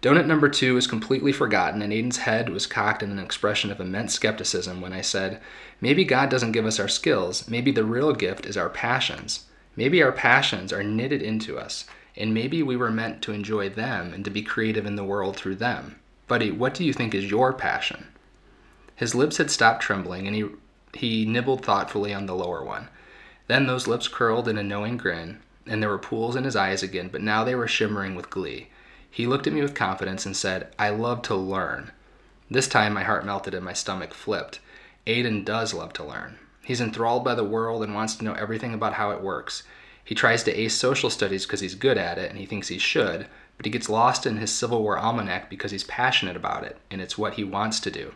Donut 0.00 0.26
number 0.26 0.48
two 0.48 0.74
was 0.74 0.86
completely 0.86 1.32
forgotten, 1.32 1.82
and 1.82 1.92
Aiden's 1.92 2.18
head 2.18 2.50
was 2.50 2.68
cocked 2.68 3.02
in 3.02 3.10
an 3.10 3.18
expression 3.18 3.72
of 3.72 3.80
immense 3.80 4.14
skepticism 4.14 4.80
when 4.80 4.92
I 4.92 5.00
said, 5.00 5.40
Maybe 5.80 6.04
God 6.04 6.30
doesn't 6.30 6.52
give 6.52 6.66
us 6.66 6.78
our 6.78 6.86
skills. 6.86 7.48
Maybe 7.48 7.72
the 7.72 7.84
real 7.84 8.12
gift 8.12 8.46
is 8.46 8.56
our 8.56 8.68
passions. 8.68 9.46
Maybe 9.74 10.00
our 10.02 10.12
passions 10.12 10.72
are 10.72 10.84
knitted 10.84 11.20
into 11.20 11.58
us, 11.58 11.84
and 12.16 12.32
maybe 12.32 12.62
we 12.62 12.76
were 12.76 12.92
meant 12.92 13.22
to 13.22 13.32
enjoy 13.32 13.70
them 13.70 14.12
and 14.12 14.24
to 14.24 14.30
be 14.30 14.42
creative 14.42 14.86
in 14.86 14.94
the 14.94 15.04
world 15.04 15.36
through 15.36 15.56
them. 15.56 15.98
Buddy, 16.28 16.52
what 16.52 16.74
do 16.74 16.84
you 16.84 16.92
think 16.92 17.12
is 17.12 17.30
your 17.30 17.52
passion? 17.52 18.06
His 18.94 19.16
lips 19.16 19.38
had 19.38 19.50
stopped 19.50 19.82
trembling, 19.82 20.28
and 20.28 20.36
he, 20.36 20.46
he 20.94 21.24
nibbled 21.24 21.64
thoughtfully 21.64 22.14
on 22.14 22.26
the 22.26 22.36
lower 22.36 22.64
one. 22.64 22.88
Then 23.48 23.66
those 23.66 23.86
lips 23.86 24.08
curled 24.08 24.46
in 24.46 24.56
a 24.56 24.62
knowing 24.62 24.96
grin, 24.96 25.40
and 25.66 25.82
there 25.82 25.90
were 25.90 25.98
pools 25.98 26.36
in 26.36 26.44
his 26.44 26.56
eyes 26.56 26.82
again, 26.82 27.08
but 27.10 27.22
now 27.22 27.44
they 27.44 27.54
were 27.54 27.66
shimmering 27.66 28.14
with 28.14 28.30
glee. 28.30 28.68
He 29.10 29.26
looked 29.26 29.46
at 29.46 29.52
me 29.52 29.62
with 29.62 29.74
confidence 29.74 30.24
and 30.26 30.36
said, 30.36 30.72
I 30.78 30.90
love 30.90 31.22
to 31.22 31.34
learn. 31.34 31.90
This 32.50 32.68
time 32.68 32.92
my 32.92 33.04
heart 33.04 33.26
melted 33.26 33.54
and 33.54 33.64
my 33.64 33.72
stomach 33.72 34.14
flipped. 34.14 34.60
Aiden 35.06 35.44
does 35.44 35.74
love 35.74 35.92
to 35.94 36.04
learn. 36.04 36.38
He's 36.62 36.80
enthralled 36.80 37.24
by 37.24 37.34
the 37.34 37.44
world 37.44 37.82
and 37.82 37.94
wants 37.94 38.16
to 38.16 38.24
know 38.24 38.34
everything 38.34 38.74
about 38.74 38.94
how 38.94 39.10
it 39.10 39.22
works. 39.22 39.62
He 40.04 40.14
tries 40.14 40.42
to 40.44 40.54
ace 40.54 40.74
social 40.74 41.10
studies 41.10 41.46
because 41.46 41.60
he's 41.60 41.74
good 41.74 41.98
at 41.98 42.18
it 42.18 42.30
and 42.30 42.38
he 42.38 42.46
thinks 42.46 42.68
he 42.68 42.78
should, 42.78 43.26
but 43.56 43.66
he 43.66 43.72
gets 43.72 43.88
lost 43.88 44.26
in 44.26 44.36
his 44.36 44.52
Civil 44.52 44.82
War 44.82 44.98
almanac 44.98 45.48
because 45.48 45.70
he's 45.70 45.84
passionate 45.84 46.36
about 46.36 46.64
it 46.64 46.78
and 46.90 47.00
it's 47.00 47.18
what 47.18 47.34
he 47.34 47.44
wants 47.44 47.80
to 47.80 47.90
do. 47.90 48.14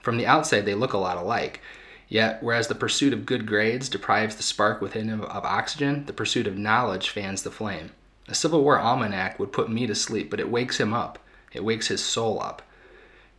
From 0.00 0.18
the 0.18 0.26
outside, 0.26 0.66
they 0.66 0.74
look 0.74 0.92
a 0.92 0.98
lot 0.98 1.16
alike. 1.16 1.60
Yet, 2.08 2.42
whereas 2.42 2.68
the 2.68 2.74
pursuit 2.74 3.12
of 3.12 3.26
good 3.26 3.46
grades 3.46 3.88
deprives 3.88 4.36
the 4.36 4.42
spark 4.42 4.80
within 4.80 5.08
him 5.08 5.22
of 5.22 5.44
oxygen, 5.44 6.06
the 6.06 6.12
pursuit 6.12 6.46
of 6.46 6.56
knowledge 6.56 7.10
fans 7.10 7.42
the 7.42 7.50
flame. 7.50 7.92
A 8.28 8.34
Civil 8.34 8.62
War 8.62 8.78
almanac 8.78 9.38
would 9.38 9.52
put 9.52 9.70
me 9.70 9.86
to 9.86 9.94
sleep, 9.94 10.30
but 10.30 10.40
it 10.40 10.50
wakes 10.50 10.78
him 10.78 10.94
up. 10.94 11.18
It 11.52 11.64
wakes 11.64 11.88
his 11.88 12.04
soul 12.04 12.40
up. 12.42 12.62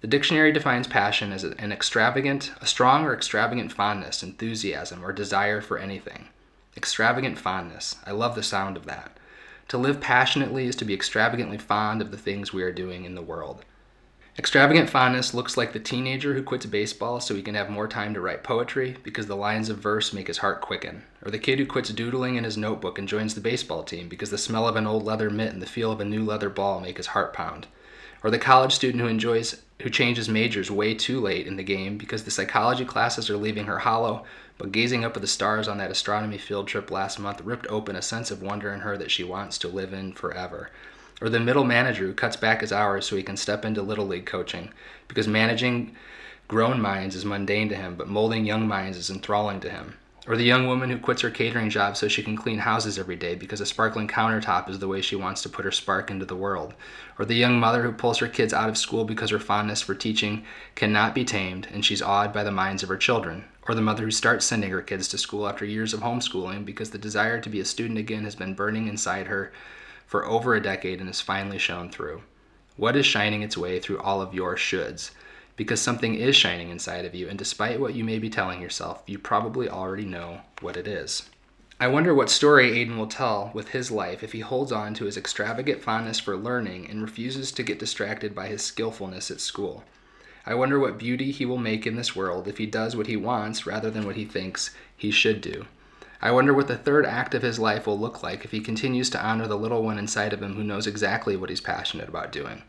The 0.01 0.08
dictionary 0.08 0.51
defines 0.51 0.88
passion 0.88 1.32
as 1.32 1.43
an 1.43 1.71
extravagant, 1.71 2.51
a 2.62 2.67
strong 2.67 3.06
or 3.06 3.13
extravagant 3.13 3.71
fondness, 3.71 4.21
enthusiasm, 4.21 5.04
or 5.04 5.12
desire 5.12 5.62
for 5.62 5.78
anything. 5.78 6.28
Extravagant 6.78 7.39
fondness. 7.39 7.95
I 8.06 8.12
love 8.12 8.36
the 8.36 8.43
sound 8.43 8.78
of 8.78 8.86
that. 8.86 9.17
To 9.69 9.78
live 9.80 9.99
passionately 9.99 10.67
is 10.67 10.75
to 10.75 10.86
be 10.86 10.93
extravagantly 10.93 11.58
fond 11.58 12.01
of 12.01 12.12
the 12.12 12.17
things 12.17 12.54
we 12.54 12.62
are 12.62 12.71
doing 12.71 13.06
in 13.06 13.15
the 13.15 13.21
world. 13.21 13.65
Extravagant 14.38 14.89
fondness 14.89 15.34
looks 15.34 15.56
like 15.56 15.71
the 15.71 15.80
teenager 15.80 16.34
who 16.34 16.43
quits 16.43 16.65
baseball 16.65 17.19
so 17.19 17.36
he 17.36 17.41
can 17.41 17.56
have 17.56 17.69
more 17.69 17.88
time 17.88 18.13
to 18.13 18.21
write 18.21 18.43
poetry 18.43 18.98
because 19.02 19.28
the 19.28 19.36
lines 19.36 19.69
of 19.69 19.78
verse 19.78 20.12
make 20.12 20.28
his 20.28 20.39
heart 20.39 20.60
quicken, 20.60 21.04
or 21.24 21.32
the 21.32 21.39
kid 21.39 21.58
who 21.58 21.65
quits 21.65 21.89
doodling 21.89 22.36
in 22.36 22.43
his 22.43 22.58
notebook 22.58 23.00
and 23.00 23.08
joins 23.08 23.34
the 23.34 23.41
baseball 23.41 23.84
team 23.84 24.10
because 24.10 24.32
the 24.32 24.38
smell 24.38 24.67
of 24.67 24.76
an 24.76 24.86
old 24.86 25.06
leather 25.06 25.30
mitt 25.30 25.54
and 25.54 25.62
the 25.62 25.65
feel 25.65 25.91
of 25.91 26.02
a 26.02 26.06
new 26.06 26.24
leather 26.24 26.50
ball 26.50 26.82
make 26.82 26.98
his 26.98 27.08
heart 27.08 27.34
pound 27.34 27.67
or 28.26 28.32
the 28.32 28.39
college 28.39 28.74
student 28.74 29.04
who 29.04 29.08
enjoys 29.08 29.62
who 29.84 29.89
changes 29.89 30.28
majors 30.28 30.71
way 30.71 30.95
too 30.95 31.21
late 31.21 31.45
in 31.45 31.58
the 31.58 31.63
game 31.63 31.95
because 31.95 32.24
the 32.24 32.32
psychology 32.32 32.84
classes 32.84 33.30
are 33.30 33.38
leaving 33.38 33.65
her 33.65 33.78
hollow, 33.78 34.24
but 34.58 34.71
gazing 34.71 35.06
up 35.06 35.15
at 35.15 35.21
the 35.21 35.28
stars 35.28 35.67
on 35.67 35.78
that 35.78 35.91
astronomy 35.91 36.39
field 36.39 36.67
trip 36.67 36.89
last 36.89 37.19
month 37.19 37.39
ripped 37.41 37.67
open 37.67 37.95
a 37.95 38.02
sense 38.02 38.32
of 38.32 38.41
wonder 38.41 38.74
in 38.74 38.80
her 38.80 38.98
that 38.98 39.12
she 39.12 39.24
wants 39.24 39.60
to 39.60 39.67
live 39.67 39.93
in 39.93 40.12
forever. 40.12 40.71
Or 41.21 41.30
the 41.30 41.39
middle 41.39 41.63
manager 41.63 42.06
who 42.06 42.13
cuts 42.13 42.36
back 42.36 42.62
his 42.62 42.73
hours 42.73 43.08
so 43.08 43.15
he 43.15 43.23
can 43.23 43.38
step 43.38 43.63
into 43.63 43.82
little 43.82 44.06
league 44.06 44.25
coaching 44.25 44.69
because 45.08 45.28
managing 45.28 45.95
grown 46.47 46.82
minds 46.82 47.15
is 47.15 47.25
mundane 47.25 47.69
to 47.69 47.75
him, 47.75 47.95
but 47.95 48.08
molding 48.08 48.45
young 48.45 48.67
minds 48.67 48.97
is 48.97 49.10
enthralling 49.10 49.60
to 49.62 49.69
him. 49.69 49.95
Or 50.28 50.36
the 50.36 50.43
young 50.43 50.65
woman 50.65 50.89
who 50.89 50.97
quits 50.97 51.21
her 51.21 51.30
catering 51.30 51.69
job 51.69 51.95
so 51.95 52.08
she 52.08 52.23
can 52.23 52.36
clean 52.36 52.58
houses 52.58 52.97
every 52.97 53.15
day 53.15 53.36
because 53.36 53.62
a 53.62 53.65
sparkling 53.65 54.08
countertop 54.08 54.67
is 54.67 54.80
the 54.80 54.88
way 54.88 54.99
she 54.99 55.15
wants 55.15 55.43
to 55.43 55.49
put 55.49 55.65
her 55.65 55.71
spark 55.71 56.10
into 56.10 56.25
the 56.25 56.36
world. 56.36 56.73
Or 57.19 57.25
the 57.25 57.36
young 57.36 57.60
mother 57.60 57.84
who 57.84 57.91
pulls 57.91 58.17
her 58.17 58.28
kids 58.28 58.51
out 58.51 58.67
of 58.67 58.78
school 58.78 59.06
because 59.06 59.30
her 59.30 59.39
fondness 59.39 59.84
for 59.84 59.93
teaching 59.93 60.43
cannot 60.73 61.13
be 61.13 61.23
tamed 61.23 61.67
and 61.71 61.86
she's 61.86 62.01
awed 62.01 62.34
by 62.34 62.43
the 62.43 62.51
minds 62.51 62.82
of 62.82 62.89
her 62.89 62.97
children. 62.97 63.45
Or 63.67 63.75
the 63.75 63.82
mother 63.82 64.04
who 64.04 64.12
starts 64.12 64.45
sending 64.45 64.71
her 64.71 64.82
kids 64.82 65.08
to 65.10 65.17
school 65.19 65.47
after 65.47 65.63
years 65.63 65.93
of 65.93 65.99
homeschooling 65.99 66.65
because 66.65 66.89
the 66.89 66.97
desire 66.97 67.39
to 67.39 67.49
be 67.49 67.60
a 67.60 67.65
student 67.65 67.99
again 67.99 68.23
has 68.23 68.36
been 68.36 68.56
burning 68.56 68.88
inside 68.88 69.28
her 69.28 69.51
for 70.15 70.25
over 70.25 70.56
a 70.56 70.63
decade 70.63 70.99
and 70.99 71.10
has 71.10 71.19
finally 71.19 71.58
shown 71.58 71.89
through. 71.89 72.23
What 72.78 72.95
is 72.95 73.06
shining 73.06 73.41
its 73.41 73.58
way 73.58 73.82
through 73.82 73.99
all 73.99 74.21
of 74.21 74.34
your 74.34 74.56
shoulds? 74.56 75.12
because 75.58 75.82
something 75.82 76.15
is 76.15 76.38
shining 76.38 76.69
inside 76.69 77.04
of 77.04 77.13
you, 77.13 77.28
and 77.28 77.38
despite 77.38 77.82
what 77.82 77.95
you 77.95 78.04
may 78.06 78.17
be 78.17 78.30
telling 78.30 78.62
yourself, 78.62 79.04
you 79.06 79.19
probably 79.19 79.69
already 79.69 80.06
know 80.06 80.39
what 80.62 80.78
it 80.78 80.88
is. 80.88 81.30
I 81.82 81.88
wonder 81.88 82.13
what 82.13 82.30
story 82.30 82.71
Aiden 82.71 82.95
will 82.97 83.08
tell 83.08 83.51
with 83.54 83.69
his 83.69 83.91
life 83.91 84.23
if 84.23 84.32
he 84.32 84.39
holds 84.39 84.71
on 84.71 84.93
to 84.93 85.04
his 85.06 85.17
extravagant 85.17 85.82
fondness 85.84 86.21
for 86.21 86.38
learning 86.38 86.89
and 86.89 87.01
refuses 87.01 87.51
to 87.51 87.63
get 87.63 87.80
distracted 87.80 88.34
by 88.34 88.47
his 88.47 88.63
skillfulness 88.63 89.30
at 89.30 89.41
school. 89.41 89.84
I 90.45 90.54
wonder 90.54 90.80
what 90.80 90.97
beauty 90.97 91.32
he 91.32 91.45
will 91.45 91.58
make 91.58 91.86
in 91.86 91.97
this 91.97 92.15
world 92.15 92.47
if 92.47 92.58
he 92.58 92.65
does 92.65 92.95
what 92.95 93.08
he 93.08 93.17
wants 93.17 93.65
rather 93.65 93.91
than 93.91 94.06
what 94.06 94.15
he 94.15 94.23
thinks 94.23 94.71
he 94.95 95.12
should 95.12 95.41
do. 95.41 95.65
I 96.21 96.32
wonder 96.32 96.54
what 96.54 96.67
the 96.67 96.78
third 96.78 97.06
act 97.06 97.34
of 97.34 97.41
his 97.41 97.60
life 97.60 97.86
will 97.86 97.99
look 97.99 98.23
like 98.23 98.45
if 98.45 98.51
he 98.51 98.60
continues 98.60 99.10
to 99.12 99.23
honor 99.23 99.47
the 99.47 99.58
little 99.58 99.84
one 99.84 99.97
inside 99.97 100.34
of 100.34 100.41
him 100.41 100.56
who 100.56 100.63
knows 100.63 100.88
exactly 100.88 101.36
what 101.36 101.49
he's 101.49 101.62
passionate 101.62 102.10
about 102.10 102.32
doing. 102.32 102.63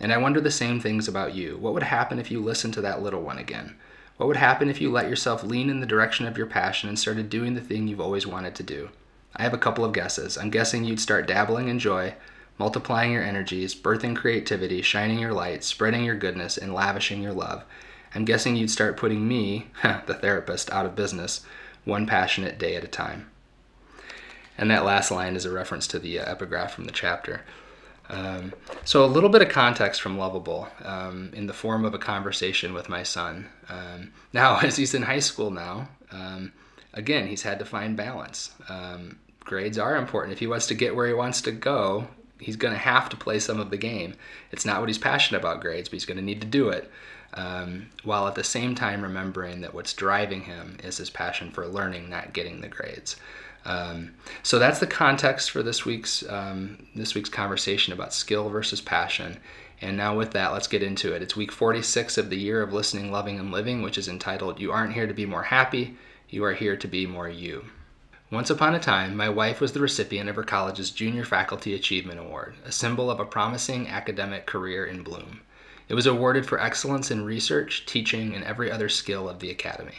And 0.00 0.12
I 0.12 0.18
wonder 0.18 0.40
the 0.40 0.50
same 0.50 0.80
things 0.80 1.06
about 1.06 1.34
you. 1.34 1.56
What 1.56 1.74
would 1.74 1.84
happen 1.84 2.18
if 2.18 2.30
you 2.30 2.40
listened 2.40 2.74
to 2.74 2.80
that 2.82 3.02
little 3.02 3.22
one 3.22 3.38
again? 3.38 3.76
What 4.16 4.26
would 4.26 4.36
happen 4.36 4.68
if 4.68 4.80
you 4.80 4.90
let 4.90 5.08
yourself 5.08 5.42
lean 5.42 5.68
in 5.68 5.80
the 5.80 5.86
direction 5.86 6.26
of 6.26 6.38
your 6.38 6.46
passion 6.46 6.88
and 6.88 6.98
started 6.98 7.28
doing 7.28 7.54
the 7.54 7.60
thing 7.60 7.88
you've 7.88 8.00
always 8.00 8.26
wanted 8.26 8.54
to 8.56 8.62
do? 8.62 8.90
I 9.36 9.42
have 9.42 9.54
a 9.54 9.58
couple 9.58 9.84
of 9.84 9.92
guesses. 9.92 10.38
I'm 10.38 10.50
guessing 10.50 10.84
you'd 10.84 11.00
start 11.00 11.26
dabbling 11.26 11.68
in 11.68 11.80
joy, 11.80 12.14
multiplying 12.58 13.10
your 13.10 13.24
energies, 13.24 13.74
birthing 13.74 14.14
creativity, 14.14 14.82
shining 14.82 15.18
your 15.18 15.32
light, 15.32 15.64
spreading 15.64 16.04
your 16.04 16.14
goodness, 16.14 16.56
and 16.56 16.72
lavishing 16.72 17.20
your 17.20 17.32
love. 17.32 17.64
I'm 18.14 18.24
guessing 18.24 18.54
you'd 18.54 18.70
start 18.70 18.96
putting 18.96 19.26
me, 19.26 19.66
the 19.82 20.14
therapist, 20.14 20.70
out 20.70 20.86
of 20.86 20.94
business, 20.94 21.44
one 21.84 22.06
passionate 22.06 22.58
day 22.58 22.76
at 22.76 22.84
a 22.84 22.88
time. 22.88 23.30
And 24.56 24.70
that 24.70 24.84
last 24.84 25.10
line 25.10 25.36
is 25.36 25.44
a 25.44 25.50
reference 25.50 25.86
to 25.88 25.98
the 25.98 26.20
uh, 26.20 26.30
epigraph 26.30 26.74
from 26.74 26.84
the 26.84 26.92
chapter. 26.92 27.42
Um, 28.08 28.52
so, 28.84 29.04
a 29.04 29.06
little 29.06 29.30
bit 29.30 29.42
of 29.42 29.48
context 29.48 30.00
from 30.00 30.16
Loveable 30.16 30.68
um, 30.86 31.30
in 31.32 31.46
the 31.46 31.52
form 31.52 31.84
of 31.84 31.94
a 31.94 31.98
conversation 31.98 32.74
with 32.74 32.88
my 32.88 33.02
son. 33.02 33.48
Um, 33.68 34.12
now, 34.32 34.58
as 34.62 34.76
he's 34.76 34.94
in 34.94 35.02
high 35.02 35.20
school 35.20 35.50
now, 35.50 35.88
um, 36.12 36.52
again, 36.92 37.26
he's 37.26 37.42
had 37.42 37.58
to 37.58 37.64
find 37.64 37.96
balance. 37.96 38.52
Um, 38.68 39.18
grades 39.40 39.78
are 39.78 39.96
important. 39.96 40.32
If 40.32 40.38
he 40.38 40.46
wants 40.46 40.66
to 40.68 40.74
get 40.74 40.94
where 40.94 41.06
he 41.06 41.14
wants 41.14 41.40
to 41.42 41.52
go, 41.52 42.08
he's 42.38 42.56
going 42.56 42.74
to 42.74 42.78
have 42.78 43.08
to 43.08 43.16
play 43.16 43.38
some 43.38 43.58
of 43.58 43.70
the 43.70 43.76
game. 43.76 44.14
It's 44.52 44.64
not 44.64 44.80
what 44.80 44.88
he's 44.88 44.98
passionate 44.98 45.40
about 45.40 45.60
grades, 45.60 45.88
but 45.88 45.94
he's 45.94 46.06
going 46.06 46.18
to 46.18 46.22
need 46.22 46.40
to 46.42 46.46
do 46.46 46.68
it. 46.68 46.90
Um, 47.36 47.90
while 48.04 48.28
at 48.28 48.36
the 48.36 48.44
same 48.44 48.76
time 48.76 49.02
remembering 49.02 49.60
that 49.62 49.74
what's 49.74 49.92
driving 49.92 50.42
him 50.42 50.78
is 50.84 50.98
his 50.98 51.10
passion 51.10 51.50
for 51.50 51.66
learning, 51.66 52.08
not 52.08 52.32
getting 52.32 52.60
the 52.60 52.68
grades. 52.68 53.16
Um, 53.64 54.14
so 54.42 54.58
that's 54.58 54.78
the 54.78 54.86
context 54.86 55.50
for 55.50 55.62
this 55.62 55.84
week's 55.84 56.28
um, 56.28 56.86
this 56.94 57.14
week's 57.14 57.30
conversation 57.30 57.92
about 57.92 58.12
skill 58.12 58.50
versus 58.50 58.80
passion. 58.80 59.38
And 59.80 59.96
now 59.96 60.16
with 60.16 60.32
that, 60.32 60.52
let's 60.52 60.68
get 60.68 60.82
into 60.82 61.12
it. 61.12 61.22
It's 61.22 61.36
week 61.36 61.50
46 61.50 62.16
of 62.18 62.30
the 62.30 62.38
year 62.38 62.62
of 62.62 62.72
listening, 62.72 63.10
loving, 63.10 63.38
and 63.38 63.50
living, 63.50 63.82
which 63.82 63.98
is 63.98 64.08
entitled 64.08 64.60
"You 64.60 64.70
Aren't 64.70 64.92
Here 64.94 65.06
to 65.06 65.14
Be 65.14 65.26
More 65.26 65.44
Happy. 65.44 65.96
You 66.28 66.44
Are 66.44 66.54
Here 66.54 66.76
to 66.76 66.88
Be 66.88 67.06
More 67.06 67.28
You." 67.28 67.64
Once 68.30 68.50
upon 68.50 68.74
a 68.74 68.80
time, 68.80 69.16
my 69.16 69.28
wife 69.28 69.60
was 69.60 69.72
the 69.72 69.80
recipient 69.80 70.28
of 70.28 70.36
her 70.36 70.42
college's 70.42 70.90
Junior 70.90 71.24
Faculty 71.24 71.74
Achievement 71.74 72.18
Award, 72.18 72.54
a 72.64 72.72
symbol 72.72 73.10
of 73.10 73.20
a 73.20 73.24
promising 73.24 73.88
academic 73.88 74.46
career 74.46 74.84
in 74.84 75.02
bloom. 75.02 75.40
It 75.88 75.94
was 75.94 76.06
awarded 76.06 76.46
for 76.46 76.60
excellence 76.60 77.10
in 77.10 77.24
research, 77.24 77.84
teaching, 77.86 78.34
and 78.34 78.42
every 78.44 78.70
other 78.70 78.88
skill 78.88 79.28
of 79.28 79.40
the 79.40 79.50
academy. 79.50 79.98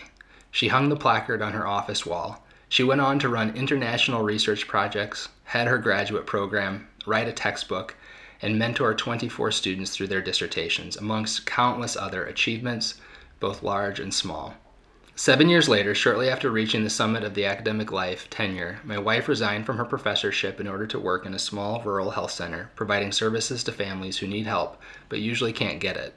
She 0.49 0.69
hung 0.69 0.89
the 0.89 0.95
placard 0.95 1.41
on 1.41 1.53
her 1.53 1.67
office 1.67 2.05
wall. 2.05 2.43
She 2.69 2.83
went 2.83 3.01
on 3.01 3.19
to 3.19 3.29
run 3.29 3.55
international 3.55 4.23
research 4.23 4.67
projects, 4.67 5.29
head 5.43 5.67
her 5.67 5.77
graduate 5.77 6.25
program, 6.25 6.87
write 7.05 7.27
a 7.27 7.33
textbook, 7.33 7.95
and 8.41 8.57
mentor 8.57 8.93
24 8.93 9.51
students 9.51 9.91
through 9.91 10.07
their 10.07 10.21
dissertations, 10.21 10.97
amongst 10.97 11.45
countless 11.45 11.95
other 11.95 12.25
achievements, 12.25 12.95
both 13.39 13.63
large 13.63 13.99
and 13.99 14.13
small. 14.13 14.55
Seven 15.17 15.47
years 15.47 15.69
later, 15.69 15.95
shortly 15.95 16.29
after 16.29 16.51
reaching 16.51 16.83
the 16.83 16.89
summit 16.89 17.23
of 17.23 17.35
the 17.35 17.45
academic 17.45 17.89
life 17.89 18.29
tenure, 18.29 18.81
my 18.83 18.97
wife 18.97 19.29
resigned 19.29 19.65
from 19.65 19.77
her 19.77 19.85
professorship 19.85 20.59
in 20.59 20.67
order 20.67 20.85
to 20.87 20.99
work 20.99 21.25
in 21.25 21.33
a 21.33 21.39
small 21.39 21.81
rural 21.83 22.11
health 22.11 22.31
center, 22.31 22.69
providing 22.75 23.13
services 23.13 23.63
to 23.63 23.71
families 23.71 24.17
who 24.17 24.27
need 24.27 24.45
help 24.45 24.81
but 25.07 25.21
usually 25.21 25.53
can't 25.53 25.79
get 25.79 25.95
it. 25.95 26.15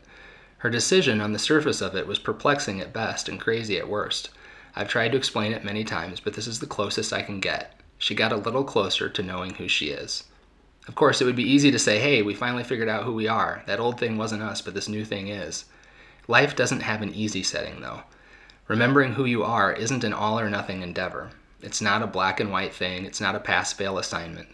Her 0.58 0.68
decision 0.68 1.20
on 1.20 1.32
the 1.32 1.38
surface 1.38 1.80
of 1.80 1.94
it 1.94 2.08
was 2.08 2.18
perplexing 2.18 2.80
at 2.80 2.92
best 2.92 3.28
and 3.28 3.40
crazy 3.40 3.78
at 3.78 3.88
worst. 3.88 4.30
I've 4.74 4.88
tried 4.88 5.12
to 5.12 5.18
explain 5.18 5.52
it 5.52 5.62
many 5.62 5.84
times, 5.84 6.18
but 6.18 6.34
this 6.34 6.48
is 6.48 6.58
the 6.58 6.66
closest 6.66 7.12
I 7.12 7.22
can 7.22 7.38
get. 7.38 7.80
She 7.98 8.16
got 8.16 8.32
a 8.32 8.36
little 8.36 8.64
closer 8.64 9.08
to 9.08 9.22
knowing 9.22 9.54
who 9.54 9.68
she 9.68 9.90
is. 9.90 10.24
Of 10.88 10.96
course, 10.96 11.20
it 11.20 11.24
would 11.24 11.36
be 11.36 11.48
easy 11.48 11.70
to 11.70 11.78
say, 11.78 12.00
hey, 12.00 12.22
we 12.22 12.34
finally 12.34 12.64
figured 12.64 12.88
out 12.88 13.04
who 13.04 13.14
we 13.14 13.28
are. 13.28 13.62
That 13.66 13.78
old 13.78 14.00
thing 14.00 14.18
wasn't 14.18 14.42
us, 14.42 14.60
but 14.60 14.74
this 14.74 14.88
new 14.88 15.04
thing 15.04 15.28
is. 15.28 15.66
Life 16.26 16.56
doesn't 16.56 16.80
have 16.80 17.00
an 17.00 17.14
easy 17.14 17.44
setting, 17.44 17.80
though. 17.80 18.02
Remembering 18.68 19.14
who 19.14 19.24
you 19.24 19.42
are 19.42 19.72
isn't 19.72 20.04
an 20.04 20.12
all 20.12 20.38
or 20.38 20.50
nothing 20.50 20.82
endeavor. 20.82 21.30
It's 21.62 21.80
not 21.80 22.02
a 22.02 22.06
black 22.06 22.38
and 22.38 22.52
white 22.52 22.74
thing, 22.74 23.06
it's 23.06 23.20
not 23.20 23.34
a 23.34 23.40
pass 23.40 23.72
fail 23.72 23.96
assignment. 23.96 24.48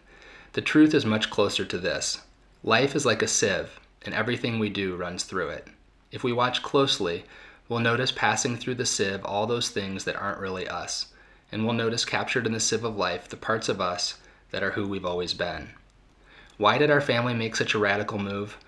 The 0.52 0.62
truth 0.62 0.94
is 0.94 1.04
much 1.04 1.30
closer 1.30 1.64
to 1.64 1.78
this. 1.78 2.20
Life 2.62 2.94
is 2.94 3.04
like 3.04 3.22
a 3.22 3.26
sieve, 3.26 3.80
and 4.02 4.14
everything 4.14 4.60
we 4.60 4.68
do 4.68 4.94
runs 4.94 5.24
through 5.24 5.48
it. 5.48 5.66
If 6.12 6.22
we 6.22 6.32
watch 6.32 6.62
closely, 6.62 7.24
we'll 7.68 7.80
notice 7.80 8.12
passing 8.12 8.56
through 8.56 8.76
the 8.76 8.86
sieve 8.86 9.24
all 9.24 9.48
those 9.48 9.70
things 9.70 10.04
that 10.04 10.14
aren't 10.14 10.38
really 10.38 10.68
us, 10.68 11.06
and 11.50 11.64
we'll 11.64 11.74
notice 11.74 12.04
captured 12.04 12.46
in 12.46 12.52
the 12.52 12.60
sieve 12.60 12.84
of 12.84 12.96
life 12.96 13.28
the 13.28 13.36
parts 13.36 13.68
of 13.68 13.80
us 13.80 14.18
that 14.52 14.62
are 14.62 14.70
who 14.70 14.86
we've 14.86 15.04
always 15.04 15.34
been. 15.34 15.70
Why 16.56 16.78
did 16.78 16.88
our 16.88 17.00
family 17.00 17.34
make 17.34 17.56
such 17.56 17.74
a 17.74 17.80
radical 17.80 18.18
move? 18.18 18.58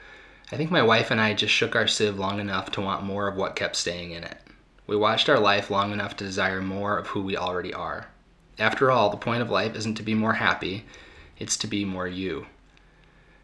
I 0.50 0.56
think 0.56 0.72
my 0.72 0.82
wife 0.82 1.12
and 1.12 1.20
I 1.20 1.34
just 1.34 1.54
shook 1.54 1.76
our 1.76 1.86
sieve 1.86 2.18
long 2.18 2.40
enough 2.40 2.72
to 2.72 2.80
want 2.80 3.04
more 3.04 3.28
of 3.28 3.36
what 3.36 3.54
kept 3.54 3.76
staying 3.76 4.10
in 4.10 4.24
it. 4.24 4.38
We 4.86 4.96
watched 4.96 5.28
our 5.28 5.40
life 5.40 5.70
long 5.70 5.92
enough 5.92 6.16
to 6.16 6.24
desire 6.24 6.60
more 6.60 6.98
of 6.98 7.08
who 7.08 7.22
we 7.22 7.36
already 7.36 7.74
are. 7.74 8.06
After 8.58 8.90
all, 8.90 9.10
the 9.10 9.16
point 9.16 9.42
of 9.42 9.50
life 9.50 9.74
isn't 9.74 9.96
to 9.96 10.02
be 10.02 10.14
more 10.14 10.34
happy, 10.34 10.84
it's 11.38 11.56
to 11.58 11.66
be 11.66 11.84
more 11.84 12.06
you. 12.06 12.46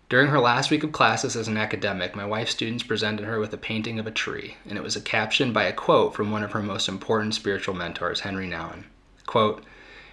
During 0.08 0.28
her 0.28 0.40
last 0.40 0.70
week 0.70 0.84
of 0.84 0.92
classes 0.92 1.36
as 1.36 1.48
an 1.48 1.56
academic, 1.56 2.14
my 2.14 2.24
wife's 2.24 2.52
students 2.52 2.82
presented 2.82 3.24
her 3.24 3.40
with 3.40 3.52
a 3.54 3.58
painting 3.58 3.98
of 3.98 4.06
a 4.06 4.10
tree, 4.10 4.56
and 4.68 4.76
it 4.76 4.84
was 4.84 4.94
a 4.94 5.00
caption 5.00 5.52
by 5.52 5.64
a 5.64 5.72
quote 5.72 6.14
from 6.14 6.30
one 6.30 6.42
of 6.42 6.52
her 6.52 6.62
most 6.62 6.88
important 6.88 7.34
spiritual 7.34 7.74
mentors, 7.74 8.20
Henri 8.20 8.46
Nouwen. 8.46 8.84
Quote, 9.26 9.64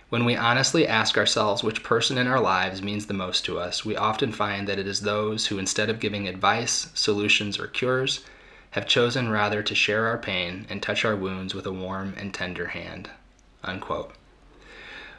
when 0.10 0.26
we 0.26 0.36
honestly 0.36 0.88
ask 0.88 1.18
ourselves 1.18 1.63
which 1.63 1.84
person 1.84 2.18
in 2.18 2.28
our 2.28 2.39
lives 2.39 2.82
means 2.82 3.06
the 3.06 3.13
most 3.13 3.46
to 3.46 3.60
us, 3.60 3.86
we 3.86 3.96
often 3.96 4.32
find 4.32 4.68
that 4.68 4.80
it 4.80 4.88
is 4.88 5.02
those 5.02 5.48
who, 5.48 5.60
instead 5.60 5.89
of 5.89 6.00
giving 6.00 6.28
advice, 6.28 6.88
solutions, 6.96 7.60
or 7.60 7.68
cures, 7.68 8.22
have 8.72 8.88
chosen 8.88 9.30
rather 9.30 9.64
to 9.64 9.74
share 9.74 10.08
our 10.08 10.18
pain 10.18 10.66
and 10.70 10.82
touch 10.82 11.04
our 11.04 11.16
wounds 11.16 11.56
with 11.56 11.66
a 11.66 11.72
warm 11.72 12.14
and 12.18 12.34
tender 12.34 12.68
hand. 12.68 13.10
Unquote. 13.64 14.14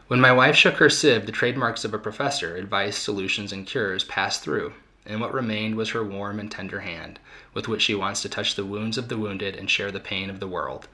When 0.07 0.21
my 0.21 0.33
wife 0.33 0.57
shook 0.57 0.77
her 0.77 0.91
sieve, 0.91 1.27
the 1.27 1.33
trademarks 1.33 1.85
of 1.85 1.95
a 1.95 1.99
professor, 1.99 2.57
advice, 2.57 2.97
solutions, 2.97 3.53
and 3.53 3.67
cures 3.67 4.03
passed 4.05 4.43
through, 4.43 4.73
and 5.07 5.21
what 5.21 5.33
remained 5.33 5.77
was 5.77 5.91
her 5.91 6.05
warm 6.05 6.41
and 6.41 6.51
tender 6.51 6.81
hand, 6.81 7.21
with 7.55 7.69
which 7.69 7.83
she 7.83 7.95
wants 7.95 8.23
to 8.23 8.29
touch 8.29 8.55
the 8.55 8.65
wounds 8.65 8.99
of 8.99 9.09
the 9.09 9.17
wounded 9.17 9.57
and 9.57 9.71
share 9.71 9.91
the 9.91 10.01
pain 10.01 10.31
of 10.31 10.41
the 10.41 10.49
world. 10.49 10.89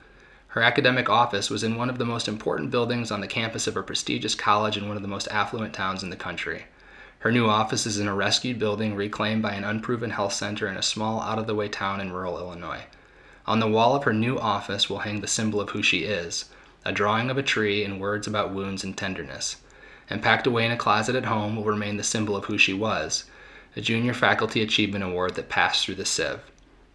Her 0.49 0.63
academic 0.63 1.11
office 1.11 1.51
was 1.51 1.63
in 1.63 1.77
one 1.77 1.91
of 1.91 1.99
the 1.99 2.05
most 2.05 2.29
important 2.29 2.71
buildings 2.71 3.11
on 3.11 3.21
the 3.21 3.27
campus 3.27 3.67
of 3.67 3.77
a 3.77 3.83
prestigious 3.83 4.35
college 4.35 4.77
in 4.77 4.89
one 4.89 4.97
of 4.97 5.03
the 5.03 5.09
most 5.09 5.29
affluent 5.29 5.75
towns 5.75 6.03
in 6.03 6.11
the 6.11 6.17
country. 6.17 6.67
Her 7.21 7.33
new 7.33 7.49
office 7.49 7.87
is 7.87 7.99
in 7.99 8.09
a 8.09 8.15
rescued 8.15 8.59
building 8.59 8.95
reclaimed 8.95 9.43
by 9.43 9.53
an 9.53 9.65
unproven 9.65 10.11
health 10.11 10.35
center 10.35 10.69
in 10.69 10.77
a 10.77 10.83
small, 10.83 11.21
out 11.23 11.39
of 11.39 11.47
the 11.47 11.55
way 11.55 11.69
town 11.69 12.01
in 12.01 12.13
rural 12.13 12.39
Illinois. 12.39 12.85
On 13.47 13.59
the 13.59 13.69
wall 13.69 13.97
of 13.97 14.05
her 14.05 14.13
new 14.13 14.39
office 14.39 14.91
will 14.91 14.99
hang 14.99 15.21
the 15.21 15.27
symbol 15.27 15.61
of 15.61 15.71
who 15.71 15.83
she 15.83 16.05
is 16.05 16.47
a 16.85 16.93
drawing 16.93 17.31
of 17.31 17.39
a 17.39 17.43
tree 17.43 17.83
and 17.83 18.01
words 18.01 18.27
about 18.27 18.53
wounds 18.53 18.85
and 18.85 18.97
tenderness. 18.97 19.57
And 20.09 20.23
packed 20.23 20.47
away 20.47 20.65
in 20.65 20.71
a 20.71 20.77
closet 20.77 21.17
at 21.17 21.25
home 21.25 21.57
will 21.57 21.65
remain 21.65 21.97
the 21.97 22.05
symbol 22.05 22.37
of 22.37 22.45
who 22.45 22.59
she 22.59 22.73
was 22.73 23.25
a 23.75 23.81
junior 23.81 24.15
faculty 24.15 24.63
achievement 24.63 25.03
award 25.03 25.35
that 25.35 25.49
passed 25.49 25.85
through 25.85 25.97
the 25.97 26.05
sieve. 26.05 26.41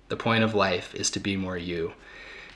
The 0.07 0.15
point 0.15 0.43
of 0.43 0.55
life 0.55 0.95
is 0.95 1.09
to 1.11 1.19
be 1.19 1.35
more 1.35 1.57
you. 1.57 1.93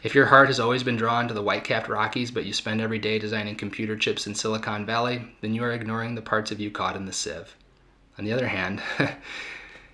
If 0.04 0.14
your 0.14 0.28
heart 0.28 0.48
has 0.48 0.60
always 0.60 0.84
been 0.84 0.98
drawn 0.98 1.28
to 1.28 1.34
the 1.34 1.42
white 1.42 1.64
capped 1.64 1.88
Rockies, 1.88 2.30
but 2.30 2.46
you 2.46 2.54
spend 2.54 2.80
every 2.80 3.00
day 3.00 3.18
designing 3.18 3.56
computer 3.56 3.96
chips 3.96 4.28
in 4.28 4.36
Silicon 4.36 4.86
Valley, 4.86 5.36
then 5.42 5.54
you 5.54 5.64
are 5.64 5.72
ignoring 5.72 6.16
the 6.16 6.22
parts 6.22 6.52
of 6.52 6.60
you 6.60 6.70
caught 6.70 6.96
in 6.96 7.06
the 7.06 7.14
sieve. 7.14 7.56
On 8.18 8.26
the 8.26 8.32
other 8.32 8.48
hand, 8.48 8.82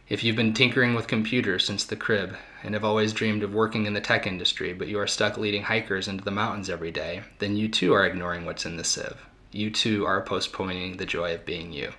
if 0.10 0.24
you've 0.24 0.36
been 0.36 0.54
tinkering 0.54 0.94
with 0.96 1.08
computers 1.08 1.66
since 1.66 1.86
the 1.86 1.96
crib 1.96 2.36
and 2.64 2.74
have 2.74 2.84
always 2.84 3.14
dreamed 3.14 3.42
of 3.42 3.54
working 3.54 3.86
in 3.86 3.94
the 3.94 4.02
tech 4.02 4.28
industry, 4.28 4.74
but 4.74 4.88
you 4.88 5.00
are 5.00 5.08
stuck 5.08 5.38
leading 5.38 5.64
hikers 5.64 6.08
into 6.08 6.24
the 6.24 6.32
mountains 6.32 6.70
every 6.70 6.92
day, 6.92 7.22
then 7.40 7.56
you 7.56 7.68
too 7.68 7.94
are 7.94 8.06
ignoring 8.06 8.46
what's 8.46 8.66
in 8.66 8.78
the 8.78 8.84
sieve. 8.84 9.26
You 9.52 9.72
too 9.72 10.06
are 10.06 10.22
postponing 10.22 10.98
the 10.98 11.06
joy 11.06 11.34
of 11.34 11.46
being 11.46 11.72
you. 11.72 11.94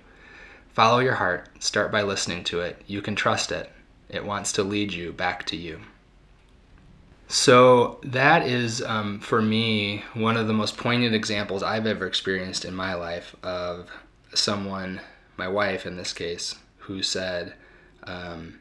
Follow 0.73 0.99
your 0.99 1.15
heart, 1.15 1.49
start 1.59 1.91
by 1.91 2.01
listening 2.01 2.43
to 2.45 2.61
it. 2.61 2.81
You 2.87 3.01
can 3.01 3.15
trust 3.15 3.51
it, 3.51 3.71
it 4.09 4.25
wants 4.25 4.51
to 4.53 4.63
lead 4.63 4.93
you 4.93 5.11
back 5.11 5.45
to 5.47 5.57
you. 5.57 5.81
So, 7.33 7.99
that 8.03 8.47
is 8.47 8.83
um, 8.83 9.19
for 9.19 9.41
me 9.41 10.03
one 10.13 10.37
of 10.37 10.45
the 10.45 10.53
most 10.53 10.77
poignant 10.77 11.15
examples 11.15 11.63
I've 11.63 11.87
ever 11.87 12.05
experienced 12.05 12.63
in 12.63 12.75
my 12.75 12.93
life 12.93 13.35
of 13.41 13.89
someone 14.35 15.01
my 15.35 15.47
wife 15.47 15.87
in 15.87 15.97
this 15.97 16.13
case, 16.13 16.53
who 16.77 17.01
said, 17.01 17.55
um, 18.03 18.59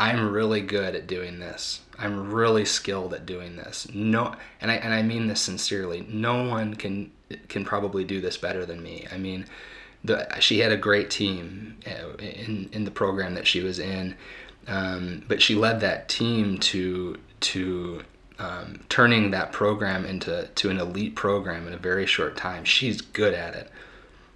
I'm 0.00 0.32
really 0.32 0.60
good 0.60 0.96
at 0.96 1.06
doing 1.06 1.38
this. 1.38 1.82
I'm 1.96 2.32
really 2.32 2.64
skilled 2.64 3.14
at 3.14 3.24
doing 3.24 3.54
this. 3.54 3.86
No, 3.94 4.34
and 4.60 4.72
I 4.72 4.74
and 4.74 4.92
I 4.92 5.02
mean 5.02 5.28
this 5.28 5.40
sincerely. 5.40 6.04
No 6.08 6.44
one 6.44 6.74
can 6.74 7.12
can 7.46 7.64
probably 7.64 8.02
do 8.02 8.20
this 8.20 8.36
better 8.36 8.66
than 8.66 8.82
me. 8.82 9.06
I 9.12 9.16
mean, 9.16 9.46
the 10.02 10.26
she 10.40 10.58
had 10.58 10.72
a 10.72 10.76
great 10.76 11.08
team 11.08 11.78
uh, 11.86 12.16
in 12.16 12.68
in 12.72 12.84
the 12.84 12.90
program 12.90 13.34
that 13.34 13.46
she 13.46 13.60
was 13.60 13.78
in, 13.78 14.16
um, 14.66 15.24
but 15.28 15.40
she 15.40 15.54
led 15.54 15.80
that 15.82 16.08
team 16.08 16.58
to 16.58 17.16
to 17.40 18.02
um, 18.38 18.80
turning 18.88 19.30
that 19.32 19.52
program 19.52 20.04
into 20.04 20.48
to 20.54 20.70
an 20.70 20.78
elite 20.78 21.16
program 21.16 21.66
in 21.66 21.74
a 21.74 21.78
very 21.78 22.06
short 22.06 22.36
time. 22.36 22.64
She's 22.64 23.00
good 23.00 23.34
at 23.34 23.54
it, 23.54 23.70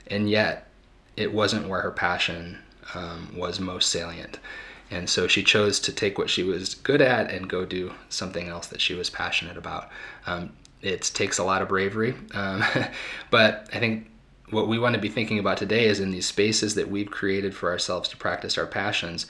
and 0.08 0.28
yet 0.28 0.68
it 1.16 1.32
wasn't 1.32 1.68
where 1.68 1.82
her 1.82 1.90
passion 1.90 2.58
um, 2.94 3.34
was 3.36 3.60
most 3.60 3.90
salient. 3.90 4.38
And 4.90 5.08
so 5.08 5.26
she 5.26 5.42
chose 5.42 5.80
to 5.80 5.92
take 5.92 6.18
what 6.18 6.28
she 6.28 6.42
was 6.42 6.74
good 6.74 7.00
at 7.00 7.30
and 7.30 7.48
go 7.48 7.64
do 7.64 7.94
something 8.10 8.48
else 8.48 8.66
that 8.66 8.80
she 8.80 8.94
was 8.94 9.08
passionate 9.08 9.56
about. 9.56 9.88
Um, 10.26 10.52
it 10.82 11.02
takes 11.14 11.38
a 11.38 11.44
lot 11.44 11.62
of 11.62 11.68
bravery, 11.68 12.14
um, 12.34 12.62
but 13.30 13.68
I 13.72 13.78
think 13.78 14.10
what 14.50 14.68
we 14.68 14.78
want 14.78 14.94
to 14.94 15.00
be 15.00 15.08
thinking 15.08 15.38
about 15.38 15.56
today 15.56 15.86
is 15.86 16.00
in 16.00 16.10
these 16.10 16.26
spaces 16.26 16.74
that 16.74 16.90
we've 16.90 17.10
created 17.10 17.54
for 17.54 17.70
ourselves 17.70 18.08
to 18.10 18.16
practice 18.18 18.58
our 18.58 18.66
passions. 18.66 19.26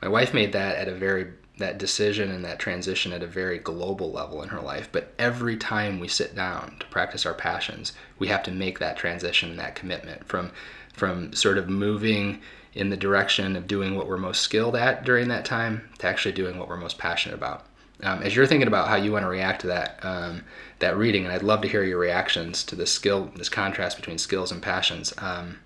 My 0.00 0.08
wife 0.08 0.32
made 0.32 0.52
that 0.52 0.76
at 0.76 0.88
a 0.88 0.94
very 0.94 1.32
that 1.58 1.78
decision 1.78 2.30
and 2.30 2.44
that 2.44 2.58
transition 2.58 3.12
at 3.12 3.22
a 3.22 3.26
very 3.26 3.58
global 3.58 4.10
level 4.10 4.42
in 4.42 4.48
her 4.48 4.60
life. 4.60 4.88
But 4.90 5.12
every 5.18 5.56
time 5.56 6.00
we 6.00 6.08
sit 6.08 6.34
down 6.34 6.76
to 6.80 6.86
practice 6.86 7.24
our 7.24 7.34
passions, 7.34 7.92
we 8.18 8.26
have 8.28 8.42
to 8.44 8.50
make 8.50 8.78
that 8.80 8.96
transition 8.96 9.50
and 9.50 9.58
that 9.58 9.76
commitment 9.76 10.26
from 10.26 10.50
from 10.92 11.32
sort 11.32 11.58
of 11.58 11.68
moving 11.68 12.40
in 12.72 12.90
the 12.90 12.96
direction 12.96 13.56
of 13.56 13.66
doing 13.66 13.96
what 13.96 14.08
we're 14.08 14.16
most 14.16 14.40
skilled 14.40 14.76
at 14.76 15.04
during 15.04 15.28
that 15.28 15.44
time 15.44 15.88
to 15.98 16.06
actually 16.06 16.32
doing 16.32 16.58
what 16.58 16.68
we're 16.68 16.76
most 16.76 16.98
passionate 16.98 17.34
about. 17.34 17.64
Um, 18.02 18.22
as 18.22 18.34
you're 18.34 18.46
thinking 18.46 18.68
about 18.68 18.88
how 18.88 18.96
you 18.96 19.12
want 19.12 19.24
to 19.24 19.28
react 19.28 19.60
to 19.62 19.68
that 19.68 19.98
um, 20.02 20.44
that 20.80 20.96
reading, 20.96 21.24
and 21.24 21.32
I'd 21.32 21.42
love 21.42 21.62
to 21.62 21.68
hear 21.68 21.84
your 21.84 21.98
reactions 21.98 22.64
to 22.64 22.74
this 22.74 22.92
skill, 22.92 23.30
this 23.36 23.48
contrast 23.48 23.96
between 23.96 24.18
skills 24.18 24.50
and 24.50 24.60
passions. 24.60 25.14
Um, 25.18 25.60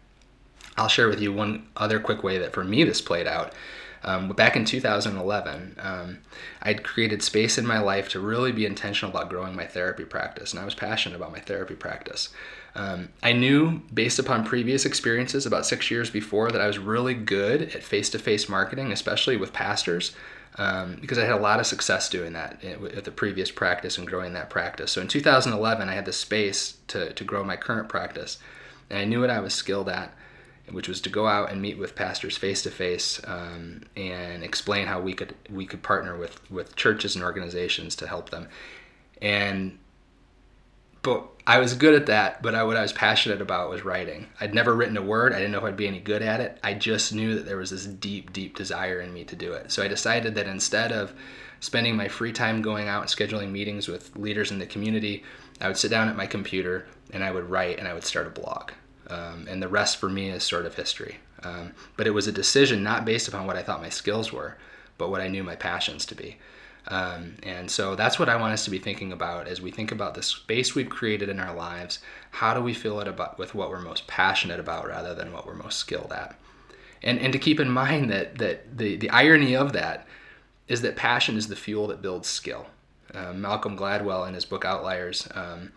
I'll 0.76 0.88
share 0.88 1.08
with 1.08 1.20
you 1.20 1.32
one 1.32 1.66
other 1.76 1.98
quick 1.98 2.22
way 2.22 2.38
that 2.38 2.52
for 2.52 2.62
me 2.62 2.84
this 2.84 3.00
played 3.00 3.26
out. 3.26 3.52
Um, 4.04 4.28
back 4.28 4.56
in 4.56 4.64
2011, 4.64 5.76
um, 5.80 6.18
I'd 6.62 6.84
created 6.84 7.22
space 7.22 7.58
in 7.58 7.66
my 7.66 7.78
life 7.80 8.08
to 8.10 8.20
really 8.20 8.52
be 8.52 8.66
intentional 8.66 9.10
about 9.10 9.28
growing 9.28 9.56
my 9.56 9.66
therapy 9.66 10.04
practice, 10.04 10.52
and 10.52 10.60
I 10.60 10.64
was 10.64 10.74
passionate 10.74 11.16
about 11.16 11.32
my 11.32 11.40
therapy 11.40 11.74
practice. 11.74 12.28
Um, 12.74 13.08
I 13.22 13.32
knew, 13.32 13.82
based 13.92 14.18
upon 14.18 14.44
previous 14.44 14.84
experiences 14.84 15.46
about 15.46 15.66
six 15.66 15.90
years 15.90 16.10
before, 16.10 16.50
that 16.52 16.60
I 16.60 16.66
was 16.66 16.78
really 16.78 17.14
good 17.14 17.62
at 17.74 17.82
face 17.82 18.08
to 18.10 18.18
face 18.18 18.48
marketing, 18.48 18.92
especially 18.92 19.36
with 19.36 19.52
pastors. 19.52 20.14
Um, 20.56 20.96
because 21.00 21.18
I 21.18 21.24
had 21.24 21.34
a 21.34 21.40
lot 21.40 21.60
of 21.60 21.66
success 21.66 22.08
doing 22.08 22.32
that 22.32 22.64
at 22.64 23.04
the 23.04 23.12
previous 23.12 23.48
practice 23.48 23.96
and 23.96 24.08
growing 24.08 24.32
that 24.32 24.50
practice. 24.50 24.90
So 24.90 25.00
in 25.00 25.06
2011, 25.06 25.88
I 25.88 25.94
had 25.94 26.04
the 26.04 26.12
space 26.12 26.78
to, 26.88 27.12
to 27.12 27.24
grow 27.24 27.44
my 27.44 27.54
current 27.54 27.88
practice, 27.88 28.38
and 28.90 28.98
I 28.98 29.04
knew 29.04 29.20
what 29.20 29.30
I 29.30 29.38
was 29.38 29.54
skilled 29.54 29.88
at 29.88 30.12
which 30.72 30.88
was 30.88 31.00
to 31.02 31.08
go 31.08 31.26
out 31.26 31.50
and 31.50 31.60
meet 31.60 31.78
with 31.78 31.94
pastors 31.94 32.36
face 32.36 32.62
to 32.62 32.70
face 32.70 33.20
and 33.20 33.84
explain 34.42 34.86
how 34.86 35.00
we 35.00 35.14
could 35.14 35.34
we 35.50 35.66
could 35.66 35.82
partner 35.82 36.16
with 36.16 36.50
with 36.50 36.76
churches 36.76 37.14
and 37.14 37.24
organizations 37.24 37.96
to 37.96 38.06
help 38.06 38.30
them. 38.30 38.48
And 39.20 39.78
but 41.02 41.28
I 41.46 41.58
was 41.58 41.74
good 41.74 41.94
at 41.94 42.06
that, 42.06 42.42
but 42.42 42.54
I, 42.54 42.64
what 42.64 42.76
I 42.76 42.82
was 42.82 42.92
passionate 42.92 43.40
about 43.40 43.70
was 43.70 43.84
writing. 43.84 44.26
I'd 44.40 44.54
never 44.54 44.74
written 44.74 44.96
a 44.96 45.02
word. 45.02 45.32
I 45.32 45.36
didn't 45.36 45.52
know 45.52 45.58
if 45.58 45.64
I'd 45.64 45.76
be 45.76 45.86
any 45.86 46.00
good 46.00 46.22
at 46.22 46.40
it. 46.40 46.58
I 46.62 46.74
just 46.74 47.14
knew 47.14 47.34
that 47.36 47.46
there 47.46 47.56
was 47.56 47.70
this 47.70 47.86
deep, 47.86 48.32
deep 48.32 48.56
desire 48.56 49.00
in 49.00 49.14
me 49.14 49.24
to 49.24 49.36
do 49.36 49.52
it. 49.52 49.72
So 49.72 49.82
I 49.82 49.88
decided 49.88 50.34
that 50.34 50.46
instead 50.46 50.92
of 50.92 51.14
spending 51.60 51.96
my 51.96 52.08
free 52.08 52.32
time 52.32 52.62
going 52.62 52.88
out 52.88 53.02
and 53.02 53.10
scheduling 53.10 53.50
meetings 53.50 53.88
with 53.88 54.14
leaders 54.16 54.50
in 54.50 54.58
the 54.58 54.66
community, 54.66 55.24
I 55.60 55.68
would 55.68 55.76
sit 55.76 55.90
down 55.90 56.08
at 56.08 56.16
my 56.16 56.26
computer 56.26 56.86
and 57.12 57.24
I 57.24 57.30
would 57.30 57.48
write 57.48 57.78
and 57.78 57.88
I 57.88 57.94
would 57.94 58.04
start 58.04 58.26
a 58.26 58.30
blog. 58.30 58.72
Um, 59.08 59.46
and 59.48 59.62
the 59.62 59.68
rest 59.68 59.96
for 59.96 60.08
me 60.08 60.30
is 60.30 60.44
sort 60.44 60.66
of 60.66 60.74
history. 60.74 61.18
Um, 61.42 61.72
but 61.96 62.06
it 62.06 62.10
was 62.10 62.26
a 62.26 62.32
decision 62.32 62.82
not 62.82 63.04
based 63.04 63.28
upon 63.28 63.46
what 63.46 63.56
I 63.56 63.62
thought 63.62 63.80
my 63.80 63.88
skills 63.88 64.32
were, 64.32 64.56
but 64.98 65.10
what 65.10 65.20
I 65.20 65.28
knew 65.28 65.42
my 65.42 65.56
passions 65.56 66.04
to 66.06 66.14
be. 66.14 66.36
Um, 66.88 67.36
and 67.42 67.70
so 67.70 67.94
that's 67.94 68.18
what 68.18 68.28
I 68.28 68.36
want 68.36 68.54
us 68.54 68.64
to 68.64 68.70
be 68.70 68.78
thinking 68.78 69.12
about 69.12 69.46
as 69.46 69.60
we 69.60 69.70
think 69.70 69.92
about 69.92 70.14
the 70.14 70.22
space 70.22 70.74
we've 70.74 70.88
created 70.88 71.28
in 71.28 71.38
our 71.38 71.54
lives. 71.54 72.00
How 72.30 72.54
do 72.54 72.62
we 72.62 72.72
fill 72.72 73.00
it 73.00 73.08
about 73.08 73.38
with 73.38 73.54
what 73.54 73.68
we're 73.68 73.80
most 73.80 74.06
passionate 74.06 74.58
about 74.58 74.88
rather 74.88 75.14
than 75.14 75.32
what 75.32 75.46
we're 75.46 75.54
most 75.54 75.78
skilled 75.78 76.12
at? 76.12 76.38
And, 77.02 77.18
and 77.18 77.32
to 77.32 77.38
keep 77.38 77.60
in 77.60 77.70
mind 77.70 78.10
that, 78.10 78.38
that 78.38 78.78
the, 78.78 78.96
the 78.96 79.10
irony 79.10 79.54
of 79.54 79.72
that 79.74 80.06
is 80.66 80.80
that 80.80 80.96
passion 80.96 81.36
is 81.36 81.48
the 81.48 81.56
fuel 81.56 81.86
that 81.88 82.02
builds 82.02 82.28
skill. 82.28 82.66
Uh, 83.14 83.32
Malcolm 83.32 83.76
Gladwell, 83.76 84.26
in 84.26 84.34
his 84.34 84.44
book 84.44 84.64
Outliers, 84.64 85.28
um, 85.34 85.72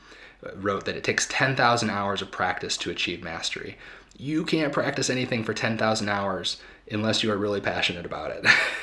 wrote 0.56 0.86
that 0.86 0.96
it 0.96 1.04
takes 1.04 1.28
10,000 1.30 1.90
hours 1.90 2.22
of 2.22 2.32
practice 2.32 2.78
to 2.78 2.90
achieve 2.90 3.24
mastery. 3.24 3.78
You 4.18 4.44
can't 4.46 4.74
practice 4.74 5.10
anything 5.10 5.44
for 5.44 5.54
10,000 5.54 6.10
hours 6.10 6.62
unless 6.90 7.24
you 7.24 7.32
are 7.32 7.38
really 7.38 7.62
passionate 7.62 8.06
about 8.06 8.32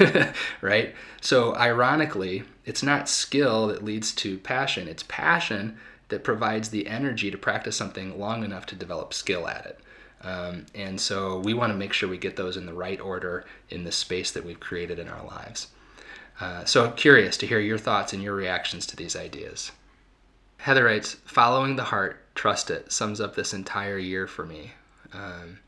it, 0.01 0.35
right? 0.61 0.95
So, 1.21 1.55
ironically, 1.55 2.45
it's 2.65 2.83
not 2.83 3.09
skill 3.09 3.67
that 3.69 3.85
leads 3.85 4.13
to 4.17 4.39
passion, 4.39 4.89
it's 4.89 5.05
passion 5.05 5.77
that 6.09 6.25
provides 6.25 6.71
the 6.71 6.87
energy 6.87 7.31
to 7.31 7.37
practice 7.37 7.77
something 7.77 8.19
long 8.19 8.45
enough 8.45 8.65
to 8.67 8.75
develop 8.75 9.13
skill 9.13 9.47
at 9.47 9.67
it. 9.67 9.81
Um, 10.23 10.67
and 10.75 11.01
so, 11.01 11.39
we 11.39 11.55
want 11.55 11.73
to 11.73 11.79
make 11.79 11.93
sure 11.93 12.09
we 12.09 12.19
get 12.19 12.37
those 12.37 12.57
in 12.57 12.67
the 12.67 12.73
right 12.73 13.01
order 13.01 13.45
in 13.69 13.85
the 13.85 13.93
space 13.93 14.31
that 14.31 14.45
we've 14.45 14.61
created 14.61 14.99
in 14.99 15.09
our 15.09 15.25
lives. 15.25 15.69
Uh, 16.41 16.65
so, 16.65 16.91
curious 16.93 17.37
to 17.37 17.47
hear 17.47 17.61
your 17.61 17.79
thoughts 17.79 18.13
and 18.13 18.23
your 18.23 18.35
reactions 18.35 18.87
to 18.87 18.97
these 18.97 19.15
ideas. 19.17 19.73
Heather 20.59 20.85
writes, 20.85 21.15
following 21.25 21.77
the 21.77 21.85
heart, 21.85 22.35
trust 22.35 22.71
it, 22.71 22.93
sums 22.93 23.21
up 23.21 23.35
this 23.35 23.55
entire 23.55 23.99
year 23.99 24.27
for 24.27 24.45
me. 24.45 24.73
Um, 25.13 25.61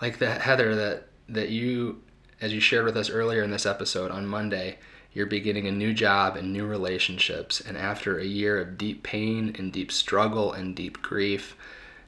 like 0.00 0.18
that, 0.18 0.42
Heather, 0.42 0.74
that, 0.74 1.08
that 1.28 1.48
you, 1.48 2.02
as 2.40 2.52
you 2.52 2.60
shared 2.60 2.84
with 2.84 2.96
us 2.96 3.08
earlier 3.08 3.42
in 3.42 3.50
this 3.50 3.66
episode 3.66 4.10
on 4.10 4.26
Monday, 4.26 4.78
you're 5.12 5.26
beginning 5.26 5.66
a 5.66 5.72
new 5.72 5.94
job 5.94 6.36
and 6.36 6.52
new 6.52 6.66
relationships. 6.66 7.60
And 7.60 7.76
after 7.76 8.18
a 8.18 8.24
year 8.24 8.60
of 8.60 8.78
deep 8.78 9.02
pain 9.02 9.54
and 9.58 9.72
deep 9.72 9.92
struggle 9.92 10.52
and 10.52 10.74
deep 10.74 11.02
grief, 11.02 11.56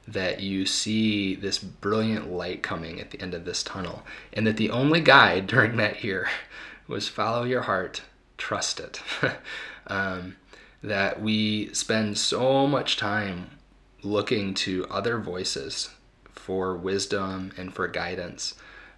that 0.07 0.39
you 0.39 0.65
see 0.65 1.35
this 1.35 1.57
brilliant 1.57 2.31
light 2.31 2.61
coming 2.61 2.99
at 2.99 3.11
the 3.11 3.21
end 3.21 3.33
of 3.33 3.45
this 3.45 3.63
tunnel. 3.63 4.03
And 4.33 4.45
that 4.45 4.57
the 4.57 4.69
only 4.69 5.01
guide 5.01 5.47
during 5.47 5.77
that 5.77 6.03
year 6.03 6.27
was 6.87 7.07
follow 7.07 7.43
your 7.43 7.63
heart, 7.63 8.01
trust 8.37 8.79
it. 8.79 9.01
um, 9.87 10.35
that 10.85 11.21
we 11.21 11.73
spend 11.73 12.17
so 12.17 12.67
much 12.67 12.97
time 12.97 13.49
looking 14.03 14.53
to 14.53 14.85
other 14.89 15.17
voices 15.17 15.89
for 16.31 16.75
wisdom 16.75 17.51
and 17.57 17.73
for 17.73 17.87
guidance. 17.87 18.53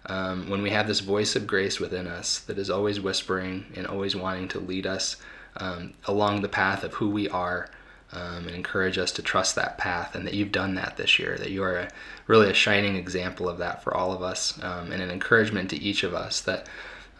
Um, 0.06 0.48
when 0.48 0.62
we 0.62 0.70
have 0.70 0.86
this 0.86 1.00
voice 1.00 1.34
of 1.34 1.46
grace 1.46 1.80
within 1.80 2.06
us 2.06 2.38
that 2.40 2.58
is 2.58 2.70
always 2.70 3.00
whispering 3.00 3.66
and 3.74 3.86
always 3.86 4.14
wanting 4.14 4.48
to 4.48 4.60
lead 4.60 4.86
us 4.86 5.16
um, 5.56 5.94
along 6.04 6.40
the 6.40 6.48
path 6.48 6.84
of 6.84 6.94
who 6.94 7.10
we 7.10 7.28
are 7.28 7.68
um, 8.12 8.46
and 8.46 8.54
encourage 8.54 8.96
us 8.96 9.12
to 9.12 9.22
trust 9.22 9.54
that 9.54 9.76
path, 9.76 10.14
and 10.14 10.26
that 10.26 10.32
you've 10.32 10.52
done 10.52 10.74
that 10.76 10.96
this 10.96 11.18
year, 11.18 11.36
that 11.36 11.50
you 11.50 11.62
are 11.62 11.76
a, 11.76 11.88
really 12.26 12.48
a 12.48 12.54
shining 12.54 12.96
example 12.96 13.48
of 13.48 13.58
that 13.58 13.82
for 13.82 13.94
all 13.94 14.12
of 14.12 14.22
us 14.22 14.58
um, 14.62 14.92
and 14.92 15.02
an 15.02 15.10
encouragement 15.10 15.68
to 15.70 15.82
each 15.82 16.04
of 16.04 16.14
us 16.14 16.40
that 16.42 16.66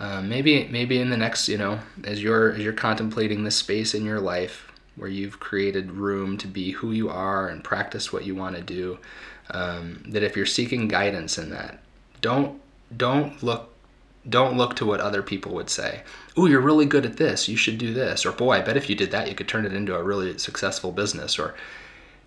um, 0.01 0.29
maybe 0.29 0.69
maybe 0.69 1.01
in 1.01 1.11
the 1.11 1.17
next 1.17 1.49
you 1.49 1.59
know 1.59 1.81
as 2.05 2.23
you're 2.23 2.53
as 2.53 2.59
you're 2.59 2.73
contemplating 2.73 3.45
this 3.45 3.57
space 3.57 3.95
in 3.95 4.05
your 4.05 4.21
life 4.21 4.71
where 4.97 5.11
you've 5.11 5.41
created 5.41 5.93
room 5.93 6.37
to 6.39 6.47
be 6.47 6.73
who 6.73 6.93
you 6.93 7.09
are 7.09 7.49
and 7.49 7.63
practice 7.63 8.13
what 8.13 8.25
you 8.25 8.35
want 8.35 8.57
to 8.57 8.63
do 8.63 8.99
um, 9.51 10.03
that 10.09 10.23
if 10.23 10.37
you're 10.37 10.47
seeking 10.47 10.89
guidance 10.89 11.39
in 11.39 11.51
that 11.51 11.81
don't 12.21 12.61
don't 12.97 13.43
look 13.43 13.75
don't 14.29 14.57
look 14.57 14.77
to 14.77 14.85
what 14.85 15.01
other 15.01 15.23
people 15.23 15.55
would 15.55 15.71
say. 15.71 16.03
Oh 16.37 16.47
you're 16.47 16.61
really 16.61 16.87
good 16.87 17.07
at 17.07 17.17
this. 17.17 17.49
You 17.49 17.57
should 17.57 17.79
do 17.79 17.95
this. 17.95 18.27
Or 18.27 18.33
boy 18.33 18.53
i 18.53 18.61
bet 18.61 18.77
if 18.77 18.89
you 18.89 18.95
did 18.95 19.11
that 19.11 19.29
you 19.29 19.35
could 19.35 19.49
turn 19.49 19.65
it 19.65 19.73
into 19.73 19.97
a 19.97 20.03
really 20.03 20.37
successful 20.39 20.93
business. 20.93 21.39
Or 21.39 21.55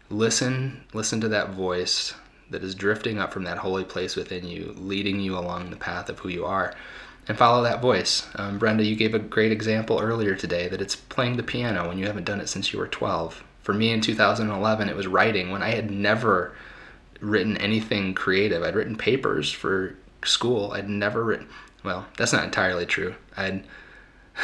listen 0.10 0.84
listen 0.94 1.22
to 1.22 1.30
that 1.30 1.52
voice 1.52 2.14
that 2.50 2.64
is 2.64 2.76
drifting 2.76 3.18
up 3.18 3.32
from 3.32 3.44
that 3.46 3.60
holy 3.60 3.86
place 3.86 4.16
within 4.16 4.46
you 4.46 4.74
leading 4.78 5.20
you 5.20 5.38
along 5.38 5.70
the 5.70 5.78
path 5.78 6.10
of 6.10 6.20
who 6.20 6.30
you 6.30 6.46
are 6.46 6.74
and 7.32 7.38
follow 7.38 7.64
that 7.64 7.82
voice. 7.82 8.28
Um, 8.36 8.60
Brenda, 8.60 8.84
you 8.84 8.98
gave 8.98 9.14
a 9.14 9.20
great 9.20 9.54
example 9.54 10.02
earlier 10.02 10.36
today 10.36 10.68
that 10.68 10.82
it's 10.82 10.98
playing 10.98 11.38
the 11.38 11.44
piano 11.44 11.88
when 11.88 11.98
you 11.98 12.06
haven't 12.06 12.26
done 12.26 12.42
it 12.42 12.50
since 12.50 12.74
you 12.74 12.80
were 12.80 12.90
12. 12.90 13.42
For 13.62 13.72
me 13.72 13.94
in 13.94 14.02
2011, 14.02 14.90
it 14.90 14.98
was 14.98 15.08
writing 15.08 15.50
when 15.50 15.64
I 15.64 15.70
had 15.70 15.90
never 15.90 16.54
written 17.22 17.56
anything 17.56 18.14
creative. 18.16 18.64
I'd 18.64 18.76
written 18.76 18.98
papers 18.98 19.50
for 19.50 19.96
school. 20.26 20.74
I'd 20.74 20.90
never 20.90 21.24
written, 21.24 21.48
well, 21.86 22.06
that's 22.18 22.34
not 22.34 22.44
entirely 22.44 22.86
true. 22.86 23.16
I'd 23.38 23.64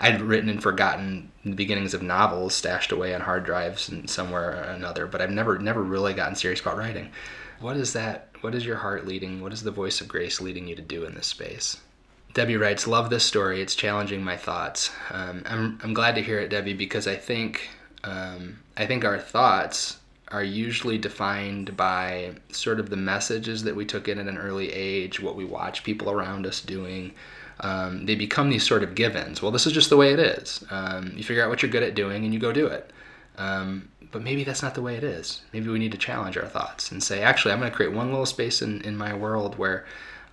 I'd 0.00 0.22
written 0.22 0.48
and 0.48 0.62
forgotten 0.62 1.30
the 1.44 1.52
beginnings 1.52 1.92
of 1.92 2.02
novels 2.02 2.54
stashed 2.54 2.90
away 2.90 3.14
on 3.14 3.20
hard 3.20 3.44
drives 3.44 3.90
and 3.90 4.08
somewhere 4.08 4.48
or 4.50 4.62
another, 4.62 5.06
but 5.06 5.20
I've 5.20 5.30
never 5.30 5.58
never 5.58 5.82
really 5.82 6.14
gotten 6.14 6.36
serious 6.36 6.62
about 6.62 6.78
writing. 6.78 7.10
What 7.60 7.76
is 7.76 7.92
that? 7.92 8.30
What 8.40 8.54
is 8.54 8.64
your 8.64 8.76
heart 8.76 9.06
leading? 9.06 9.42
What 9.42 9.52
is 9.52 9.62
the 9.62 9.70
voice 9.70 10.00
of 10.00 10.08
grace 10.08 10.40
leading 10.40 10.66
you 10.66 10.74
to 10.74 10.80
do 10.80 11.04
in 11.04 11.14
this 11.14 11.26
space? 11.26 11.76
Debbie 12.34 12.56
writes, 12.56 12.86
"Love 12.86 13.10
this 13.10 13.24
story. 13.24 13.62
It's 13.62 13.74
challenging 13.74 14.22
my 14.22 14.36
thoughts." 14.36 14.90
Um, 15.10 15.42
I'm 15.46 15.78
I'm 15.82 15.94
glad 15.94 16.16
to 16.16 16.22
hear 16.22 16.40
it, 16.40 16.50
Debbie, 16.50 16.74
because 16.74 17.06
I 17.06 17.16
think 17.16 17.70
um, 18.02 18.58
I 18.76 18.86
think 18.86 19.04
our 19.04 19.18
thoughts 19.18 19.98
are 20.28 20.42
usually 20.42 20.98
defined 20.98 21.76
by 21.76 22.32
sort 22.50 22.80
of 22.80 22.90
the 22.90 22.96
messages 22.96 23.62
that 23.62 23.76
we 23.76 23.84
took 23.84 24.08
in 24.08 24.18
at 24.18 24.26
an 24.26 24.36
early 24.36 24.72
age, 24.72 25.20
what 25.20 25.36
we 25.36 25.44
watch 25.44 25.84
people 25.84 26.10
around 26.10 26.44
us 26.44 26.60
doing, 26.60 27.12
um, 27.60 28.04
they 28.06 28.16
become 28.16 28.50
these 28.50 28.66
sort 28.66 28.82
of 28.82 28.94
givens. 28.96 29.40
Well, 29.40 29.52
this 29.52 29.66
is 29.66 29.72
just 29.72 29.90
the 29.90 29.96
way 29.96 30.12
it 30.12 30.18
is. 30.18 30.64
Um, 30.70 31.12
you 31.14 31.22
figure 31.22 31.44
out 31.44 31.50
what 31.50 31.62
you're 31.62 31.70
good 31.70 31.84
at 31.84 31.94
doing 31.94 32.24
and 32.24 32.34
you 32.34 32.40
go 32.40 32.52
do 32.52 32.66
it. 32.66 32.90
Um, 33.38 33.88
but 34.10 34.22
maybe 34.22 34.44
that's 34.44 34.62
not 34.62 34.74
the 34.74 34.82
way 34.82 34.96
it 34.96 35.04
is. 35.04 35.42
Maybe 35.52 35.68
we 35.68 35.78
need 35.78 35.92
to 35.92 35.98
challenge 35.98 36.36
our 36.36 36.46
thoughts 36.46 36.90
and 36.90 37.02
say, 37.02 37.22
actually, 37.22 37.52
I'm 37.52 37.60
going 37.60 37.70
to 37.70 37.76
create 37.76 37.92
one 37.92 38.10
little 38.10 38.26
space 38.26 38.62
in, 38.62 38.80
in 38.82 38.96
my 38.96 39.14
world 39.14 39.56
where 39.58 39.84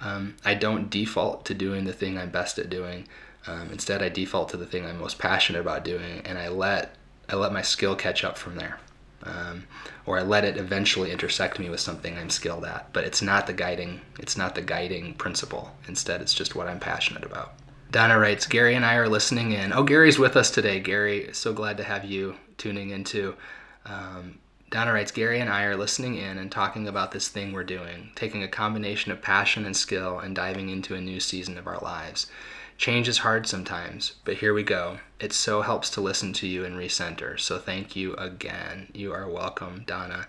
um, 0.01 0.35
I 0.43 0.53
don't 0.53 0.89
default 0.89 1.45
to 1.45 1.53
doing 1.53 1.85
the 1.85 1.93
thing 1.93 2.17
I'm 2.17 2.29
best 2.29 2.57
at 2.59 2.69
doing. 2.69 3.07
Um, 3.47 3.69
instead, 3.71 4.01
I 4.01 4.09
default 4.09 4.49
to 4.49 4.57
the 4.57 4.65
thing 4.65 4.85
I'm 4.85 4.99
most 4.99 5.19
passionate 5.19 5.59
about 5.59 5.85
doing, 5.85 6.21
and 6.25 6.37
I 6.37 6.49
let 6.49 6.95
I 7.29 7.35
let 7.35 7.53
my 7.53 7.61
skill 7.61 7.95
catch 7.95 8.23
up 8.23 8.37
from 8.37 8.55
there, 8.55 8.79
um, 9.23 9.65
or 10.05 10.19
I 10.19 10.21
let 10.21 10.43
it 10.43 10.57
eventually 10.57 11.11
intersect 11.11 11.59
me 11.59 11.69
with 11.69 11.79
something 11.79 12.17
I'm 12.17 12.29
skilled 12.29 12.65
at. 12.65 12.91
But 12.93 13.03
it's 13.03 13.21
not 13.21 13.47
the 13.47 13.53
guiding 13.53 14.01
it's 14.19 14.37
not 14.37 14.55
the 14.55 14.61
guiding 14.61 15.13
principle. 15.15 15.71
Instead, 15.87 16.21
it's 16.21 16.33
just 16.33 16.55
what 16.55 16.67
I'm 16.67 16.79
passionate 16.79 17.23
about. 17.23 17.53
Donna 17.91 18.17
writes, 18.17 18.45
Gary 18.45 18.75
and 18.75 18.85
I 18.85 18.95
are 18.95 19.09
listening 19.09 19.51
in. 19.51 19.73
Oh, 19.73 19.83
Gary's 19.83 20.17
with 20.17 20.37
us 20.37 20.49
today. 20.49 20.79
Gary, 20.79 21.29
so 21.33 21.51
glad 21.51 21.75
to 21.77 21.83
have 21.83 22.05
you 22.05 22.37
tuning 22.57 22.91
into. 22.91 23.35
Um, 23.85 24.39
Donna 24.71 24.93
writes, 24.93 25.11
Gary 25.11 25.41
and 25.41 25.49
I 25.49 25.63
are 25.65 25.75
listening 25.75 26.15
in 26.15 26.37
and 26.37 26.49
talking 26.49 26.87
about 26.87 27.11
this 27.11 27.27
thing 27.27 27.51
we're 27.51 27.65
doing, 27.65 28.11
taking 28.15 28.41
a 28.41 28.47
combination 28.47 29.11
of 29.11 29.21
passion 29.21 29.65
and 29.65 29.75
skill 29.75 30.17
and 30.17 30.33
diving 30.33 30.69
into 30.69 30.95
a 30.95 31.01
new 31.01 31.19
season 31.19 31.57
of 31.57 31.67
our 31.67 31.79
lives. 31.79 32.27
Change 32.77 33.09
is 33.09 33.17
hard 33.17 33.45
sometimes, 33.47 34.13
but 34.23 34.37
here 34.37 34.53
we 34.53 34.63
go. 34.63 34.99
It 35.19 35.33
so 35.33 35.61
helps 35.61 35.89
to 35.89 36.01
listen 36.01 36.31
to 36.33 36.47
you 36.47 36.63
and 36.63 36.77
recenter. 36.77 37.37
So 37.37 37.59
thank 37.59 37.97
you 37.97 38.13
again. 38.13 38.87
You 38.93 39.11
are 39.11 39.29
welcome, 39.29 39.83
Donna. 39.85 40.27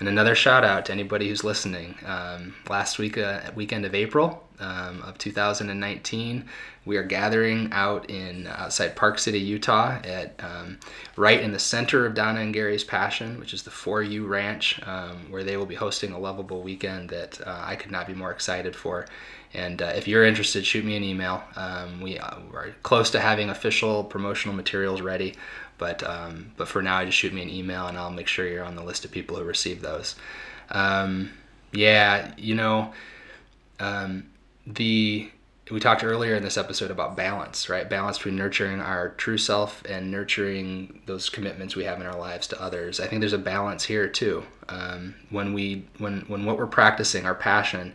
And 0.00 0.08
another 0.08 0.34
shout 0.34 0.64
out 0.64 0.86
to 0.86 0.92
anybody 0.92 1.28
who's 1.28 1.44
listening. 1.44 1.94
Um, 2.04 2.56
last 2.68 2.98
week, 2.98 3.16
uh, 3.16 3.42
weekend 3.54 3.84
of 3.86 3.94
April 3.94 4.47
um, 4.60 5.02
of 5.02 5.18
2019, 5.18 6.44
we 6.84 6.96
are 6.96 7.02
gathering 7.02 7.68
out 7.72 8.08
in 8.08 8.46
outside 8.46 8.96
Park 8.96 9.18
City, 9.18 9.38
Utah, 9.38 9.98
at 10.02 10.34
um, 10.42 10.78
right 11.16 11.40
in 11.40 11.52
the 11.52 11.58
center 11.58 12.06
of 12.06 12.14
Donna 12.14 12.40
and 12.40 12.54
Gary's 12.54 12.84
passion, 12.84 13.38
which 13.38 13.52
is 13.52 13.62
the 13.62 13.70
4U 13.70 14.28
Ranch, 14.28 14.80
um, 14.86 15.30
where 15.30 15.44
they 15.44 15.56
will 15.56 15.66
be 15.66 15.74
hosting 15.74 16.12
a 16.12 16.18
lovable 16.18 16.62
weekend 16.62 17.10
that 17.10 17.40
uh, 17.46 17.62
I 17.64 17.76
could 17.76 17.90
not 17.90 18.06
be 18.06 18.14
more 18.14 18.30
excited 18.30 18.74
for. 18.74 19.06
And 19.54 19.80
uh, 19.80 19.92
if 19.96 20.06
you're 20.06 20.24
interested, 20.24 20.66
shoot 20.66 20.84
me 20.84 20.96
an 20.96 21.04
email. 21.04 21.42
Um, 21.56 22.00
we 22.00 22.18
are 22.18 22.66
uh, 22.68 22.72
close 22.82 23.10
to 23.10 23.20
having 23.20 23.50
official 23.50 24.04
promotional 24.04 24.54
materials 24.54 25.00
ready. 25.00 25.34
But 25.78 26.02
um, 26.02 26.50
but 26.56 26.68
for 26.68 26.82
now, 26.82 27.04
just 27.04 27.16
shoot 27.16 27.32
me 27.32 27.40
an 27.40 27.48
email 27.48 27.86
and 27.86 27.96
I'll 27.96 28.10
make 28.10 28.26
sure 28.26 28.46
you're 28.46 28.64
on 28.64 28.74
the 28.74 28.82
list 28.82 29.04
of 29.04 29.12
people 29.12 29.36
who 29.36 29.44
receive 29.44 29.80
those. 29.80 30.16
Um, 30.70 31.30
yeah, 31.72 32.32
you 32.36 32.54
know, 32.54 32.92
um, 33.78 34.28
the 34.74 35.30
we 35.70 35.80
talked 35.80 36.02
earlier 36.02 36.34
in 36.34 36.42
this 36.42 36.56
episode 36.56 36.90
about 36.90 37.16
balance, 37.16 37.68
right? 37.68 37.88
Balance 37.88 38.16
between 38.18 38.36
nurturing 38.36 38.80
our 38.80 39.10
true 39.10 39.36
self 39.36 39.82
and 39.86 40.10
nurturing 40.10 41.02
those 41.04 41.28
commitments 41.28 41.76
we 41.76 41.84
have 41.84 42.00
in 42.00 42.06
our 42.06 42.18
lives 42.18 42.46
to 42.48 42.62
others. 42.62 43.00
I 43.00 43.06
think 43.06 43.20
there's 43.20 43.34
a 43.34 43.38
balance 43.38 43.84
here 43.84 44.08
too. 44.08 44.44
Um, 44.68 45.14
when 45.30 45.52
we 45.52 45.86
when 45.98 46.20
when 46.22 46.44
what 46.44 46.58
we're 46.58 46.66
practicing, 46.66 47.26
our 47.26 47.34
passion, 47.34 47.94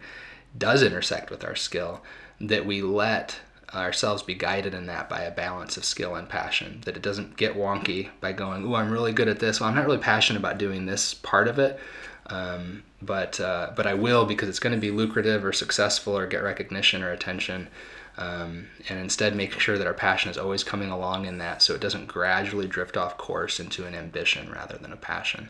does 0.58 0.84
intersect 0.84 1.32
with 1.32 1.44
our 1.44 1.56
skill, 1.56 2.04
that 2.42 2.66
we 2.66 2.82
let 2.82 3.40
ourselves 3.74 4.22
be 4.22 4.36
guided 4.36 4.76
in 4.76 4.86
that 4.86 5.10
by 5.10 5.22
a 5.22 5.32
balance 5.32 5.78
of 5.78 5.86
skill 5.86 6.14
and 6.14 6.30
passion. 6.30 6.82
That 6.86 6.96
it 6.96 7.02
doesn't 7.02 7.38
get 7.38 7.56
wonky 7.56 8.10
by 8.22 8.34
going, 8.34 8.68
"Oh, 8.68 8.76
I'm 8.76 8.92
really 8.92 9.14
good 9.14 9.28
at 9.28 9.40
this. 9.40 9.60
Well, 9.60 9.70
I'm 9.70 9.76
not 9.76 9.86
really 9.86 9.98
passionate 9.98 10.40
about 10.40 10.60
doing 10.60 10.86
this 10.86 11.16
part 11.16 11.48
of 11.48 11.58
it, 11.58 11.80
um, 12.28 12.84
but 13.02 13.40
uh, 13.40 13.72
but 13.76 13.88
I 13.88 13.94
will 13.94 14.26
because 14.26 14.50
it's 14.50 14.60
going 14.60 14.76
to 14.76 14.80
be 14.80 14.92
lucrative 14.92 15.44
or 15.44 15.54
successful 15.54 16.18
or 16.18 16.28
get 16.28 16.44
recognition 16.44 17.04
or 17.04 17.12
attention." 17.12 17.68
Um, 18.16 18.68
and 18.90 19.00
instead 19.00 19.36
making 19.36 19.60
sure 19.60 19.78
that 19.78 19.88
our 19.88 19.94
passion 19.94 20.30
is 20.30 20.38
always 20.38 20.64
coming 20.64 20.92
along 20.92 21.26
in 21.26 21.40
that, 21.40 21.64
so 21.64 21.74
it 21.74 21.82
doesn't 21.82 22.06
gradually 22.06 22.68
drift 22.68 22.96
off 22.96 23.18
course 23.18 23.60
into 23.60 23.88
an 23.88 23.96
ambition 23.96 24.52
rather 24.52 24.78
than 24.78 24.94
a 24.94 24.98
passion. 24.98 25.50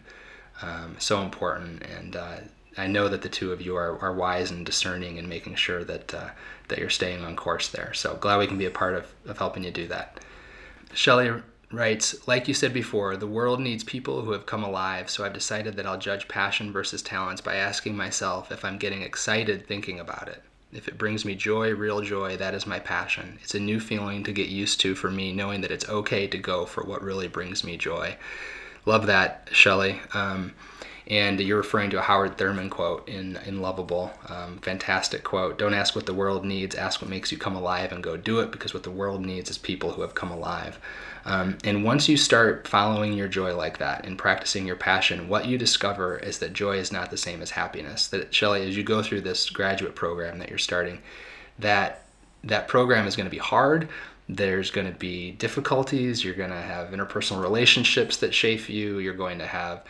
Um, 0.62 0.96
so 0.98 1.22
important, 1.22 1.84
and 1.84 2.16
uh, 2.16 2.38
I 2.78 2.88
know 2.88 3.10
that 3.10 3.22
the 3.22 3.30
two 3.30 3.52
of 3.52 3.62
you 3.62 3.76
are, 3.76 4.00
are 4.00 4.14
wise 4.14 4.50
and 4.50 4.66
discerning 4.66 5.20
and 5.20 5.28
making 5.28 5.56
sure 5.56 5.84
that 5.84 6.14
uh, 6.14 6.30
that 6.70 6.80
you're 6.80 6.90
staying 6.90 7.24
on 7.24 7.36
course 7.36 7.68
there. 7.68 7.94
So 7.94 8.16
glad 8.16 8.40
we 8.40 8.48
can 8.48 8.58
be 8.58 8.66
a 8.66 8.72
part 8.72 8.96
of, 8.96 9.12
of 9.26 9.38
helping 9.38 9.64
you 9.64 9.72
do 9.72 9.88
that. 9.88 10.20
Shelley 10.94 11.32
writes, 11.74 12.28
like 12.28 12.48
you 12.48 12.54
said 12.54 12.74
before, 12.74 13.18
the 13.18 13.28
world 13.28 13.60
needs 13.60 13.84
people 13.84 14.22
who 14.22 14.32
have 14.32 14.46
come 14.46 14.64
alive, 14.64 15.10
so 15.10 15.26
I've 15.26 15.34
decided 15.34 15.76
that 15.76 15.86
I'll 15.86 15.98
judge 15.98 16.28
passion 16.28 16.72
versus 16.72 17.02
talents 17.02 17.42
by 17.42 17.56
asking 17.56 17.98
myself 17.98 18.52
if 18.52 18.64
I'm 18.64 18.78
getting 18.78 19.02
excited 19.02 19.68
thinking 19.68 20.00
about 20.00 20.28
it. 20.28 20.44
If 20.72 20.88
it 20.88 20.98
brings 20.98 21.26
me 21.26 21.36
joy, 21.36 21.74
real 21.74 22.02
joy, 22.02 22.38
that 22.38 22.54
is 22.54 22.66
my 22.66 22.80
passion. 22.80 23.40
It's 23.44 23.56
a 23.56 23.60
new 23.60 23.80
feeling 23.80 24.24
to 24.24 24.32
get 24.32 24.50
used 24.50 24.80
to 24.82 24.96
for 24.96 25.12
me, 25.12 25.34
knowing 25.34 25.62
that 25.62 25.72
it's 25.72 25.90
okay 25.90 26.28
to 26.28 26.38
go 26.38 26.66
for 26.66 26.84
what 26.84 27.04
really 27.04 27.28
brings 27.28 27.64
me 27.64 27.78
joy. 27.78 28.18
Love 28.86 29.08
that, 29.08 29.50
Shelley. 29.52 30.02
Um, 30.14 30.54
and 31.08 31.40
you're 31.40 31.58
referring 31.58 31.90
to 31.90 32.00
a 32.00 32.02
Howard 32.02 32.38
Thurman 32.38 32.70
quote 32.70 33.08
in 33.08 33.38
in 33.46 33.60
Loveable. 33.60 34.12
Um, 34.32 34.60
fantastic 34.60 35.24
quote. 35.24 35.58
Don't 35.58 35.74
ask 35.74 35.96
what 35.96 36.06
the 36.06 36.14
world 36.14 36.46
needs. 36.46 36.76
Ask 36.76 37.02
what 37.02 37.10
makes 37.10 37.32
you 37.32 37.38
come 37.38 37.56
alive, 37.56 37.92
and 37.92 38.04
go 38.04 38.16
do 38.18 38.40
it. 38.40 38.52
Because 38.52 38.74
what 38.74 38.84
the 38.84 38.92
world 38.92 39.26
needs 39.26 39.50
is 39.50 39.58
people 39.58 39.92
who 39.92 40.02
have 40.02 40.16
come 40.16 40.32
alive. 40.32 40.80
Um, 41.26 41.58
and 41.64 41.84
once 41.84 42.10
you 42.10 42.18
start 42.18 42.68
following 42.68 43.14
your 43.14 43.30
joy 43.30 43.56
like 43.56 43.78
that 43.78 44.06
and 44.06 44.18
practicing 44.18 44.68
your 44.68 44.76
passion, 44.76 45.30
what 45.30 45.46
you 45.46 45.58
discover 45.58 46.18
is 46.18 46.40
that 46.40 46.54
joy 46.54 46.78
is 46.78 46.92
not 46.92 47.12
the 47.12 47.18
same 47.18 47.42
as 47.42 47.52
happiness. 47.52 48.08
That 48.08 48.34
Shelley, 48.34 48.68
as 48.68 48.76
you 48.76 48.84
go 48.84 49.02
through 49.02 49.22
this 49.22 49.50
graduate 49.50 49.96
program 49.96 50.40
that 50.40 50.50
you're 50.50 50.58
starting, 50.58 51.00
that 51.60 52.06
that 52.44 52.68
program 52.68 53.08
is 53.08 53.16
going 53.16 53.26
to 53.26 53.32
be 53.32 53.38
hard 53.38 53.88
there's 54.30 54.72
going 54.72 54.88
to 54.88 54.98
be 54.98 55.32
difficulties 55.32 56.24
you're 56.24 56.34
going 56.34 56.50
to 56.50 56.56
have 56.56 56.90
interpersonal 56.92 57.42
relationships 57.42 58.18
that 58.18 58.34
shape 58.34 58.70
you 58.70 59.00
you're 59.00 59.14
going 59.14 59.40
to 59.40 59.46
have 59.46 59.84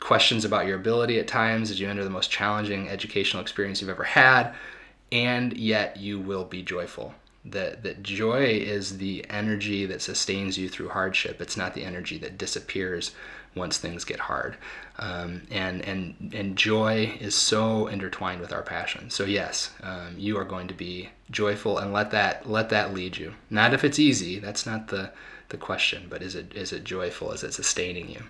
questions 0.00 0.44
about 0.44 0.66
your 0.66 0.76
ability 0.76 1.18
at 1.18 1.26
times 1.26 1.70
as 1.70 1.80
you 1.80 1.88
enter 1.88 2.04
the 2.04 2.10
most 2.10 2.30
challenging 2.30 2.88
educational 2.88 3.42
experience 3.42 3.80
you've 3.80 3.90
ever 3.90 4.04
had, 4.04 4.52
and 5.10 5.56
yet 5.56 5.96
you 5.96 6.18
will 6.18 6.44
be 6.44 6.62
joyful. 6.62 7.14
That, 7.46 7.82
that 7.82 8.02
joy 8.02 8.44
is 8.44 8.98
the 8.98 9.24
energy 9.28 9.84
that 9.86 10.00
sustains 10.00 10.56
you 10.56 10.68
through 10.68 10.88
hardship. 10.88 11.42
It's 11.42 11.56
not 11.56 11.74
the 11.74 11.84
energy 11.84 12.16
that 12.18 12.38
disappears 12.38 13.12
once 13.54 13.78
things 13.78 14.04
get 14.04 14.18
hard. 14.18 14.56
Um, 14.98 15.42
and, 15.50 15.82
and, 15.82 16.32
and 16.34 16.56
joy 16.56 17.16
is 17.20 17.34
so 17.34 17.86
intertwined 17.86 18.40
with 18.40 18.52
our 18.52 18.62
passion. 18.62 19.10
So 19.10 19.24
yes, 19.24 19.72
um, 19.82 20.14
you 20.16 20.38
are 20.38 20.44
going 20.44 20.68
to 20.68 20.74
be 20.74 21.10
joyful 21.30 21.78
and 21.78 21.92
let 21.92 22.10
that, 22.12 22.48
let 22.48 22.70
that 22.70 22.94
lead 22.94 23.16
you. 23.16 23.34
Not 23.50 23.74
if 23.74 23.84
it's 23.84 23.98
easy, 23.98 24.38
that's 24.38 24.66
not 24.66 24.88
the, 24.88 25.12
the 25.50 25.56
question, 25.58 26.06
but 26.08 26.22
is 26.22 26.34
it, 26.34 26.54
is 26.54 26.72
it 26.72 26.84
joyful? 26.84 27.32
Is 27.32 27.44
it 27.44 27.54
sustaining 27.54 28.08
you? 28.08 28.22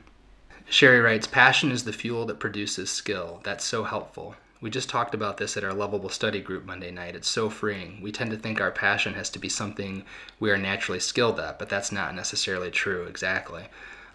Sherry 0.69 1.01
writes, 1.01 1.27
Passion 1.27 1.71
is 1.71 1.85
the 1.85 1.93
fuel 1.93 2.27
that 2.27 2.41
produces 2.41 2.91
skill. 2.91 3.41
That's 3.45 3.65
so 3.65 3.85
helpful. 3.85 4.35
We 4.61 4.71
just 4.71 4.89
talked 4.89 5.15
about 5.15 5.37
this 5.37 5.57
at 5.57 5.65
our 5.65 5.73
Loveable 5.73 6.11
Study 6.11 6.41
group 6.41 6.65
Monday 6.65 6.91
night. 6.91 7.15
It's 7.15 7.29
so 7.29 7.51
freeing. 7.51 8.01
We 8.01 8.11
tend 8.11 8.31
to 8.31 8.37
think 8.37 8.61
our 8.61 8.71
passion 8.71 9.15
has 9.15 9.29
to 9.31 9.39
be 9.39 9.49
something 9.49 10.05
we 10.41 10.51
are 10.51 10.57
naturally 10.57 11.01
skilled 11.01 11.39
at, 11.39 11.59
but 11.59 11.69
that's 11.69 11.93
not 11.93 12.15
necessarily 12.15 12.71
true 12.71 13.05
exactly. 13.05 13.65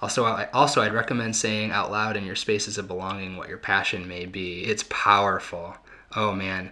Also, 0.02 0.26
I, 0.26 0.48
also 0.52 0.82
I'd 0.82 0.94
recommend 0.94 1.36
saying 1.36 1.72
out 1.72 1.92
loud 1.92 2.18
in 2.18 2.26
your 2.26 2.36
spaces 2.36 2.78
of 2.78 2.88
belonging 2.88 3.38
what 3.38 3.50
your 3.50 3.58
passion 3.58 4.08
may 4.08 4.26
be. 4.26 4.64
It's 4.64 4.86
powerful. 4.90 5.76
Oh 6.16 6.34
man, 6.34 6.72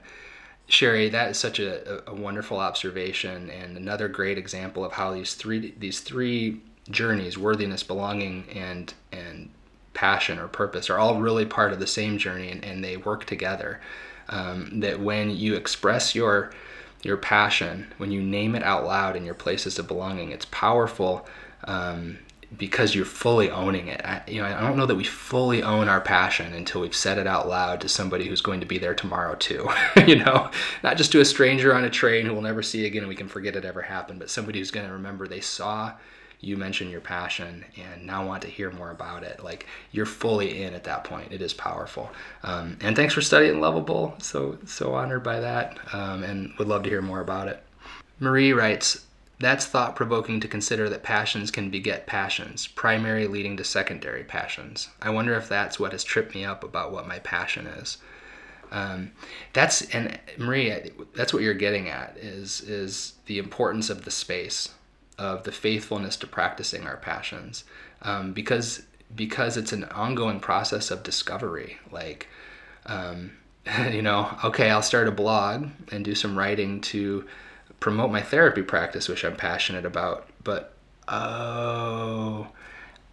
Sherry, 0.67 1.09
that 1.09 1.31
is 1.31 1.37
such 1.37 1.59
a, 1.59 2.09
a 2.09 2.13
wonderful 2.13 2.59
observation 2.59 3.49
and 3.49 3.77
another 3.77 4.07
great 4.07 4.37
example 4.37 4.83
of 4.83 4.93
how 4.93 5.13
these 5.13 5.33
three 5.35 5.75
these 5.77 5.99
three 5.99 6.61
journeys 6.89 7.37
worthiness 7.37 7.83
belonging 7.83 8.45
and 8.49 8.93
and 9.11 9.49
passion 9.97 10.37
or 10.37 10.47
purpose 10.47 10.91
are 10.91 10.99
all 10.99 11.19
really 11.19 11.43
part 11.43 11.73
of 11.73 11.79
the 11.79 11.87
same 11.87 12.19
journey 12.19 12.51
and, 12.51 12.63
and 12.63 12.83
they 12.83 12.97
work 12.97 13.25
together. 13.25 13.81
Um, 14.29 14.79
that 14.81 14.99
when 14.99 15.31
you 15.31 15.55
express 15.55 16.13
your 16.13 16.51
your 17.01 17.17
passion, 17.17 17.87
when 17.97 18.11
you 18.11 18.21
name 18.21 18.53
it 18.53 18.61
out 18.61 18.85
loud 18.85 19.15
in 19.15 19.25
your 19.25 19.33
places 19.33 19.79
of 19.79 19.87
belonging, 19.87 20.31
it's 20.31 20.45
powerful 20.45 21.27
um, 21.63 22.19
because 22.57 22.93
you're 22.93 23.05
fully 23.05 23.49
owning 23.49 23.87
it. 23.87 24.01
I, 24.03 24.21
you 24.27 24.41
know, 24.41 24.47
I 24.47 24.61
don't 24.61 24.77
know 24.77 24.85
that 24.85 24.95
we 24.95 25.03
fully 25.03 25.63
own 25.63 25.87
our 25.87 26.01
passion 26.01 26.53
until 26.53 26.81
we've 26.81 26.95
said 26.95 27.17
it 27.17 27.25
out 27.25 27.47
loud 27.47 27.81
to 27.81 27.89
somebody 27.89 28.27
who's 28.27 28.41
going 28.41 28.59
to 28.59 28.65
be 28.65 28.77
there 28.77 28.95
tomorrow 28.95 29.35
too. 29.35 29.67
you 30.05 30.17
know, 30.17 30.51
not 30.83 30.97
just 30.97 31.11
to 31.13 31.21
a 31.21 31.25
stranger 31.25 31.73
on 31.73 31.83
a 31.83 31.89
train 31.89 32.25
who 32.25 32.33
we'll 32.33 32.41
never 32.41 32.61
see 32.61 32.85
again 32.85 33.01
and 33.01 33.09
we 33.09 33.15
can 33.15 33.27
forget 33.27 33.55
it 33.55 33.65
ever 33.65 33.81
happened, 33.81 34.19
but 34.19 34.29
somebody 34.29 34.59
who's 34.59 34.71
going 34.71 34.85
to 34.85 34.93
remember 34.93 35.27
they 35.27 35.41
saw 35.41 35.93
you 36.39 36.55
mention 36.55 36.89
your 36.89 37.01
passion 37.01 37.65
and 37.77 38.05
now 38.05 38.25
want 38.25 38.41
to 38.43 38.47
hear 38.47 38.71
more 38.71 38.91
about 38.91 39.23
it. 39.23 39.43
Like 39.43 39.65
you're 39.91 40.05
fully 40.05 40.61
in 40.63 40.73
at 40.73 40.83
that 40.83 41.03
point. 41.03 41.31
It 41.31 41.41
is 41.41 41.53
powerful. 41.53 42.11
Um, 42.43 42.77
and 42.81 42.95
thanks 42.95 43.13
for 43.13 43.21
studying 43.21 43.55
loveable. 43.55 44.21
So 44.21 44.57
so 44.65 44.93
honored 44.93 45.23
by 45.23 45.39
that. 45.39 45.77
Um, 45.93 46.23
and 46.23 46.53
would 46.59 46.67
love 46.67 46.83
to 46.83 46.89
hear 46.89 47.01
more 47.01 47.21
about 47.21 47.47
it. 47.47 47.63
Marie 48.19 48.53
writes 48.53 49.05
that's 49.39 49.67
thought 49.67 49.95
provoking 49.95 50.39
to 50.39 50.47
consider 50.47 50.89
that 50.89 51.03
passions 51.03 51.51
can 51.51 51.69
beget 51.69 52.07
passions 52.07 52.65
primary 52.67 53.27
leading 53.27 53.55
to 53.57 53.63
secondary 53.63 54.23
passions. 54.23 54.89
I 55.01 55.11
wonder 55.11 55.35
if 55.35 55.47
that's 55.47 55.79
what 55.79 55.91
has 55.91 56.03
tripped 56.03 56.33
me 56.33 56.43
up 56.43 56.63
about 56.63 56.91
what 56.91 57.07
my 57.07 57.19
passion 57.19 57.67
is. 57.67 57.99
Um, 58.71 59.11
that's 59.53 59.83
and 59.93 60.19
Marie, 60.37 60.91
that's 61.15 61.33
what 61.33 61.43
you're 61.43 61.53
getting 61.53 61.87
at 61.87 62.17
is 62.17 62.61
is 62.61 63.13
the 63.27 63.37
importance 63.37 63.89
of 63.89 64.05
the 64.05 64.11
space, 64.11 64.69
of 65.17 65.43
the 65.43 65.51
faithfulness 65.51 66.15
to 66.17 66.27
practicing 66.27 66.85
our 66.85 66.97
passions, 66.97 67.63
um, 68.01 68.33
because 68.33 68.83
because 69.15 69.57
it's 69.57 69.71
an 69.71 69.85
ongoing 69.85 70.39
process 70.39 70.91
of 70.91 71.03
discovery. 71.03 71.77
Like, 71.91 72.27
um, 72.85 73.31
you 73.91 74.01
know, 74.01 74.37
okay, 74.43 74.69
I'll 74.69 74.81
start 74.81 75.07
a 75.07 75.11
blog 75.11 75.69
and 75.91 76.03
do 76.03 76.15
some 76.15 76.37
writing 76.37 76.81
to 76.81 77.25
promote 77.79 78.11
my 78.11 78.21
therapy 78.21 78.63
practice, 78.63 79.07
which 79.07 79.23
I'm 79.23 79.35
passionate 79.35 79.85
about. 79.85 80.27
But 80.43 80.73
oh, 81.07 82.47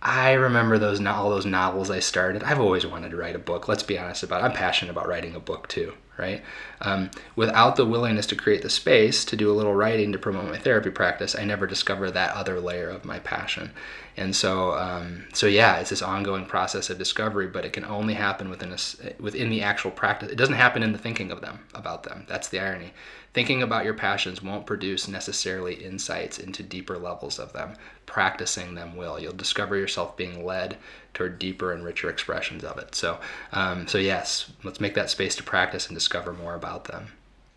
I 0.04 0.32
remember 0.32 0.76
those 0.76 1.04
all 1.06 1.30
those 1.30 1.46
novels 1.46 1.90
I 1.90 2.00
started. 2.00 2.42
I've 2.42 2.60
always 2.60 2.84
wanted 2.84 3.10
to 3.10 3.16
write 3.16 3.34
a 3.34 3.38
book. 3.38 3.68
Let's 3.68 3.82
be 3.82 3.98
honest 3.98 4.22
about 4.22 4.42
it. 4.42 4.44
I'm 4.44 4.52
passionate 4.52 4.90
about 4.90 5.08
writing 5.08 5.34
a 5.34 5.40
book 5.40 5.66
too, 5.66 5.94
right? 6.18 6.42
Um, 6.82 7.10
without 7.36 7.76
the 7.76 7.86
willingness 7.86 8.26
to 8.26 8.36
create 8.36 8.60
the 8.60 8.68
space 8.68 9.24
to 9.24 9.34
do 9.34 9.50
a 9.50 9.56
little 9.56 9.74
writing 9.74 10.12
to 10.12 10.18
promote 10.18 10.44
my 10.44 10.58
therapy 10.58 10.90
practice, 10.90 11.34
I 11.34 11.44
never 11.44 11.66
discovered 11.66 12.10
that 12.10 12.34
other 12.34 12.60
layer 12.60 12.90
of 12.90 13.06
my 13.06 13.18
passion. 13.20 13.72
And 14.14 14.36
so, 14.36 14.74
um, 14.74 15.24
so 15.32 15.46
yeah, 15.46 15.78
it's 15.78 15.88
this 15.88 16.02
ongoing 16.02 16.44
process 16.44 16.90
of 16.90 16.98
discovery, 16.98 17.46
but 17.46 17.64
it 17.64 17.72
can 17.72 17.86
only 17.86 18.12
happen 18.12 18.50
within 18.50 18.72
a, 18.72 19.22
within 19.22 19.48
the 19.48 19.62
actual 19.62 19.90
practice. 19.90 20.30
It 20.30 20.36
doesn't 20.36 20.54
happen 20.54 20.82
in 20.82 20.92
the 20.92 20.98
thinking 20.98 21.30
of 21.30 21.40
them 21.40 21.60
about 21.74 22.02
them. 22.02 22.26
That's 22.28 22.48
the 22.48 22.60
irony. 22.60 22.92
Thinking 23.34 23.64
about 23.64 23.84
your 23.84 23.94
passions 23.94 24.40
won't 24.40 24.64
produce 24.64 25.08
necessarily 25.08 25.74
insights 25.74 26.38
into 26.38 26.62
deeper 26.62 26.96
levels 26.96 27.40
of 27.40 27.52
them. 27.52 27.74
Practicing 28.06 28.76
them 28.76 28.96
will. 28.96 29.18
You'll 29.18 29.32
discover 29.32 29.76
yourself 29.76 30.16
being 30.16 30.44
led 30.44 30.76
toward 31.14 31.40
deeper 31.40 31.72
and 31.72 31.84
richer 31.84 32.08
expressions 32.08 32.62
of 32.62 32.78
it. 32.78 32.94
So, 32.94 33.18
um, 33.52 33.88
so 33.88 33.98
yes, 33.98 34.52
let's 34.62 34.80
make 34.80 34.94
that 34.94 35.10
space 35.10 35.34
to 35.36 35.42
practice 35.42 35.88
and 35.88 35.96
discover 35.96 36.32
more 36.32 36.54
about 36.54 36.84
them. 36.84 37.08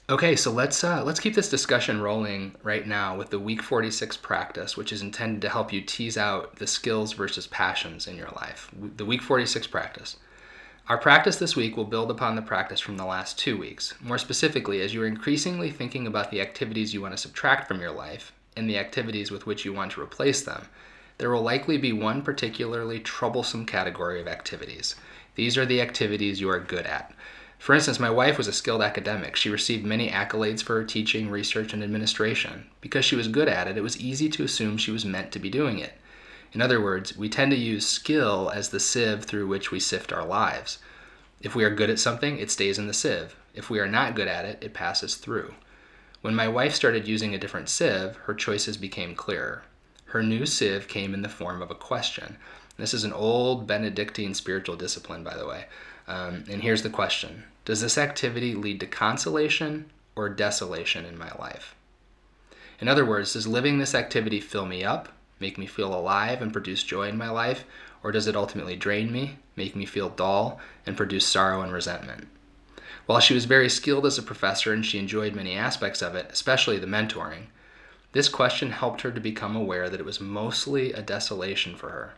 Okay, 0.09 0.36
so 0.36 0.51
let's 0.51 0.84
uh, 0.84 1.03
let's 1.03 1.19
keep 1.19 1.36
this 1.36 1.49
discussion 1.49 2.01
rolling 2.01 2.55
right 2.63 2.88
now 2.88 3.15
with 3.15 3.30
the 3.30 3.39
week 3.39 3.61
46 3.61 4.17
practice, 4.17 4.78
which 4.78 4.91
is 4.91 5.01
intended 5.01 5.41
to 5.41 5.49
help 5.49 5.71
you 5.71 5.82
tease 5.82 6.17
out 6.17 6.55
the 6.55 6.65
skills 6.65 7.13
versus 7.13 7.45
passions 7.45 8.07
in 8.07 8.15
your 8.15 8.30
life. 8.30 8.71
The 8.95 9.05
week 9.05 9.21
46 9.21 9.67
practice. 9.67 10.15
Our 10.89 10.97
practice 10.97 11.35
this 11.35 11.57
week 11.57 11.75
will 11.75 11.83
build 11.83 12.09
upon 12.09 12.38
the 12.38 12.41
practice 12.41 12.79
from 12.79 12.95
the 12.95 13.03
last 13.03 13.38
two 13.38 13.57
weeks. 13.57 13.93
More 14.01 14.17
specifically, 14.17 14.79
as 14.79 14.93
you 14.93 15.01
are 15.01 15.05
increasingly 15.05 15.69
thinking 15.69 16.07
about 16.07 16.31
the 16.31 16.39
activities 16.39 16.93
you 16.93 17.01
want 17.01 17.13
to 17.13 17.17
subtract 17.17 17.67
from 17.67 17.81
your 17.81 17.91
life 17.91 18.31
and 18.55 18.69
the 18.69 18.77
activities 18.77 19.29
with 19.29 19.45
which 19.45 19.65
you 19.65 19.73
want 19.73 19.91
to 19.91 20.01
replace 20.01 20.43
them, 20.43 20.69
there 21.17 21.29
will 21.29 21.41
likely 21.41 21.77
be 21.77 21.91
one 21.91 22.21
particularly 22.21 23.01
troublesome 23.01 23.65
category 23.65 24.21
of 24.21 24.29
activities. 24.29 24.95
These 25.35 25.57
are 25.57 25.65
the 25.65 25.81
activities 25.81 26.39
you 26.39 26.49
are 26.49 26.59
good 26.61 26.85
at. 26.85 27.13
For 27.59 27.75
instance, 27.75 27.99
my 27.99 28.09
wife 28.09 28.38
was 28.38 28.47
a 28.47 28.53
skilled 28.53 28.81
academic. 28.81 29.35
She 29.35 29.49
received 29.49 29.85
many 29.85 30.09
accolades 30.09 30.63
for 30.63 30.75
her 30.75 30.85
teaching, 30.85 31.29
research, 31.29 31.73
and 31.73 31.83
administration. 31.83 32.65
Because 32.79 33.03
she 33.03 33.17
was 33.17 33.27
good 33.27 33.49
at 33.49 33.67
it, 33.67 33.77
it 33.77 33.83
was 33.83 33.99
easy 33.99 34.29
to 34.29 34.45
assume 34.45 34.77
she 34.77 34.91
was 34.91 35.03
meant 35.03 35.33
to 35.33 35.39
be 35.39 35.49
doing 35.49 35.79
it. 35.79 35.99
In 36.54 36.62
other 36.62 36.82
words, 36.82 37.18
we 37.18 37.30
tend 37.30 37.52
to 37.52 37.58
use 37.58 37.86
skill 37.86 38.52
as 38.54 38.70
the 38.70 38.80
sieve 38.80 39.26
through 39.26 39.48
which 39.48 39.72
we 39.72 39.80
sift 39.80 40.14
our 40.14 40.26
lives. 40.26 40.80
If 41.41 41.56
we 41.56 41.64
are 41.64 41.74
good 41.74 41.89
at 41.89 42.00
something, 42.00 42.39
it 42.39 42.50
stays 42.50 42.80
in 42.80 42.88
the 42.88 42.93
sieve. 42.93 43.36
If 43.54 43.70
we 43.70 43.80
are 43.80 43.88
not 43.88 44.16
good 44.16 44.28
at 44.28 44.45
it, 44.45 44.60
it 44.62 44.74
passes 44.74 45.16
through. 45.16 45.54
When 46.22 46.36
my 46.36 46.48
wife 46.48 46.74
started 46.74 47.08
using 47.08 47.36
a 47.36 47.38
different 47.38 47.70
sieve, 47.70 48.16
her 48.26 48.34
choices 48.34 48.78
became 48.78 49.14
clearer. 49.16 49.64
Her 50.06 50.24
new 50.24 50.45
sieve 50.45 50.88
came 50.88 51.14
in 51.14 51.22
the 51.22 51.30
form 51.30 51.62
of 51.62 51.70
a 51.70 51.76
question. 51.76 52.38
This 52.78 52.93
is 52.93 53.04
an 53.04 53.14
old 53.14 53.68
Benedictine 53.68 54.34
spiritual 54.34 54.76
discipline, 54.76 55.24
by 55.24 55.36
the 55.36 55.48
way. 55.48 55.66
Um, 56.08 56.45
and 56.50 56.62
here's 56.62 56.84
the 56.84 56.89
question 56.89 57.43
Does 57.66 57.82
this 57.82 57.98
activity 57.98 58.56
lead 58.56 58.80
to 58.80 58.88
consolation 58.88 59.91
or 60.16 60.30
desolation 60.30 61.06
in 61.06 61.18
my 61.18 61.32
life? 61.38 61.76
In 62.80 62.88
other 62.88 63.06
words, 63.06 63.34
does 63.34 63.48
living 63.48 63.78
this 63.78 63.95
activity 63.95 64.39
fill 64.39 64.66
me 64.66 64.84
up 64.84 65.10
make 65.39 65.57
me 65.57 65.65
feel 65.65 65.93
alive 65.93 66.41
and 66.41 66.53
produce 66.53 66.83
joy 66.83 67.07
in 67.07 67.17
my 67.17 67.29
life, 67.29 67.65
or 68.03 68.11
does 68.11 68.27
it 68.27 68.35
ultimately 68.35 68.75
drain 68.75 69.11
me, 69.11 69.38
make 69.55 69.75
me 69.75 69.85
feel 69.85 70.09
dull, 70.09 70.59
and 70.85 70.97
produce 70.97 71.25
sorrow 71.25 71.61
and 71.61 71.71
resentment? 71.71 72.27
While 73.05 73.19
she 73.19 73.33
was 73.33 73.45
very 73.45 73.69
skilled 73.69 74.05
as 74.05 74.17
a 74.17 74.23
professor 74.23 74.73
and 74.73 74.85
she 74.85 74.99
enjoyed 74.99 75.35
many 75.35 75.55
aspects 75.55 76.01
of 76.01 76.15
it, 76.15 76.29
especially 76.31 76.77
the 76.77 76.88
mentoring, 76.88 77.47
this 78.11 78.29
question 78.29 78.71
helped 78.71 79.01
her 79.01 79.11
to 79.11 79.19
become 79.19 79.55
aware 79.55 79.89
that 79.89 79.99
it 79.99 80.05
was 80.05 80.19
mostly 80.19 80.91
a 80.91 81.01
desolation 81.01 81.75
for 81.75 81.89
her. 81.89 82.13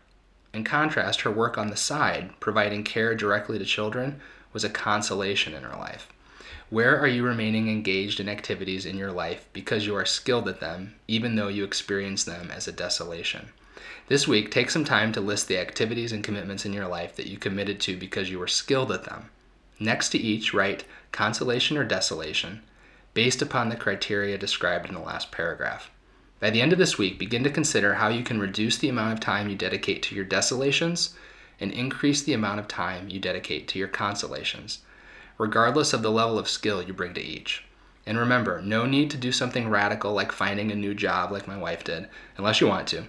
In 0.53 0.63
contrast, 0.63 1.21
her 1.21 1.31
work 1.31 1.57
on 1.57 1.69
the 1.69 1.75
side, 1.75 2.39
providing 2.39 2.83
care 2.83 3.13
directly 3.15 3.59
to 3.59 3.65
children, 3.65 4.19
was 4.51 4.63
a 4.63 4.69
consolation 4.69 5.53
in 5.53 5.63
her 5.63 5.77
life. 5.77 6.07
Where 6.69 6.99
are 6.99 7.07
you 7.07 7.23
remaining 7.23 7.67
engaged 7.67 8.19
in 8.19 8.29
activities 8.29 8.85
in 8.85 8.95
your 8.95 9.11
life 9.11 9.47
because 9.53 9.87
you 9.87 9.95
are 9.95 10.05
skilled 10.05 10.47
at 10.47 10.59
them, 10.59 10.93
even 11.07 11.35
though 11.35 11.47
you 11.47 11.63
experience 11.63 12.23
them 12.23 12.51
as 12.51 12.67
a 12.67 12.71
desolation? 12.71 13.49
This 14.07 14.27
week, 14.27 14.51
take 14.51 14.69
some 14.69 14.85
time 14.85 15.11
to 15.13 15.21
list 15.21 15.47
the 15.47 15.57
activities 15.57 16.11
and 16.11 16.23
commitments 16.23 16.67
in 16.67 16.73
your 16.73 16.87
life 16.87 17.15
that 17.15 17.25
you 17.25 17.39
committed 17.39 17.79
to 17.81 17.97
because 17.97 18.29
you 18.29 18.37
were 18.37 18.47
skilled 18.47 18.91
at 18.91 19.05
them. 19.05 19.31
Next 19.79 20.09
to 20.09 20.19
each, 20.19 20.53
write 20.53 20.85
consolation 21.11 21.75
or 21.75 21.83
desolation 21.83 22.61
based 23.15 23.41
upon 23.41 23.69
the 23.69 23.75
criteria 23.75 24.37
described 24.37 24.87
in 24.87 24.93
the 24.93 25.01
last 25.01 25.31
paragraph. 25.31 25.89
By 26.39 26.51
the 26.51 26.61
end 26.61 26.71
of 26.71 26.77
this 26.77 26.99
week, 26.99 27.17
begin 27.17 27.43
to 27.45 27.49
consider 27.49 27.95
how 27.95 28.09
you 28.09 28.23
can 28.23 28.39
reduce 28.39 28.77
the 28.77 28.89
amount 28.89 29.13
of 29.13 29.19
time 29.19 29.49
you 29.49 29.55
dedicate 29.55 30.03
to 30.03 30.15
your 30.15 30.23
desolations 30.23 31.15
and 31.59 31.71
increase 31.71 32.21
the 32.21 32.33
amount 32.33 32.59
of 32.59 32.67
time 32.67 33.09
you 33.09 33.19
dedicate 33.19 33.67
to 33.69 33.79
your 33.79 33.87
consolations 33.87 34.79
regardless 35.39 35.93
of 35.93 36.03
the 36.03 36.11
level 36.11 36.37
of 36.37 36.47
skill 36.47 36.83
you 36.83 36.93
bring 36.93 37.15
to 37.15 37.21
each. 37.21 37.63
And 38.05 38.19
remember, 38.19 38.61
no 38.61 38.85
need 38.85 39.09
to 39.11 39.17
do 39.17 39.31
something 39.31 39.69
radical 39.69 40.13
like 40.13 40.31
finding 40.31 40.71
a 40.71 40.75
new 40.75 40.93
job 40.93 41.31
like 41.31 41.47
my 41.47 41.57
wife 41.57 41.83
did, 41.83 42.07
unless 42.37 42.61
you 42.61 42.67
want 42.67 42.87
to. 42.89 43.05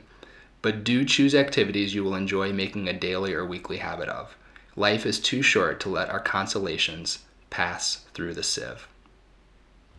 But 0.62 0.84
do 0.84 1.04
choose 1.04 1.34
activities 1.34 1.94
you 1.94 2.04
will 2.04 2.14
enjoy 2.14 2.52
making 2.52 2.88
a 2.88 2.92
daily 2.92 3.34
or 3.34 3.44
weekly 3.44 3.78
habit 3.78 4.08
of. 4.08 4.36
Life 4.76 5.04
is 5.04 5.18
too 5.18 5.42
short 5.42 5.80
to 5.80 5.88
let 5.88 6.08
our 6.08 6.20
consolations 6.20 7.20
pass 7.50 8.04
through 8.14 8.34
the 8.34 8.42
sieve. 8.42 8.86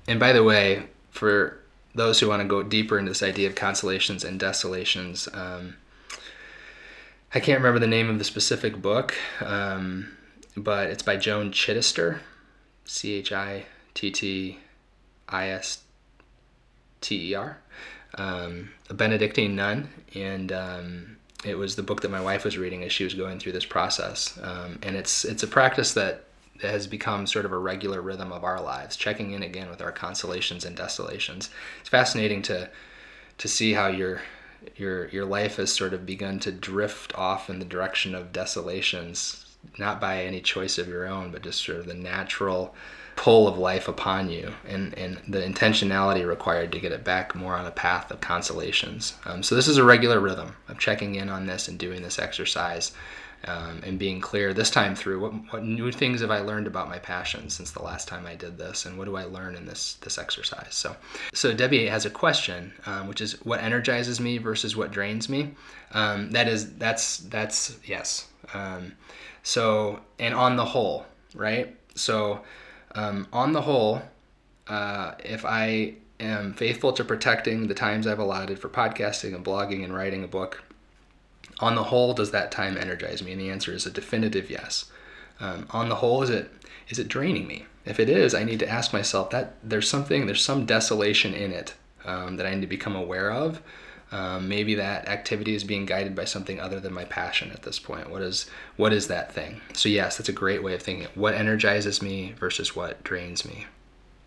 And 0.07 0.19
by 0.19 0.31
the 0.31 0.43
way, 0.43 0.87
for 1.09 1.59
those 1.93 2.19
who 2.19 2.29
want 2.29 2.41
to 2.41 2.47
go 2.47 2.63
deeper 2.63 2.97
into 2.97 3.11
this 3.11 3.23
idea 3.23 3.49
of 3.49 3.55
consolations 3.55 4.23
and 4.23 4.39
desolations, 4.39 5.27
um, 5.33 5.75
I 7.33 7.39
can't 7.39 7.59
remember 7.59 7.79
the 7.79 7.87
name 7.87 8.09
of 8.09 8.19
the 8.19 8.23
specific 8.23 8.81
book. 8.81 9.15
Um, 9.41 10.15
but 10.55 10.89
it's 10.89 11.03
by 11.03 11.17
Joan 11.17 11.51
Chittister, 11.51 12.19
C 12.85 13.13
H 13.13 13.31
I 13.31 13.65
T 13.93 14.11
T 14.11 14.59
I 15.29 15.49
S 15.49 15.81
T 16.99 17.31
E 17.31 17.35
R, 17.35 17.57
um, 18.15 18.71
a 18.89 18.93
Benedictine 18.93 19.55
nun, 19.55 19.89
and 20.13 20.51
um, 20.51 21.17
it 21.45 21.57
was 21.57 21.75
the 21.75 21.83
book 21.83 22.01
that 22.01 22.11
my 22.11 22.21
wife 22.21 22.43
was 22.43 22.57
reading 22.57 22.83
as 22.83 22.91
she 22.91 23.03
was 23.03 23.13
going 23.13 23.39
through 23.39 23.53
this 23.53 23.65
process. 23.65 24.37
Um, 24.41 24.79
and 24.83 24.95
it's 24.95 25.25
it's 25.25 25.43
a 25.43 25.47
practice 25.47 25.93
that 25.93 26.25
has 26.61 26.85
become 26.85 27.25
sort 27.25 27.45
of 27.45 27.51
a 27.51 27.57
regular 27.57 28.01
rhythm 28.01 28.31
of 28.31 28.43
our 28.43 28.61
lives, 28.61 28.95
checking 28.95 29.31
in 29.31 29.41
again 29.41 29.69
with 29.69 29.81
our 29.81 29.91
consolations 29.91 30.63
and 30.65 30.75
desolations. 30.75 31.49
It's 31.79 31.89
fascinating 31.89 32.41
to 32.43 32.69
to 33.37 33.47
see 33.47 33.73
how 33.73 33.87
your 33.87 34.21
your 34.75 35.07
your 35.09 35.25
life 35.25 35.55
has 35.55 35.71
sort 35.73 35.93
of 35.93 36.05
begun 36.05 36.39
to 36.39 36.51
drift 36.51 37.15
off 37.15 37.49
in 37.49 37.59
the 37.59 37.65
direction 37.65 38.13
of 38.13 38.31
desolations 38.31 39.40
not 39.77 40.01
by 40.01 40.23
any 40.23 40.41
choice 40.41 40.77
of 40.77 40.87
your 40.87 41.05
own, 41.05 41.31
but 41.31 41.41
just 41.41 41.63
sort 41.63 41.79
of 41.79 41.85
the 41.85 41.93
natural 41.93 42.75
pull 43.15 43.47
of 43.47 43.57
life 43.57 43.87
upon 43.87 44.29
you 44.29 44.51
and, 44.67 44.97
and 44.97 45.21
the 45.27 45.39
intentionality 45.39 46.27
required 46.27 46.71
to 46.71 46.79
get 46.79 46.91
it 46.91 47.03
back 47.03 47.35
more 47.35 47.55
on 47.55 47.65
a 47.65 47.71
path 47.71 48.09
of 48.09 48.21
consolations. 48.21 49.15
Um, 49.25 49.43
so, 49.43 49.55
this 49.55 49.67
is 49.67 49.77
a 49.77 49.83
regular 49.83 50.19
rhythm 50.19 50.55
of 50.67 50.79
checking 50.79 51.15
in 51.15 51.29
on 51.29 51.45
this 51.45 51.67
and 51.67 51.77
doing 51.77 52.01
this 52.01 52.19
exercise 52.19 52.91
um, 53.45 53.81
and 53.83 53.97
being 53.97 54.21
clear 54.21 54.53
this 54.53 54.69
time 54.69 54.95
through 54.95 55.19
what, 55.19 55.33
what 55.51 55.63
new 55.63 55.91
things 55.91 56.21
have 56.21 56.31
I 56.31 56.39
learned 56.39 56.67
about 56.67 56.89
my 56.89 56.99
passion 56.99 57.49
since 57.49 57.71
the 57.71 57.81
last 57.81 58.07
time 58.07 58.25
I 58.25 58.35
did 58.35 58.57
this 58.57 58.85
and 58.85 58.97
what 58.97 59.05
do 59.05 59.15
I 59.15 59.23
learn 59.23 59.55
in 59.55 59.65
this, 59.65 59.95
this 59.95 60.17
exercise. 60.17 60.73
So, 60.75 60.95
so 61.33 61.53
Debbie 61.53 61.87
has 61.87 62.05
a 62.05 62.09
question, 62.09 62.73
um, 62.85 63.07
which 63.07 63.21
is 63.21 63.33
what 63.43 63.61
energizes 63.61 64.19
me 64.19 64.37
versus 64.37 64.75
what 64.75 64.91
drains 64.91 65.27
me. 65.27 65.55
Um, 65.93 66.31
that 66.31 66.47
is, 66.47 66.73
that's, 66.75 67.17
that's, 67.17 67.77
yes. 67.85 68.27
Um, 68.53 68.93
so, 69.43 69.99
and 70.19 70.35
on 70.35 70.55
the 70.55 70.65
whole, 70.65 71.05
right? 71.33 71.75
So, 71.95 72.41
um, 72.93 73.27
on 73.33 73.53
the 73.53 73.61
whole, 73.61 74.01
uh, 74.67 75.13
if 75.23 75.45
I 75.45 75.95
am 76.19 76.53
faithful 76.53 76.93
to 76.93 77.03
protecting 77.03 77.67
the 77.67 77.73
times 77.73 78.05
I've 78.05 78.19
allotted 78.19 78.59
for 78.59 78.69
podcasting 78.69 79.33
and 79.33 79.43
blogging 79.43 79.83
and 79.83 79.93
writing 79.93 80.23
a 80.23 80.27
book, 80.27 80.63
on 81.61 81.75
the 81.75 81.83
whole, 81.83 82.13
does 82.13 82.31
that 82.31 82.51
time 82.51 82.77
energize 82.77 83.23
me? 83.23 83.31
And 83.31 83.41
the 83.41 83.49
answer 83.49 83.71
is 83.71 83.85
a 83.85 83.91
definitive 83.91 84.49
yes. 84.49 84.91
Um, 85.39 85.67
on 85.69 85.89
the 85.89 85.95
whole, 85.95 86.23
is 86.23 86.29
it 86.29 86.51
is 86.89 86.99
it 86.99 87.07
draining 87.07 87.47
me? 87.47 87.65
If 87.85 87.99
it 87.99 88.09
is, 88.09 88.33
I 88.33 88.43
need 88.43 88.59
to 88.59 88.69
ask 88.69 88.93
myself 88.93 89.29
that 89.29 89.55
there's 89.63 89.89
something, 89.89 90.25
there's 90.25 90.43
some 90.43 90.65
desolation 90.65 91.33
in 91.33 91.51
it 91.51 91.73
um, 92.05 92.37
that 92.37 92.45
I 92.45 92.53
need 92.53 92.61
to 92.61 92.67
become 92.67 92.95
aware 92.95 93.31
of 93.31 93.61
Um, 94.11 94.49
maybe 94.49 94.75
that 94.75 95.07
activity 95.07 95.55
is 95.55 95.63
being 95.63 95.85
guided 95.85 96.15
by 96.15 96.25
something 96.25 96.59
other 96.59 96.81
than 96.81 96.93
my 96.93 97.05
passion 97.05 97.49
at 97.51 97.63
this 97.63 97.79
point. 97.79 98.09
What 98.09 98.21
is 98.21 98.49
what 98.75 98.91
is 98.91 99.07
that 99.07 99.31
thing? 99.31 99.61
So 99.73 99.87
yes, 99.87 100.17
that's 100.17 100.29
a 100.29 100.33
great 100.33 100.63
way 100.63 100.73
of 100.73 100.81
thinking. 100.81 101.07
What 101.15 101.33
energizes 101.33 102.01
me 102.01 102.33
versus 102.37 102.75
what 102.75 103.03
drains 103.03 103.45
me. 103.45 103.67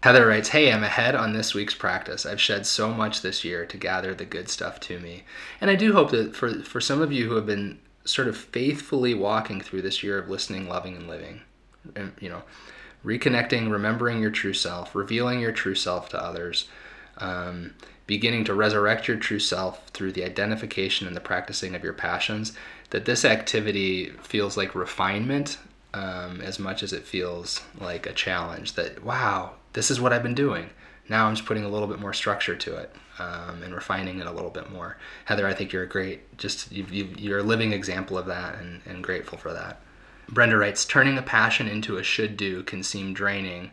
Heather 0.05 0.27
writes, 0.27 0.51
Hey, 0.51 0.71
I'm 0.71 0.85
ahead 0.85 1.15
on 1.15 1.33
this 1.33 1.55
week's 1.55 1.73
practice. 1.73 2.27
I've 2.27 2.39
shed 2.39 2.67
so 2.67 2.93
much 2.93 3.23
this 3.23 3.43
year 3.43 3.65
to 3.65 3.79
gather 3.79 4.13
the 4.13 4.27
good 4.27 4.51
stuff 4.51 4.79
to 4.81 5.01
me. 5.01 5.25
And 5.63 5.71
I 5.71 5.77
do 5.77 5.95
hope 5.95 6.11
that 6.11 6.37
for, 6.37 6.63
for 6.63 6.79
some 6.79 7.01
of 7.01 7.11
you 7.11 7.27
who 7.27 7.37
have 7.37 7.47
been 7.47 7.79
sort 8.05 8.29
of 8.29 8.37
faithfully 8.37 9.15
walking 9.15 9.63
through 9.63 9.81
this 9.81 10.03
year 10.03 10.19
of 10.19 10.29
listening, 10.29 10.69
loving, 10.69 10.95
and 10.95 11.09
living, 11.09 11.41
and, 11.97 12.13
you 12.21 12.29
know, 12.29 12.43
reconnecting, 13.03 13.73
remembering 13.73 14.21
your 14.21 14.31
true 14.31 14.53
self, 14.53 14.95
revealing 14.95 15.41
your 15.41 15.53
true 15.53 15.75
self 15.75 16.11
to 16.11 16.23
others, 16.23 16.69
um, 17.17 17.73
beginning 18.07 18.45
to 18.45 18.53
resurrect 18.53 19.09
your 19.09 19.17
true 19.17 19.41
self 19.41 19.89
through 19.89 20.13
the 20.13 20.25
identification 20.25 21.07
and 21.07 21.17
the 21.17 21.21
practicing 21.23 21.75
of 21.75 21.83
your 21.83 21.95
passions, 21.95 22.53
that 22.91 23.07
this 23.07 23.25
activity 23.25 24.11
feels 24.21 24.55
like 24.55 24.75
refinement 24.75 25.57
um, 25.95 26.43
as 26.43 26.59
much 26.59 26.83
as 26.83 26.93
it 26.93 27.05
feels 27.05 27.63
like 27.81 28.05
a 28.05 28.13
challenge. 28.13 28.75
That, 28.75 29.03
wow, 29.03 29.53
this 29.75 29.91
is 29.91 30.01
what 30.01 30.13
I've 30.13 30.23
been 30.23 30.35
doing. 30.35 30.71
Now 31.09 31.27
I'm 31.27 31.35
just 31.35 31.47
putting 31.47 31.65
a 31.65 31.69
little 31.69 31.87
bit 31.87 32.01
more 32.01 32.15
structure 32.15 32.57
to 32.57 32.77
it 32.77 32.95
um, 33.19 33.63
and 33.63 33.75
refining 33.75 34.21
it 34.21 34.27
a 34.27 34.33
little 34.33 34.51
bit 34.51 34.73
more. 34.73 34.97
Heather, 35.27 35.47
I 35.47 35.53
think 35.53 35.73
you're 35.73 35.83
a 35.83 35.89
great, 35.89 36.37
just 36.39 36.73
you 36.73 37.35
are 37.35 37.41
a 37.41 37.43
living 37.43 37.73
example 37.73 38.17
of 38.17 38.27
that 38.27 38.59
and, 38.59 38.81
and 38.87 39.05
grateful 39.05 39.37
for 39.37 39.53
that. 39.53 39.81
Brenda 40.29 40.57
writes, 40.57 40.87
turning 40.87 41.19
a 41.19 41.23
passion 41.23 41.69
into 41.69 41.99
a 41.99 42.03
should 42.03 42.37
do 42.37 42.63
can 42.63 42.83
seem 42.83 43.13
draining 43.13 43.71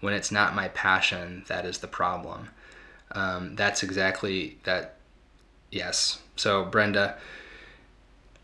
when 0.00 0.12
it's 0.12 0.32
not 0.32 0.54
my 0.54 0.68
passion 0.68 1.44
that 1.46 1.64
is 1.64 1.78
the 1.78 1.86
problem. 1.86 2.48
Um, 3.12 3.54
that's 3.54 3.82
exactly 3.82 4.58
that. 4.64 4.96
Yes. 5.70 6.20
So, 6.34 6.64
Brenda, 6.64 7.16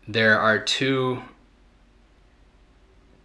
there 0.07 0.39
are 0.39 0.57
two 0.57 1.21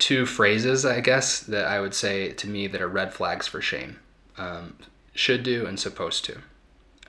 two 0.05 0.27
phrases, 0.27 0.85
I 0.85 1.01
guess, 1.01 1.41
that 1.41 1.65
I 1.65 1.81
would 1.81 1.95
say 1.95 2.31
to 2.33 2.47
me 2.47 2.67
that 2.67 2.83
are 2.83 2.89
red 2.89 3.15
flags 3.15 3.47
for 3.47 3.63
shame 3.63 4.01
um, 4.37 4.77
should 5.15 5.43
do 5.43 5.65
and 5.65 5.81
supposed 5.81 6.27
to. 6.27 6.43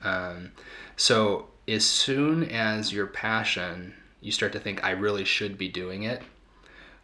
Um, 0.02 0.52
so, 0.96 1.48
as 1.68 1.84
soon 1.84 2.44
as 2.44 2.94
your 2.94 3.06
passion, 3.06 3.92
you 4.22 4.32
start 4.32 4.54
to 4.54 4.58
think, 4.58 4.82
I 4.82 4.92
really 4.92 5.26
should 5.26 5.58
be 5.58 5.68
doing 5.68 6.04
it, 6.04 6.22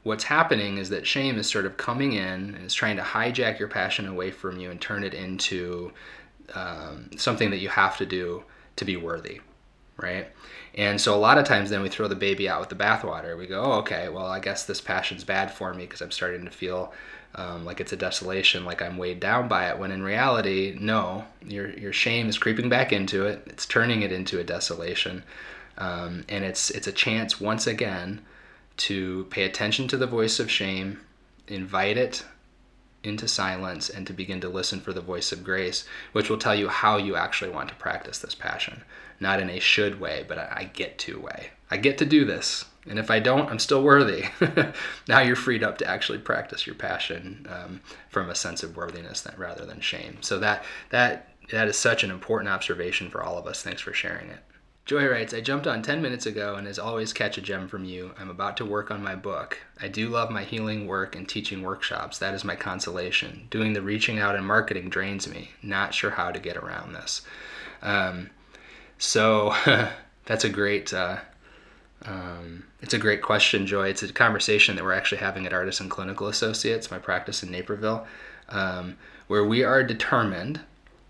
what's 0.02 0.24
happening 0.24 0.78
is 0.78 0.88
that 0.88 1.06
shame 1.06 1.36
is 1.36 1.50
sort 1.50 1.66
of 1.66 1.76
coming 1.76 2.14
in 2.14 2.54
and 2.54 2.64
is 2.64 2.72
trying 2.72 2.96
to 2.96 3.02
hijack 3.02 3.58
your 3.58 3.68
passion 3.68 4.08
away 4.08 4.30
from 4.30 4.58
you 4.58 4.70
and 4.70 4.80
turn 4.80 5.04
it 5.04 5.12
into 5.12 5.92
um, 6.54 7.10
something 7.18 7.50
that 7.50 7.58
you 7.58 7.68
have 7.68 7.98
to 7.98 8.06
do 8.06 8.42
to 8.76 8.86
be 8.86 8.96
worthy, 8.96 9.42
right? 9.96 10.28
And 10.74 11.00
so 11.00 11.14
a 11.14 11.16
lot 11.16 11.38
of 11.38 11.44
times 11.44 11.70
then 11.70 11.82
we 11.82 11.88
throw 11.88 12.08
the 12.08 12.14
baby 12.14 12.48
out 12.48 12.60
with 12.60 12.70
the 12.70 12.74
bathwater. 12.74 13.36
We 13.36 13.46
go, 13.46 13.62
oh, 13.62 13.72
okay, 13.80 14.08
well, 14.08 14.26
I 14.26 14.40
guess 14.40 14.64
this 14.64 14.80
passion's 14.80 15.24
bad 15.24 15.52
for 15.52 15.74
me 15.74 15.84
because 15.84 16.00
I'm 16.00 16.10
starting 16.10 16.44
to 16.44 16.50
feel 16.50 16.92
um, 17.34 17.64
like 17.64 17.80
it's 17.80 17.92
a 17.92 17.96
desolation, 17.96 18.64
like 18.64 18.82
I'm 18.82 18.98
weighed 18.98 19.20
down 19.20 19.48
by 19.48 19.68
it. 19.68 19.78
When 19.78 19.90
in 19.90 20.02
reality, 20.02 20.76
no, 20.78 21.24
your 21.46 21.70
your 21.70 21.92
shame 21.92 22.28
is 22.28 22.38
creeping 22.38 22.68
back 22.68 22.92
into 22.92 23.26
it. 23.26 23.42
It's 23.46 23.66
turning 23.66 24.02
it 24.02 24.12
into 24.12 24.38
a 24.38 24.44
desolation, 24.44 25.22
um, 25.78 26.24
and 26.28 26.44
it's 26.44 26.70
it's 26.70 26.86
a 26.86 26.92
chance 26.92 27.40
once 27.40 27.66
again 27.66 28.20
to 28.78 29.24
pay 29.30 29.44
attention 29.44 29.88
to 29.88 29.96
the 29.96 30.06
voice 30.06 30.40
of 30.40 30.50
shame, 30.50 31.00
invite 31.48 31.96
it 31.96 32.24
into 33.02 33.26
silence, 33.26 33.88
and 33.88 34.06
to 34.06 34.12
begin 34.12 34.40
to 34.40 34.48
listen 34.48 34.80
for 34.80 34.92
the 34.92 35.00
voice 35.00 35.32
of 35.32 35.42
grace, 35.42 35.86
which 36.12 36.28
will 36.28 36.38
tell 36.38 36.54
you 36.54 36.68
how 36.68 36.98
you 36.98 37.16
actually 37.16 37.50
want 37.50 37.68
to 37.68 37.74
practice 37.76 38.18
this 38.18 38.34
passion 38.34 38.82
not 39.22 39.40
in 39.40 39.48
a 39.48 39.60
should 39.60 40.00
way, 40.00 40.24
but 40.26 40.38
I 40.38 40.70
get 40.72 40.98
to 41.00 41.18
way. 41.18 41.50
I 41.70 41.78
get 41.78 41.96
to 41.98 42.04
do 42.04 42.24
this. 42.24 42.66
And 42.86 42.98
if 42.98 43.10
I 43.10 43.20
don't, 43.20 43.48
I'm 43.48 43.60
still 43.60 43.82
worthy. 43.82 44.24
now 45.08 45.20
you're 45.20 45.36
freed 45.36 45.62
up 45.62 45.78
to 45.78 45.86
actually 45.86 46.18
practice 46.18 46.66
your 46.66 46.74
passion 46.74 47.46
um, 47.48 47.80
from 48.10 48.28
a 48.28 48.34
sense 48.34 48.62
of 48.62 48.76
worthiness 48.76 49.26
rather 49.38 49.64
than 49.64 49.80
shame. 49.80 50.18
So 50.20 50.38
that 50.40 50.64
that 50.90 51.28
that 51.50 51.68
is 51.68 51.78
such 51.78 52.02
an 52.02 52.10
important 52.10 52.50
observation 52.50 53.08
for 53.08 53.22
all 53.22 53.38
of 53.38 53.46
us. 53.46 53.62
Thanks 53.62 53.80
for 53.80 53.92
sharing 53.92 54.28
it. 54.28 54.40
Joy 54.84 55.08
writes, 55.08 55.32
I 55.32 55.40
jumped 55.40 55.68
on 55.68 55.80
10 55.80 56.02
minutes 56.02 56.26
ago 56.26 56.56
and 56.56 56.66
as 56.66 56.78
always 56.78 57.12
catch 57.12 57.38
a 57.38 57.40
gem 57.40 57.68
from 57.68 57.84
you. 57.84 58.12
I'm 58.18 58.30
about 58.30 58.56
to 58.56 58.64
work 58.64 58.90
on 58.90 59.00
my 59.00 59.14
book. 59.14 59.58
I 59.80 59.86
do 59.86 60.08
love 60.08 60.28
my 60.30 60.42
healing 60.42 60.88
work 60.88 61.14
and 61.14 61.28
teaching 61.28 61.62
workshops. 61.62 62.18
That 62.18 62.34
is 62.34 62.42
my 62.44 62.56
consolation. 62.56 63.46
Doing 63.48 63.74
the 63.74 63.82
reaching 63.82 64.18
out 64.18 64.34
and 64.34 64.44
marketing 64.44 64.88
drains 64.88 65.28
me. 65.28 65.52
Not 65.62 65.94
sure 65.94 66.10
how 66.10 66.32
to 66.32 66.40
get 66.40 66.56
around 66.56 66.94
this. 66.94 67.22
Um, 67.80 68.30
so 69.02 69.52
that's 70.26 70.44
a 70.44 70.48
great. 70.48 70.94
Uh, 70.94 71.18
um, 72.04 72.64
it's 72.80 72.94
a 72.94 72.98
great 72.98 73.20
question, 73.20 73.66
Joy. 73.66 73.88
It's 73.88 74.02
a 74.02 74.12
conversation 74.12 74.76
that 74.76 74.84
we're 74.84 74.92
actually 74.92 75.18
having 75.18 75.44
at 75.44 75.52
Artisan 75.52 75.88
Clinical 75.88 76.28
Associates, 76.28 76.90
my 76.90 76.98
practice 76.98 77.42
in 77.42 77.50
Naperville, 77.50 78.06
um, 78.48 78.96
where 79.26 79.44
we 79.44 79.64
are 79.64 79.82
determined 79.82 80.60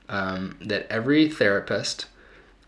um, 0.08 0.58
that 0.62 0.86
every 0.90 1.28
therapist 1.28 2.06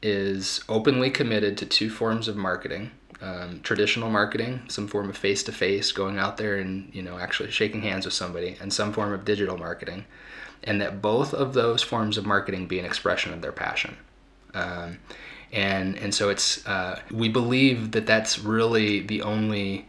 is 0.02 0.62
openly 0.68 1.10
committed 1.10 1.56
to 1.56 1.66
two 1.66 1.88
forms 1.88 2.28
of 2.28 2.36
marketing. 2.36 2.90
Um, 3.22 3.60
traditional 3.62 4.10
marketing, 4.10 4.60
some 4.68 4.86
form 4.86 5.08
of 5.08 5.16
face-to-face, 5.16 5.92
going 5.92 6.18
out 6.18 6.36
there 6.36 6.56
and 6.56 6.94
you 6.94 7.00
know 7.00 7.18
actually 7.18 7.50
shaking 7.50 7.80
hands 7.80 8.04
with 8.04 8.12
somebody, 8.12 8.58
and 8.60 8.70
some 8.70 8.92
form 8.92 9.14
of 9.14 9.24
digital 9.24 9.56
marketing, 9.56 10.04
and 10.62 10.82
that 10.82 11.00
both 11.00 11.32
of 11.32 11.54
those 11.54 11.82
forms 11.82 12.18
of 12.18 12.26
marketing 12.26 12.66
be 12.66 12.78
an 12.78 12.84
expression 12.84 13.32
of 13.32 13.40
their 13.40 13.52
passion. 13.52 13.96
Um, 14.54 14.98
and 15.52 15.96
and 15.98 16.14
so 16.14 16.28
it's 16.28 16.66
uh, 16.66 17.00
we 17.10 17.28
believe 17.28 17.92
that 17.92 18.06
that's 18.06 18.38
really 18.38 19.00
the 19.00 19.22
only 19.22 19.86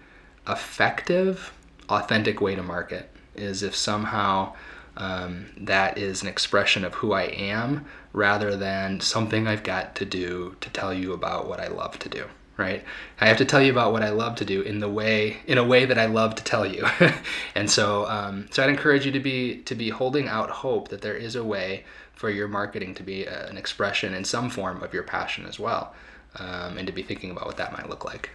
effective, 0.47 1.51
authentic 1.89 2.39
way 2.39 2.55
to 2.55 2.63
market 2.63 3.09
is 3.35 3.63
if 3.63 3.75
somehow 3.75 4.53
um, 4.97 5.47
that 5.57 5.97
is 5.97 6.21
an 6.21 6.27
expression 6.27 6.85
of 6.85 6.93
who 6.95 7.13
I 7.13 7.23
am 7.23 7.85
rather 8.13 8.55
than 8.55 9.01
something 9.01 9.47
I've 9.47 9.63
got 9.63 9.95
to 9.95 10.05
do 10.05 10.55
to 10.61 10.69
tell 10.69 10.93
you 10.93 11.13
about 11.13 11.47
what 11.47 11.59
I 11.59 11.67
love 11.67 11.99
to 11.99 12.09
do 12.09 12.25
right? 12.57 12.83
I 13.19 13.27
have 13.27 13.37
to 13.37 13.45
tell 13.45 13.61
you 13.61 13.71
about 13.71 13.91
what 13.91 14.01
i 14.01 14.09
love 14.09 14.35
to 14.35 14.45
do 14.45 14.61
in 14.61 14.79
the 14.79 14.89
way 14.89 15.37
in 15.47 15.57
a 15.57 15.63
way 15.63 15.85
that 15.85 15.97
i 15.97 16.05
love 16.05 16.35
to 16.35 16.43
tell 16.43 16.65
you. 16.65 16.87
And 17.55 17.69
so 17.69 18.05
um, 18.07 18.47
so 18.51 18.63
i'd 18.63 18.69
encourage 18.69 19.05
you 19.05 19.11
to 19.11 19.19
be 19.19 19.57
to 19.63 19.75
be 19.75 19.89
holding 19.89 20.27
out 20.27 20.49
hope 20.49 20.89
that 20.89 21.01
there 21.01 21.15
is 21.15 21.35
a 21.35 21.43
way 21.43 21.83
for 22.15 22.29
your 22.29 22.47
marketing 22.47 22.95
to 22.95 23.03
be 23.03 23.25
a, 23.25 23.47
an 23.47 23.57
expression 23.57 24.13
in 24.13 24.23
some 24.23 24.49
form 24.49 24.81
of 24.81 24.93
your 24.93 25.03
passion 25.03 25.45
as 25.45 25.59
well, 25.59 25.93
um, 26.37 26.77
and 26.77 26.87
to 26.87 26.93
be 26.93 27.03
thinking 27.03 27.31
about 27.31 27.45
what 27.45 27.57
that 27.57 27.73
might 27.73 27.89
look 27.89 28.05
like. 28.05 28.31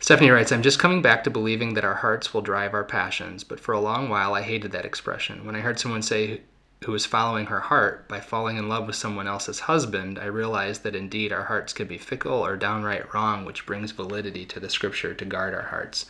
Stephanie 0.00 0.30
writes, 0.30 0.50
I'm 0.50 0.62
just 0.62 0.78
coming 0.78 1.02
back 1.02 1.24
to 1.24 1.30
believing 1.30 1.74
that 1.74 1.84
our 1.84 1.96
hearts 1.96 2.32
will 2.32 2.40
drive 2.40 2.72
our 2.72 2.84
passions, 2.84 3.44
but 3.44 3.60
for 3.60 3.72
a 3.72 3.80
long 3.80 4.08
while 4.08 4.34
I 4.34 4.40
hated 4.40 4.72
that 4.72 4.86
expression. 4.86 5.44
When 5.44 5.54
I 5.54 5.60
heard 5.60 5.78
someone 5.78 6.00
say 6.00 6.40
who 6.84 6.92
was 6.92 7.04
following 7.04 7.46
her 7.46 7.60
heart 7.60 8.08
by 8.08 8.20
falling 8.20 8.56
in 8.56 8.70
love 8.70 8.86
with 8.86 8.96
someone 8.96 9.28
else's 9.28 9.60
husband, 9.60 10.18
I 10.18 10.24
realized 10.24 10.82
that 10.84 10.96
indeed 10.96 11.30
our 11.30 11.44
hearts 11.44 11.74
can 11.74 11.86
be 11.86 11.98
fickle 11.98 12.42
or 12.44 12.56
downright 12.56 13.12
wrong, 13.12 13.44
which 13.44 13.66
brings 13.66 13.90
validity 13.90 14.46
to 14.46 14.58
the 14.60 14.70
scripture 14.70 15.12
to 15.12 15.24
guard 15.26 15.52
our 15.52 15.64
hearts. 15.64 16.06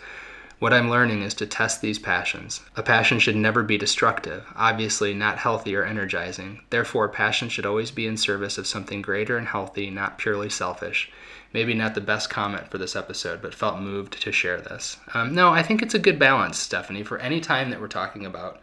What 0.60 0.74
I'm 0.74 0.90
learning 0.90 1.22
is 1.22 1.32
to 1.34 1.46
test 1.46 1.80
these 1.80 1.98
passions. 1.98 2.60
A 2.76 2.82
passion 2.82 3.18
should 3.18 3.34
never 3.34 3.62
be 3.62 3.78
destructive, 3.78 4.44
obviously 4.54 5.14
not 5.14 5.38
healthy 5.38 5.74
or 5.74 5.84
energizing. 5.84 6.60
Therefore, 6.68 7.08
passion 7.08 7.48
should 7.48 7.64
always 7.64 7.90
be 7.90 8.06
in 8.06 8.18
service 8.18 8.58
of 8.58 8.66
something 8.66 9.00
greater 9.00 9.38
and 9.38 9.48
healthy, 9.48 9.88
not 9.88 10.18
purely 10.18 10.50
selfish. 10.50 11.10
Maybe 11.54 11.72
not 11.72 11.94
the 11.94 12.02
best 12.02 12.28
comment 12.28 12.70
for 12.70 12.76
this 12.76 12.94
episode, 12.94 13.40
but 13.40 13.54
felt 13.54 13.80
moved 13.80 14.20
to 14.20 14.32
share 14.32 14.60
this. 14.60 14.98
Um, 15.14 15.34
no, 15.34 15.48
I 15.48 15.62
think 15.62 15.80
it's 15.80 15.94
a 15.94 15.98
good 15.98 16.18
balance, 16.18 16.58
Stephanie, 16.58 17.04
for 17.04 17.16
any 17.20 17.40
time 17.40 17.70
that 17.70 17.80
we're 17.80 17.88
talking 17.88 18.26
about 18.26 18.60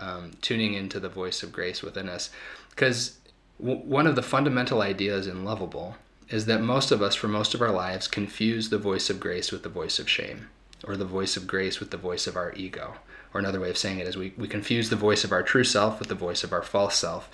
um, 0.00 0.32
tuning 0.42 0.74
into 0.74 0.98
the 0.98 1.08
voice 1.08 1.44
of 1.44 1.52
grace 1.52 1.80
within 1.80 2.08
us. 2.08 2.30
Because 2.70 3.18
w- 3.60 3.82
one 3.82 4.08
of 4.08 4.16
the 4.16 4.20
fundamental 4.20 4.82
ideas 4.82 5.28
in 5.28 5.44
Loveable 5.44 5.94
is 6.28 6.46
that 6.46 6.60
most 6.60 6.90
of 6.90 7.02
us, 7.02 7.14
for 7.14 7.28
most 7.28 7.54
of 7.54 7.62
our 7.62 7.70
lives, 7.70 8.08
confuse 8.08 8.68
the 8.68 8.78
voice 8.78 9.08
of 9.08 9.20
grace 9.20 9.52
with 9.52 9.62
the 9.62 9.68
voice 9.68 10.00
of 10.00 10.10
shame 10.10 10.48
or 10.86 10.96
the 10.96 11.04
voice 11.04 11.36
of 11.36 11.46
grace 11.46 11.80
with 11.80 11.90
the 11.90 11.96
voice 11.96 12.26
of 12.26 12.36
our 12.36 12.52
ego. 12.54 12.94
Or 13.34 13.40
another 13.40 13.60
way 13.60 13.70
of 13.70 13.76
saying 13.76 13.98
it 13.98 14.06
is 14.06 14.16
we, 14.16 14.32
we 14.36 14.48
confuse 14.48 14.88
the 14.88 14.96
voice 14.96 15.24
of 15.24 15.32
our 15.32 15.42
true 15.42 15.64
self 15.64 15.98
with 15.98 16.08
the 16.08 16.14
voice 16.14 16.44
of 16.44 16.52
our 16.52 16.62
false 16.62 16.96
self, 16.96 17.30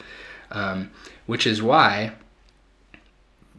um, 0.50 0.90
which 1.26 1.46
is 1.46 1.62
why 1.62 2.12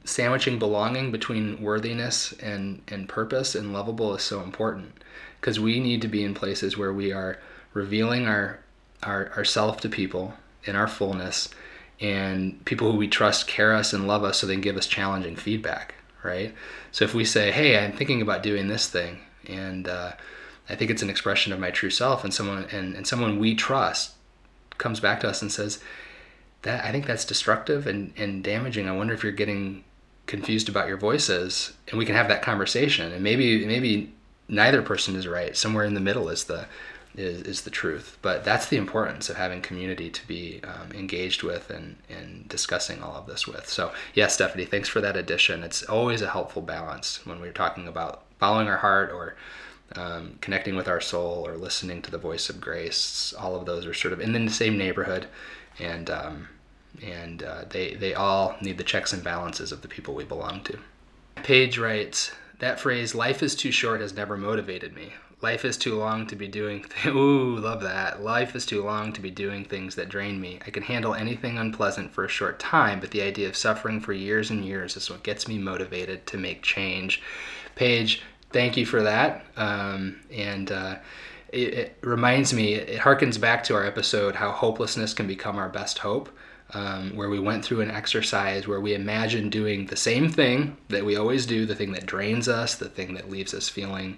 sandwiching 0.05 0.59
belonging 0.59 1.11
between 1.11 1.61
worthiness 1.61 2.33
and, 2.33 2.81
and 2.87 3.07
purpose 3.07 3.55
and 3.55 3.73
loveable 3.73 4.15
is 4.15 4.23
so 4.23 4.41
important 4.41 4.91
because 5.39 5.59
we 5.59 5.79
need 5.79 6.01
to 6.01 6.07
be 6.07 6.23
in 6.23 6.33
places 6.33 6.77
where 6.77 6.93
we 6.93 7.11
are 7.11 7.39
revealing 7.73 8.27
our, 8.27 8.59
our, 9.01 9.31
our 9.35 9.45
self 9.45 9.79
to 9.79 9.89
people 9.89 10.33
in 10.65 10.75
our 10.75 10.87
fullness 10.87 11.49
and 11.99 12.63
people 12.65 12.91
who 12.91 12.97
we 12.97 13.07
trust 13.07 13.47
care 13.47 13.73
us 13.73 13.93
and 13.93 14.07
love 14.07 14.23
us 14.23 14.39
so 14.39 14.47
they 14.47 14.53
can 14.53 14.61
give 14.61 14.77
us 14.77 14.87
challenging 14.87 15.35
feedback 15.35 15.95
right 16.23 16.53
so 16.91 17.05
if 17.05 17.13
we 17.13 17.23
say 17.23 17.51
hey 17.51 17.77
i'm 17.77 17.91
thinking 17.93 18.21
about 18.21 18.43
doing 18.43 18.67
this 18.67 18.87
thing 18.87 19.19
and 19.47 19.87
uh, 19.87 20.13
I 20.69 20.75
think 20.75 20.91
it's 20.91 21.01
an 21.01 21.09
expression 21.09 21.53
of 21.53 21.59
my 21.59 21.71
true 21.71 21.89
self. 21.89 22.23
And 22.23 22.33
someone 22.33 22.65
and, 22.71 22.95
and 22.95 23.05
someone 23.07 23.39
we 23.39 23.55
trust 23.55 24.13
comes 24.77 24.99
back 24.99 25.19
to 25.21 25.29
us 25.29 25.41
and 25.41 25.51
says 25.51 25.79
that 26.63 26.83
I 26.83 26.91
think 26.91 27.05
that's 27.05 27.25
destructive 27.25 27.87
and, 27.87 28.13
and 28.17 28.43
damaging. 28.43 28.87
I 28.87 28.95
wonder 28.95 29.13
if 29.13 29.23
you're 29.23 29.31
getting 29.31 29.83
confused 30.25 30.69
about 30.69 30.87
your 30.87 30.97
voices." 30.97 31.73
and 31.89 31.99
we 31.99 32.05
can 32.05 32.15
have 32.15 32.27
that 32.29 32.41
conversation. 32.41 33.11
And 33.11 33.23
maybe 33.23 33.65
maybe 33.65 34.13
neither 34.47 34.81
person 34.81 35.15
is 35.15 35.27
right. 35.27 35.55
Somewhere 35.55 35.85
in 35.85 35.93
the 35.93 35.99
middle 35.99 36.29
is 36.29 36.45
the 36.45 36.65
is, 37.15 37.41
is 37.41 37.61
the 37.61 37.69
truth. 37.69 38.17
But 38.21 38.43
that's 38.43 38.67
the 38.67 38.77
importance 38.77 39.29
of 39.29 39.37
having 39.37 39.61
community 39.61 40.09
to 40.09 40.27
be 40.27 40.61
um, 40.63 40.91
engaged 40.91 41.43
with 41.43 41.69
and, 41.69 41.97
and 42.09 42.47
discussing 42.47 43.01
all 43.01 43.15
of 43.15 43.27
this 43.27 43.47
with. 43.47 43.67
So, 43.69 43.91
yeah, 44.13 44.27
Stephanie, 44.27 44.65
thanks 44.65 44.89
for 44.89 45.01
that 45.01 45.17
addition. 45.17 45.63
It's 45.63 45.83
always 45.83 46.21
a 46.21 46.29
helpful 46.29 46.61
balance 46.61 47.25
when 47.25 47.39
we're 47.39 47.51
talking 47.51 47.87
about 47.87 48.23
following 48.39 48.67
our 48.67 48.77
heart 48.77 49.11
or 49.11 49.35
um, 49.95 50.37
connecting 50.41 50.75
with 50.75 50.87
our 50.87 51.01
soul 51.01 51.45
or 51.45 51.55
listening 51.55 52.01
to 52.01 52.11
the 52.11 52.17
voice 52.17 52.49
of 52.49 52.59
grace. 52.59 53.33
All 53.37 53.55
of 53.55 53.65
those 53.65 53.85
are 53.85 53.93
sort 53.93 54.13
of 54.13 54.19
in 54.19 54.33
the 54.33 54.51
same 54.51 54.77
neighborhood. 54.77 55.27
And, 55.79 56.09
um, 56.09 56.49
and 57.03 57.43
uh, 57.43 57.65
they, 57.69 57.95
they 57.95 58.13
all 58.13 58.55
need 58.61 58.77
the 58.77 58.83
checks 58.83 59.13
and 59.13 59.23
balances 59.23 59.71
of 59.71 59.81
the 59.81 59.87
people 59.87 60.13
we 60.13 60.23
belong 60.23 60.63
to. 60.63 60.77
Paige 61.35 61.77
writes, 61.77 62.31
that 62.59 62.79
phrase, 62.79 63.13
life 63.13 63.43
is 63.43 63.55
too 63.55 63.71
short, 63.71 63.99
has 63.99 64.13
never 64.13 64.37
motivated 64.37 64.95
me. 64.95 65.13
Life 65.43 65.65
is 65.65 65.75
too 65.75 65.99
long 65.99 66.25
to 66.27 66.37
be 66.37 66.47
doing. 66.47 66.85
Th- 67.03 67.13
Ooh, 67.13 67.57
love 67.57 67.81
that. 67.81 68.23
Life 68.23 68.55
is 68.55 68.65
too 68.65 68.81
long 68.81 69.11
to 69.11 69.19
be 69.19 69.29
doing 69.29 69.65
things 69.65 69.95
that 69.95 70.07
drain 70.07 70.39
me. 70.39 70.59
I 70.65 70.69
can 70.69 70.83
handle 70.83 71.13
anything 71.13 71.57
unpleasant 71.57 72.13
for 72.13 72.23
a 72.23 72.29
short 72.29 72.59
time, 72.59 73.01
but 73.01 73.11
the 73.11 73.21
idea 73.21 73.49
of 73.49 73.57
suffering 73.57 73.99
for 73.99 74.13
years 74.13 74.49
and 74.49 74.63
years 74.63 74.95
is 74.95 75.09
what 75.09 75.21
gets 75.21 75.49
me 75.49 75.57
motivated 75.57 76.25
to 76.27 76.37
make 76.37 76.61
change. 76.61 77.21
Paige, 77.75 78.21
thank 78.51 78.77
you 78.77 78.85
for 78.85 79.03
that. 79.03 79.45
Um, 79.57 80.21
and 80.33 80.71
uh, 80.71 80.95
it, 81.49 81.73
it, 81.73 81.97
reminds 81.99 82.53
me, 82.53 82.75
it 82.75 83.01
harkens 83.01 83.39
back 83.39 83.65
to 83.65 83.75
our 83.75 83.85
episode, 83.85 84.35
How 84.35 84.51
Hopelessness 84.51 85.13
Can 85.13 85.27
Become 85.27 85.57
Our 85.57 85.69
Best 85.69 85.99
Hope. 85.99 86.29
Um, 86.75 87.15
where 87.15 87.29
we 87.29 87.39
went 87.39 87.63
through 87.63 87.81
an 87.81 87.91
exercise 87.91 88.67
where 88.67 88.81
we 88.81 88.95
imagined 88.95 89.51
doing 89.51 89.85
the 89.85 89.95
same 89.95 90.27
thing 90.27 90.75
that 90.87 91.05
we 91.05 91.17
always 91.17 91.45
do, 91.45 91.67
the 91.67 91.75
thing 91.75 91.91
that 91.91 92.07
drains 92.07 92.47
us, 92.47 92.73
the 92.75 92.89
thing 92.89 93.13
that 93.13 93.29
leaves 93.29 93.53
us 93.53 93.69
feeling 93.69 94.17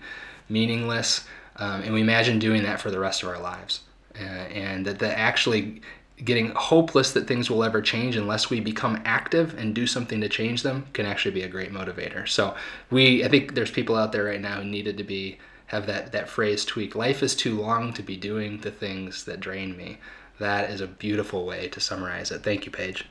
meaningless, 0.49 1.25
um, 1.57 1.81
and 1.81 1.93
we 1.93 2.01
imagine 2.01 2.39
doing 2.39 2.63
that 2.63 2.81
for 2.81 2.91
the 2.91 2.99
rest 2.99 3.23
of 3.23 3.29
our 3.29 3.39
lives. 3.39 3.81
Uh, 4.19 4.23
and 4.23 4.85
that, 4.85 4.99
that 4.99 5.17
actually 5.17 5.81
getting 6.23 6.51
hopeless 6.55 7.11
that 7.11 7.27
things 7.27 7.49
will 7.49 7.63
ever 7.63 7.81
change 7.81 8.15
unless 8.15 8.49
we 8.49 8.61
become 8.61 9.01
active 9.03 9.57
and 9.57 9.75
do 9.75 9.85
something 9.85 10.21
to 10.21 10.29
change 10.29 10.63
them 10.63 10.85
can 10.93 11.05
actually 11.05 11.31
be 11.31 11.41
a 11.41 11.49
great 11.49 11.73
motivator. 11.73 12.27
So 12.27 12.55
we, 12.89 13.25
I 13.25 13.27
think 13.27 13.53
there's 13.53 13.71
people 13.71 13.97
out 13.97 14.13
there 14.13 14.23
right 14.23 14.39
now 14.39 14.61
who 14.61 14.65
needed 14.65 14.97
to 14.97 15.03
be 15.03 15.39
have 15.67 15.87
that 15.87 16.11
that 16.11 16.29
phrase 16.29 16.63
tweaked. 16.63 16.95
Life 16.95 17.23
is 17.23 17.35
too 17.35 17.59
long 17.59 17.91
to 17.93 18.03
be 18.03 18.15
doing 18.15 18.59
the 18.59 18.71
things 18.71 19.25
that 19.25 19.39
drain 19.39 19.75
me. 19.75 19.97
That 20.39 20.69
is 20.69 20.81
a 20.81 20.87
beautiful 20.87 21.45
way 21.45 21.67
to 21.69 21.79
summarize 21.79 22.31
it. 22.31 22.43
Thank 22.43 22.65
you, 22.65 22.71
Paige. 22.71 23.05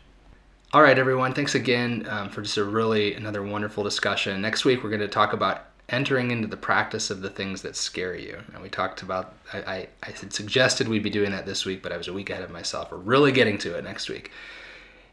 All 0.72 0.82
right, 0.82 0.98
everyone. 0.98 1.34
Thanks 1.34 1.54
again 1.54 2.06
um, 2.08 2.28
for 2.28 2.42
just 2.42 2.56
a 2.56 2.64
really 2.64 3.14
another 3.14 3.42
wonderful 3.42 3.84
discussion. 3.84 4.40
Next 4.40 4.64
week 4.64 4.82
we're 4.82 4.90
going 4.90 5.00
to 5.00 5.08
talk 5.08 5.32
about 5.32 5.66
entering 5.88 6.30
into 6.30 6.48
the 6.48 6.56
practice 6.56 7.10
of 7.10 7.20
the 7.20 7.30
things 7.30 7.62
that 7.62 7.76
scare 7.76 8.16
you. 8.16 8.38
And 8.52 8.62
we 8.62 8.68
talked 8.68 9.02
about, 9.02 9.34
I, 9.52 9.58
I, 9.58 9.88
I 10.02 10.10
had 10.10 10.32
suggested 10.32 10.88
we'd 10.88 11.02
be 11.02 11.10
doing 11.10 11.30
that 11.32 11.46
this 11.46 11.64
week, 11.66 11.82
but 11.82 11.92
I 11.92 11.96
was 11.96 12.08
a 12.08 12.12
week 12.12 12.30
ahead 12.30 12.42
of 12.42 12.50
myself. 12.50 12.90
We're 12.90 12.98
really 12.98 13.32
getting 13.32 13.58
to 13.58 13.76
it 13.76 13.84
next 13.84 14.08
week. 14.08 14.30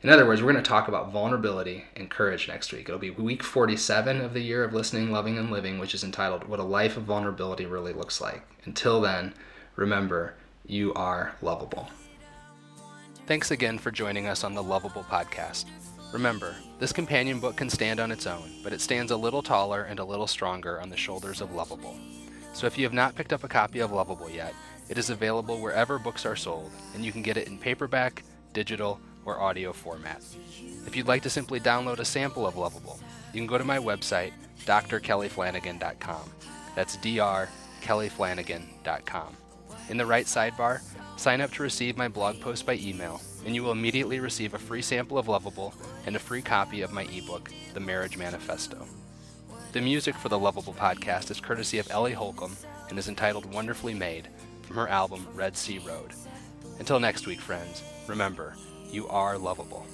In 0.03 0.09
other 0.09 0.25
words, 0.25 0.41
we're 0.41 0.51
going 0.51 0.63
to 0.63 0.67
talk 0.67 0.87
about 0.87 1.11
vulnerability 1.11 1.85
and 1.95 2.09
courage 2.09 2.47
next 2.47 2.73
week. 2.73 2.89
It'll 2.89 2.97
be 2.97 3.11
week 3.11 3.43
47 3.43 4.21
of 4.21 4.33
the 4.33 4.39
year 4.39 4.63
of 4.63 4.73
listening, 4.73 5.11
loving, 5.11 5.37
and 5.37 5.51
living, 5.51 5.77
which 5.77 5.93
is 5.93 6.03
entitled 6.03 6.45
What 6.45 6.59
a 6.59 6.63
Life 6.63 6.97
of 6.97 7.03
Vulnerability 7.03 7.67
Really 7.67 7.93
Looks 7.93 8.19
Like. 8.19 8.41
Until 8.65 8.99
then, 8.99 9.33
remember, 9.75 10.33
you 10.65 10.93
are 10.95 11.35
lovable. 11.41 11.87
Thanks 13.27 13.51
again 13.51 13.77
for 13.77 13.91
joining 13.91 14.25
us 14.25 14.43
on 14.43 14.55
the 14.55 14.63
Loveable 14.63 15.05
Podcast. 15.05 15.65
Remember, 16.11 16.55
this 16.81 16.91
companion 16.91 17.39
book 17.39 17.55
can 17.57 17.69
stand 17.69 17.99
on 17.99 18.11
its 18.11 18.25
own, 18.25 18.49
but 18.63 18.73
it 18.73 18.81
stands 18.81 19.11
a 19.11 19.15
little 19.15 19.43
taller 19.43 19.83
and 19.83 19.99
a 19.99 20.03
little 20.03 20.25
stronger 20.25 20.81
on 20.81 20.89
the 20.89 20.97
shoulders 20.97 21.39
of 21.39 21.51
Loveable. 21.51 21.95
So 22.53 22.65
if 22.65 22.75
you 22.75 22.83
have 22.85 22.93
not 22.93 23.13
picked 23.13 23.31
up 23.31 23.43
a 23.43 23.47
copy 23.47 23.81
of 23.81 23.91
Loveable 23.91 24.33
yet, 24.33 24.55
it 24.89 24.97
is 24.97 25.11
available 25.11 25.59
wherever 25.59 25.99
books 25.99 26.25
are 26.25 26.35
sold, 26.35 26.71
and 26.95 27.05
you 27.05 27.11
can 27.11 27.21
get 27.21 27.37
it 27.37 27.47
in 27.47 27.59
paperback, 27.59 28.23
digital, 28.51 28.99
or 29.25 29.39
audio 29.39 29.71
format. 29.71 30.23
If 30.87 30.95
you'd 30.95 31.07
like 31.07 31.21
to 31.21 31.29
simply 31.29 31.59
download 31.59 31.99
a 31.99 32.05
sample 32.05 32.47
of 32.47 32.55
Loveable, 32.55 32.99
you 33.31 33.39
can 33.39 33.45
go 33.45 33.59
to 33.59 33.63
my 33.63 33.77
website, 33.77 34.33
drkellyflanagan.com. 34.65 36.31
That's 36.75 36.97
drkellyflanagan.com. 36.97 39.37
In 39.89 39.97
the 39.97 40.05
right 40.07 40.25
sidebar, 40.25 40.81
sign 41.15 41.41
up 41.41 41.51
to 41.51 41.61
receive 41.61 41.95
my 41.95 42.07
blog 42.07 42.41
post 42.41 42.65
by 42.65 42.73
email 42.73 43.21
and 43.45 43.55
you 43.55 43.63
will 43.63 43.71
immediately 43.71 44.19
receive 44.19 44.53
a 44.53 44.59
free 44.59 44.81
sample 44.81 45.17
of 45.17 45.27
Loveable 45.27 45.73
and 46.05 46.15
a 46.15 46.19
free 46.19 46.41
copy 46.41 46.81
of 46.81 46.91
my 46.91 47.03
ebook, 47.03 47.51
The 47.73 47.79
Marriage 47.79 48.17
Manifesto. 48.17 48.85
The 49.71 49.81
music 49.81 50.15
for 50.15 50.29
the 50.29 50.39
Loveable 50.39 50.75
podcast 50.75 51.31
is 51.31 51.39
courtesy 51.39 51.79
of 51.79 51.89
Ellie 51.89 52.13
Holcomb 52.13 52.55
and 52.89 52.99
is 52.99 53.07
entitled 53.07 53.51
Wonderfully 53.51 53.93
Made 53.93 54.27
from 54.63 54.75
her 54.75 54.87
album 54.87 55.25
Red 55.33 55.55
Sea 55.55 55.79
Road. 55.79 56.11
Until 56.79 56.99
next 56.99 57.27
week, 57.27 57.39
friends, 57.39 57.83
remember, 58.07 58.55
you 58.91 59.07
are 59.07 59.37
lovable. 59.37 59.85